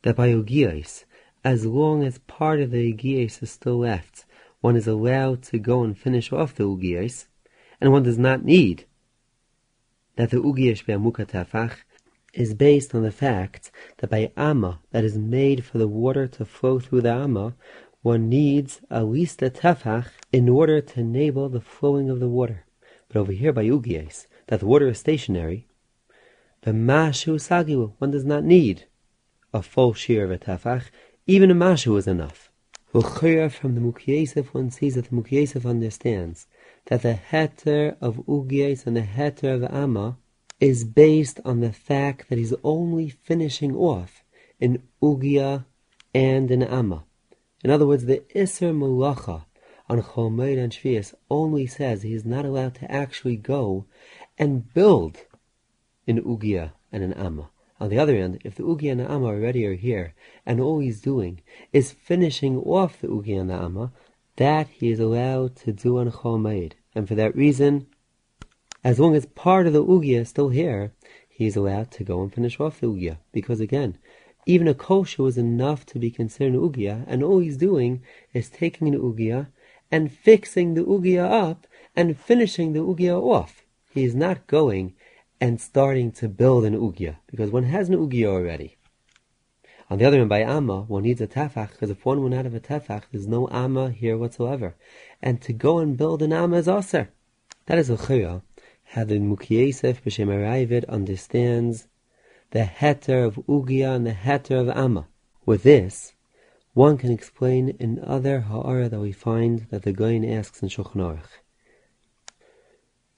that 0.00 0.16
by 0.16 0.30
Ogiyos, 0.30 1.04
as 1.44 1.66
long 1.66 2.02
as 2.02 2.20
part 2.20 2.58
of 2.58 2.70
the 2.70 2.90
Ogiyos 2.90 3.42
is 3.42 3.50
still 3.50 3.80
left, 3.80 4.24
one 4.62 4.74
is 4.74 4.86
allowed 4.86 5.42
to 5.42 5.58
go 5.58 5.82
and 5.82 5.98
finish 5.98 6.32
off 6.32 6.54
the 6.54 6.64
Ogiyos, 6.64 7.26
and 7.82 7.92
one 7.92 8.02
does 8.02 8.16
not 8.16 8.46
need 8.46 8.86
that 10.16 10.30
the 10.30 10.38
Ugiyos 10.38 10.86
be 10.86 10.94
Amukatafach 10.94 11.74
is 12.32 12.54
based 12.54 12.94
on 12.94 13.02
the 13.02 13.12
fact 13.12 13.70
that 13.98 14.08
by 14.08 14.32
Amma, 14.34 14.80
that 14.90 15.04
is 15.04 15.18
made 15.18 15.66
for 15.66 15.76
the 15.76 15.86
water 15.86 16.26
to 16.28 16.46
flow 16.46 16.80
through 16.80 17.02
the 17.02 17.12
Amma, 17.12 17.54
one 18.00 18.30
needs 18.30 18.80
at 18.90 19.04
least 19.04 19.42
a 19.42 19.50
tefach 19.50 20.06
in 20.32 20.48
order 20.48 20.80
to 20.80 21.00
enable 21.00 21.50
the 21.50 21.60
flowing 21.60 22.08
of 22.08 22.20
the 22.20 22.28
water. 22.28 22.64
But 23.08 23.18
over 23.18 23.32
here 23.32 23.52
by 23.52 23.64
Ugiyos, 23.64 24.28
that 24.46 24.60
the 24.60 24.66
water 24.66 24.88
is 24.88 24.98
stationary, 24.98 25.67
the 26.62 26.72
mashu 26.72 27.34
sagilu, 27.34 27.92
one 27.98 28.10
does 28.10 28.24
not 28.24 28.44
need 28.44 28.86
a 29.52 29.62
full 29.62 29.94
shear 29.94 30.24
of 30.24 30.30
a 30.30 30.38
tafach, 30.38 30.84
even 31.26 31.50
a 31.50 31.54
mashu 31.54 31.98
is 31.98 32.06
enough. 32.06 32.50
From 32.90 33.02
the 33.02 33.80
Mukyesef, 33.80 34.46
one 34.54 34.70
sees 34.70 34.94
that 34.94 35.10
the 35.10 35.16
Mukyesef 35.16 35.68
understands 35.68 36.46
that 36.86 37.02
the 37.02 37.18
heter 37.30 37.96
of 38.00 38.16
Ugyes 38.26 38.86
and 38.86 38.96
the 38.96 39.02
heter 39.02 39.54
of 39.54 39.64
Amma 39.64 40.16
is 40.58 40.84
based 40.84 41.38
on 41.44 41.60
the 41.60 41.72
fact 41.72 42.28
that 42.28 42.38
he's 42.38 42.54
only 42.64 43.10
finishing 43.10 43.76
off 43.76 44.24
in 44.58 44.82
Ugia 45.02 45.66
and 46.14 46.50
in 46.50 46.62
Amma. 46.62 47.04
In 47.62 47.70
other 47.70 47.86
words, 47.86 48.06
the 48.06 48.22
Isser 48.34 48.72
Mulacha 48.74 49.44
on 49.88 50.02
Chomeir 50.02 50.58
and 50.58 50.72
Shvius 50.72 51.14
only 51.30 51.66
says 51.66 52.02
he 52.02 52.14
is 52.14 52.24
not 52.24 52.44
allowed 52.44 52.74
to 52.76 52.90
actually 52.90 53.36
go 53.36 53.84
and 54.38 54.72
build 54.72 55.26
in 56.08 56.24
Ugia 56.24 56.72
and 56.90 57.04
in 57.04 57.12
Amma. 57.12 57.50
On 57.78 57.90
the 57.90 57.98
other 57.98 58.16
hand, 58.16 58.40
if 58.42 58.56
the 58.56 58.64
Ugia 58.64 58.90
and 58.90 59.00
the 59.00 59.10
Amma 59.10 59.26
already 59.26 59.64
are 59.66 59.74
here, 59.74 60.14
and 60.46 60.58
all 60.58 60.80
he's 60.80 61.00
doing 61.00 61.42
is 61.72 61.92
finishing 61.92 62.56
off 62.58 63.00
the 63.00 63.08
Ugia 63.08 63.40
and 63.40 63.50
the 63.50 63.54
Amma, 63.54 63.92
that 64.36 64.68
he 64.68 64.90
is 64.90 64.98
allowed 64.98 65.54
to 65.56 65.72
do 65.72 65.98
on 65.98 66.10
Chomeir. 66.10 66.72
And 66.94 67.06
for 67.06 67.14
that 67.14 67.36
reason, 67.36 67.86
as 68.82 68.98
long 68.98 69.14
as 69.14 69.26
part 69.26 69.66
of 69.66 69.74
the 69.74 69.84
Ugia 69.84 70.20
is 70.20 70.30
still 70.30 70.48
here, 70.48 70.92
he 71.28 71.46
is 71.46 71.56
allowed 71.56 71.90
to 71.92 72.04
go 72.04 72.22
and 72.22 72.32
finish 72.32 72.58
off 72.58 72.80
the 72.80 72.86
Ugia. 72.86 73.18
Because 73.30 73.60
again, 73.60 73.98
even 74.46 74.66
a 74.66 74.74
kosher 74.74 75.22
was 75.22 75.36
enough 75.36 75.84
to 75.86 75.98
be 75.98 76.10
considered 76.10 76.54
an 76.54 76.60
Ugia, 76.60 77.04
and 77.06 77.22
all 77.22 77.38
he's 77.38 77.58
doing 77.58 78.02
is 78.32 78.48
taking 78.48 78.88
an 78.88 78.98
Ugia 78.98 79.48
and 79.90 80.10
fixing 80.10 80.72
the 80.72 80.84
Ugia 80.84 81.30
up 81.30 81.66
and 81.94 82.18
finishing 82.18 82.72
the 82.72 82.80
Ugia 82.80 83.20
off. 83.20 83.62
He 83.92 84.04
is 84.04 84.14
not 84.14 84.46
going 84.46 84.94
and 85.40 85.60
starting 85.60 86.10
to 86.12 86.28
build 86.28 86.64
an 86.64 86.74
Ugia, 86.74 87.16
because 87.26 87.50
one 87.50 87.64
has 87.64 87.88
an 87.88 87.96
Ugia 87.96 88.26
already. 88.26 88.76
On 89.90 89.98
the 89.98 90.04
other 90.04 90.18
hand, 90.18 90.28
by 90.28 90.42
Amma, 90.42 90.82
one 90.82 91.04
needs 91.04 91.20
a 91.20 91.26
tefach, 91.26 91.70
because 91.70 91.90
if 91.90 92.04
one 92.04 92.22
would 92.22 92.32
not 92.32 92.44
have 92.44 92.54
a 92.54 92.60
tefach, 92.60 93.04
there's 93.10 93.26
no 93.26 93.48
Amma 93.50 93.90
here 93.90 94.18
whatsoever. 94.18 94.74
And 95.22 95.40
to 95.42 95.52
go 95.52 95.78
and 95.78 95.96
build 95.96 96.22
an 96.22 96.32
Amma 96.32 96.56
is 96.56 96.68
also. 96.68 97.06
That 97.66 97.78
is 97.78 97.88
a 97.88 97.96
chiyah 97.96 98.42
how 98.92 99.04
the 99.04 99.18
Mukiesef 99.18 100.02
B'Shem 100.02 100.28
Aravid 100.28 100.88
understands 100.88 101.88
the 102.50 102.60
heter 102.60 103.26
of 103.26 103.36
Ugia 103.46 103.94
and 103.94 104.06
the 104.06 104.12
heter 104.12 104.60
of 104.60 104.70
Amma. 104.70 105.06
With 105.44 105.62
this, 105.62 106.14
one 106.72 106.96
can 106.96 107.10
explain 107.10 107.76
another 107.80 108.40
ha'ara 108.40 108.88
that 108.88 109.00
we 109.00 109.12
find 109.12 109.66
that 109.70 109.82
the 109.82 109.92
Goyin 109.92 110.26
asks 110.26 110.62
in 110.62 110.68
Shulchan 110.68 110.96
Aruch. 110.96 111.40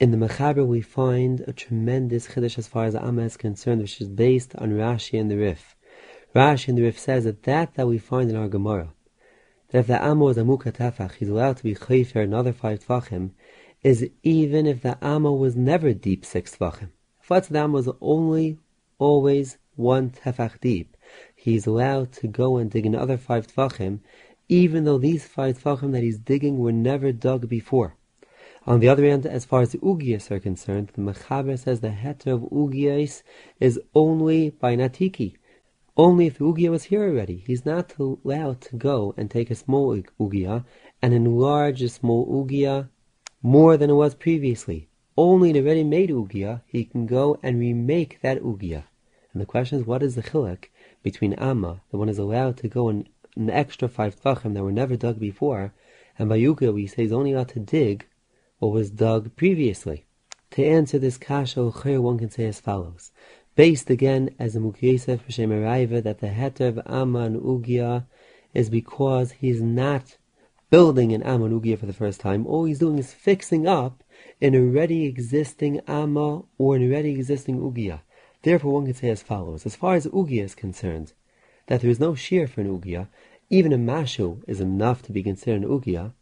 In 0.00 0.12
the 0.12 0.16
Mechaber 0.16 0.66
we 0.66 0.80
find 0.80 1.40
a 1.40 1.52
tremendous 1.52 2.28
chiddush 2.28 2.56
as 2.56 2.66
far 2.66 2.86
as 2.86 2.94
the 2.94 3.04
Amma 3.04 3.20
is 3.20 3.36
concerned, 3.36 3.82
which 3.82 4.00
is 4.00 4.08
based 4.08 4.56
on 4.56 4.70
Rashi 4.70 5.20
and 5.20 5.30
the 5.30 5.36
Rif. 5.36 5.76
Rashi 6.34 6.68
and 6.68 6.78
the 6.78 6.84
Rif 6.84 6.98
says 6.98 7.24
that 7.24 7.42
that 7.42 7.74
that 7.74 7.86
we 7.86 7.98
find 7.98 8.30
in 8.30 8.36
our 8.36 8.48
Gemara, 8.48 8.94
that 9.68 9.80
if 9.80 9.86
the 9.88 10.02
Amma 10.02 10.24
was 10.24 10.38
a 10.38 10.40
Mukatafach, 10.40 11.16
he's 11.16 11.28
allowed 11.28 11.58
to 11.58 11.64
be 11.64 11.74
chayfer 11.74 12.24
another 12.24 12.54
five 12.54 12.82
tvachim, 12.82 13.32
is 13.82 14.08
even 14.22 14.66
if 14.66 14.80
the 14.80 14.96
Amma 15.04 15.34
was 15.34 15.54
never 15.54 15.92
deep 15.92 16.24
six 16.24 16.56
tvachim. 16.56 16.88
If 17.30 17.48
the 17.50 17.58
Amma 17.58 17.74
was 17.74 17.90
only, 18.00 18.56
always 18.98 19.58
one 19.76 20.12
tefach 20.12 20.62
deep, 20.62 20.96
he's 21.36 21.66
allowed 21.66 22.10
to 22.12 22.26
go 22.26 22.56
and 22.56 22.70
dig 22.70 22.86
another 22.86 23.18
five 23.18 23.48
tvachim, 23.48 24.00
even 24.48 24.84
though 24.84 24.96
these 24.96 25.26
five 25.26 25.62
tvachim 25.62 25.92
that 25.92 26.02
he's 26.02 26.18
digging 26.18 26.56
were 26.56 26.72
never 26.72 27.12
dug 27.12 27.50
before. 27.50 27.96
On 28.66 28.80
the 28.80 28.88
other 28.88 29.04
hand, 29.08 29.24
as 29.26 29.44
far 29.44 29.62
as 29.62 29.72
the 29.72 29.78
Ugias 29.78 30.30
are 30.30 30.38
concerned, 30.38 30.92
the 30.94 31.00
Mechaber 31.00 31.58
says 31.58 31.80
the 31.80 31.88
heter 31.88 32.34
of 32.34 32.42
Ugias 32.50 33.22
is 33.58 33.80
only 33.94 34.50
by 34.50 34.76
Natiki. 34.76 35.36
Only 35.96 36.26
if 36.26 36.38
the 36.38 36.68
was 36.68 36.84
here 36.84 37.04
already. 37.04 37.42
He's 37.46 37.64
not 37.64 37.94
allowed 37.98 38.60
to 38.62 38.76
go 38.76 39.14
and 39.16 39.30
take 39.30 39.50
a 39.50 39.54
small 39.54 39.96
Ugia 40.20 40.64
and 41.00 41.14
enlarge 41.14 41.82
a 41.82 41.88
small 41.88 42.26
Ugia 42.26 42.88
more 43.42 43.76
than 43.78 43.90
it 43.90 43.94
was 43.94 44.14
previously. 44.14 44.88
Only 45.16 45.50
in 45.50 45.56
a 45.56 45.62
ready-made 45.62 46.10
ugia 46.10 46.62
he 46.66 46.84
can 46.84 47.06
go 47.06 47.38
and 47.42 47.58
remake 47.58 48.20
that 48.22 48.42
ugia. 48.42 48.84
And 49.32 49.40
the 49.40 49.46
question 49.46 49.78
is, 49.78 49.86
what 49.86 50.02
is 50.02 50.14
the 50.14 50.22
chiluk 50.22 50.66
between 51.02 51.32
amma, 51.34 51.80
that 51.90 51.98
one 51.98 52.08
is 52.08 52.18
allowed 52.18 52.58
to 52.58 52.68
go 52.68 52.88
and 52.88 53.08
an 53.36 53.48
extra 53.48 53.88
five 53.88 54.20
tvachim 54.20 54.54
that 54.54 54.62
were 54.62 54.72
never 54.72 54.96
dug 54.96 55.18
before, 55.18 55.72
and 56.18 56.28
by 56.28 56.38
ugia 56.38 56.72
we 56.72 56.86
say 56.86 57.02
he's 57.02 57.12
only 57.12 57.32
allowed 57.32 57.48
to 57.48 57.60
dig 57.60 58.06
what 58.60 58.72
was 58.72 58.90
dug 58.90 59.34
previously. 59.36 60.04
To 60.52 60.64
answer 60.64 60.98
this 60.98 61.16
kasha, 61.16 61.64
one 61.64 62.18
can 62.18 62.30
say 62.30 62.44
as 62.44 62.60
follows. 62.60 63.10
Based 63.56 63.90
again 63.90 64.34
as 64.38 64.54
a 64.54 64.60
Mukyesef 64.60 65.20
B'Shem 65.26 66.02
that 66.02 66.20
the 66.20 66.28
heter 66.28 66.68
of 66.68 66.80
Amma 66.86 67.20
and 67.20 67.40
Ugia 67.40 68.04
is 68.52 68.68
because 68.68 69.32
he's 69.32 69.62
not 69.62 70.18
building 70.68 71.12
an 71.12 71.22
Amma 71.22 71.48
Ugia 71.48 71.78
for 71.78 71.86
the 71.86 71.92
first 71.94 72.20
time. 72.20 72.46
All 72.46 72.64
he's 72.64 72.78
doing 72.78 72.98
is 72.98 73.14
fixing 73.14 73.66
up 73.66 74.04
an 74.42 74.54
already 74.54 75.06
existing 75.06 75.80
Amma 75.88 76.42
or 76.58 76.76
an 76.76 76.82
already 76.82 77.10
existing 77.12 77.60
Ugia. 77.60 78.00
Therefore, 78.42 78.74
one 78.74 78.84
can 78.84 78.94
say 78.94 79.08
as 79.08 79.22
follows. 79.22 79.64
As 79.64 79.74
far 79.74 79.94
as 79.94 80.06
Ugia 80.06 80.44
is 80.44 80.54
concerned, 80.54 81.14
that 81.66 81.80
there 81.80 81.90
is 81.90 82.00
no 82.00 82.14
shear 82.14 82.46
for 82.46 82.60
an 82.60 82.78
Ugia, 82.78 83.08
even 83.48 83.72
a 83.72 83.78
Mashu 83.78 84.42
is 84.46 84.60
enough 84.60 85.00
to 85.02 85.12
be 85.12 85.22
considered 85.22 85.62
an 85.62 85.68
Ugia. 85.68 86.12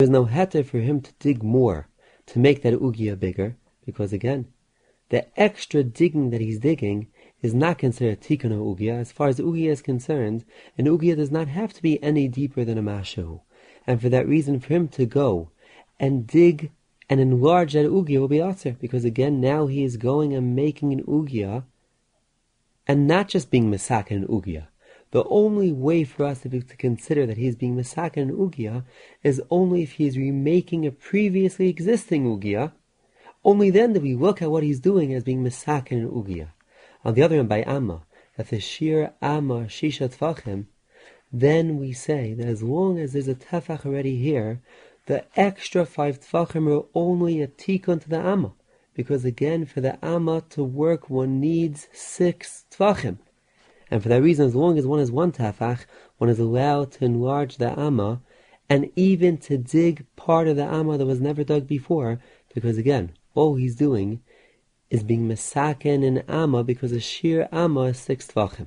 There 0.00 0.06
is 0.06 0.10
no 0.10 0.24
heter 0.24 0.64
for 0.64 0.78
him 0.78 1.02
to 1.02 1.12
dig 1.18 1.42
more 1.42 1.86
to 2.24 2.38
make 2.38 2.62
that 2.62 2.72
Ugia 2.72 3.20
bigger, 3.20 3.58
because 3.84 4.14
again, 4.14 4.46
the 5.10 5.26
extra 5.38 5.84
digging 5.84 6.30
that 6.30 6.40
he's 6.40 6.58
digging 6.58 7.08
is 7.42 7.52
not 7.52 7.76
considered 7.76 8.22
tikkun 8.22 8.50
ugia. 8.50 8.98
As 8.98 9.12
far 9.12 9.28
as 9.28 9.38
ugia 9.38 9.68
is 9.68 9.82
concerned, 9.82 10.46
an 10.78 10.86
ugia 10.86 11.14
does 11.14 11.30
not 11.30 11.48
have 11.48 11.74
to 11.74 11.82
be 11.82 12.02
any 12.02 12.28
deeper 12.28 12.64
than 12.64 12.78
a 12.78 12.82
mashu 12.82 13.42
and 13.86 14.00
for 14.00 14.08
that 14.08 14.26
reason, 14.26 14.58
for 14.58 14.72
him 14.72 14.88
to 14.88 15.04
go 15.04 15.50
and 15.98 16.26
dig 16.26 16.70
and 17.10 17.20
enlarge 17.20 17.74
that 17.74 17.84
ugia 17.84 18.20
will 18.20 18.28
be 18.28 18.40
aser, 18.40 18.78
because 18.80 19.04
again, 19.04 19.38
now 19.38 19.66
he 19.66 19.84
is 19.84 19.98
going 19.98 20.32
and 20.32 20.56
making 20.56 20.94
an 20.94 21.04
ugia, 21.04 21.64
and 22.88 23.06
not 23.06 23.28
just 23.28 23.50
being 23.50 23.70
misak 23.70 24.10
an 24.10 24.26
ugia. 24.28 24.68
The 25.12 25.24
only 25.24 25.72
way 25.72 26.04
for 26.04 26.24
us 26.24 26.40
to, 26.42 26.60
consider 26.78 27.26
that 27.26 27.36
he 27.36 27.46
is 27.46 27.56
being 27.56 27.76
misak 27.76 28.16
an 28.16 28.30
ugia 28.30 28.84
is 29.22 29.42
only 29.50 29.82
if 29.82 29.92
he 29.92 30.06
is 30.06 30.16
remaking 30.16 30.86
a 30.86 30.92
previously 30.92 31.68
existing 31.68 32.24
ugia. 32.24 32.72
Only 33.44 33.70
then 33.70 33.92
do 33.92 34.00
we 34.00 34.14
look 34.14 34.40
at 34.40 34.50
what 34.50 34.62
he's 34.62 34.80
doing 34.80 35.12
as 35.12 35.24
being 35.24 35.42
misak 35.42 35.90
an 35.90 36.08
ugia. 36.08 36.48
On 37.04 37.14
the 37.14 37.22
other 37.22 37.36
hand, 37.36 37.48
by 37.48 37.62
amma, 37.62 38.02
that 38.36 38.50
the 38.50 38.60
sheer 38.60 39.12
amma 39.20 39.64
shisha 39.64 40.08
tfachim 40.08 40.66
then 41.32 41.78
we 41.78 41.92
say 41.92 42.34
that 42.34 42.46
as 42.46 42.62
long 42.62 42.98
as 42.98 43.12
there's 43.12 43.28
a 43.28 43.34
tefach 43.34 43.86
already 43.86 44.16
here, 44.16 44.60
the 45.06 45.24
extra 45.36 45.86
five 45.86 46.20
tefachim 46.20 46.68
are 46.68 46.86
only 46.94 47.40
a 47.40 47.46
tikkun 47.46 48.00
to 48.02 48.08
the 48.08 48.18
amma. 48.18 48.52
Because 48.94 49.24
again, 49.24 49.64
for 49.64 49.80
the 49.80 50.04
amma 50.04 50.42
to 50.50 50.64
work, 50.64 51.08
one 51.08 51.38
needs 51.40 51.88
six 51.92 52.64
tefachim. 52.70 53.18
And 53.90 54.02
for 54.02 54.08
that 54.08 54.22
reason, 54.22 54.46
as 54.46 54.54
long 54.54 54.78
as 54.78 54.86
one 54.86 55.00
has 55.00 55.10
one 55.10 55.32
tafach, 55.32 55.86
one 56.18 56.30
is 56.30 56.38
allowed 56.38 56.92
to 56.92 57.04
enlarge 57.04 57.56
the 57.56 57.78
amma, 57.78 58.20
and 58.68 58.90
even 58.94 59.36
to 59.38 59.58
dig 59.58 60.06
part 60.14 60.46
of 60.46 60.56
the 60.56 60.64
amma 60.64 60.96
that 60.96 61.06
was 61.06 61.20
never 61.20 61.42
dug 61.42 61.66
before, 61.66 62.20
because 62.54 62.78
again, 62.78 63.12
all 63.34 63.56
he's 63.56 63.74
doing 63.74 64.20
is 64.90 65.02
being 65.02 65.28
mesaken 65.28 66.04
in 66.04 66.18
amma 66.28 66.62
because 66.64 66.92
a 66.92 67.00
sheer 67.00 67.48
amma 67.52 67.82
is 67.82 67.98
six 67.98 68.26
tefachim. 68.26 68.66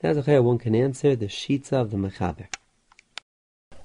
That's 0.00 0.26
a 0.26 0.42
one 0.42 0.58
can 0.58 0.74
answer 0.74 1.14
the 1.14 1.28
sheets 1.28 1.72
of 1.72 1.90
the 1.90 1.96
Mechaber. 1.96 2.46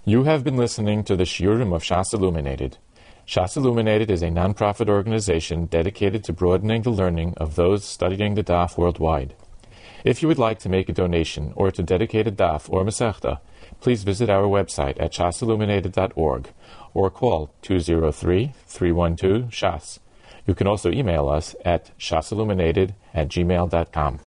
You 0.05 0.23
have 0.23 0.43
been 0.43 0.55
listening 0.55 1.03
to 1.05 1.15
the 1.15 1.25
Shiurim 1.25 1.75
of 1.75 1.83
Shas 1.83 2.13
Illuminated. 2.13 2.77
Shas 3.27 3.57
Illuminated 3.57 4.09
is 4.11 4.21
a 4.21 4.29
non-profit 4.29 4.87
organization 4.87 5.65
dedicated 5.65 6.23
to 6.23 6.33
broadening 6.33 6.83
the 6.83 6.91
learning 6.91 7.33
of 7.37 7.55
those 7.55 7.83
studying 7.83 8.35
the 8.35 8.43
Daf 8.43 8.77
worldwide. 8.77 9.35
If 10.05 10.21
you 10.21 10.27
would 10.27 10.37
like 10.37 10.59
to 10.59 10.69
make 10.69 10.87
a 10.87 10.93
donation 10.93 11.51
or 11.55 11.71
to 11.71 11.81
dedicate 11.81 12.27
a 12.27 12.31
Daf 12.31 12.69
or 12.69 12.85
Masechta, 12.85 13.39
please 13.81 14.03
visit 14.03 14.29
our 14.29 14.43
website 14.43 15.01
at 15.01 15.11
shasilluminated.org 15.11 16.49
or 16.93 17.09
call 17.09 17.49
203-312-SHAS. 17.63 19.99
You 20.45 20.53
can 20.53 20.67
also 20.67 20.91
email 20.91 21.27
us 21.27 21.55
at 21.65 21.89
shasilluminated 21.97 22.93
at 23.15 23.29
gmail.com. 23.29 24.19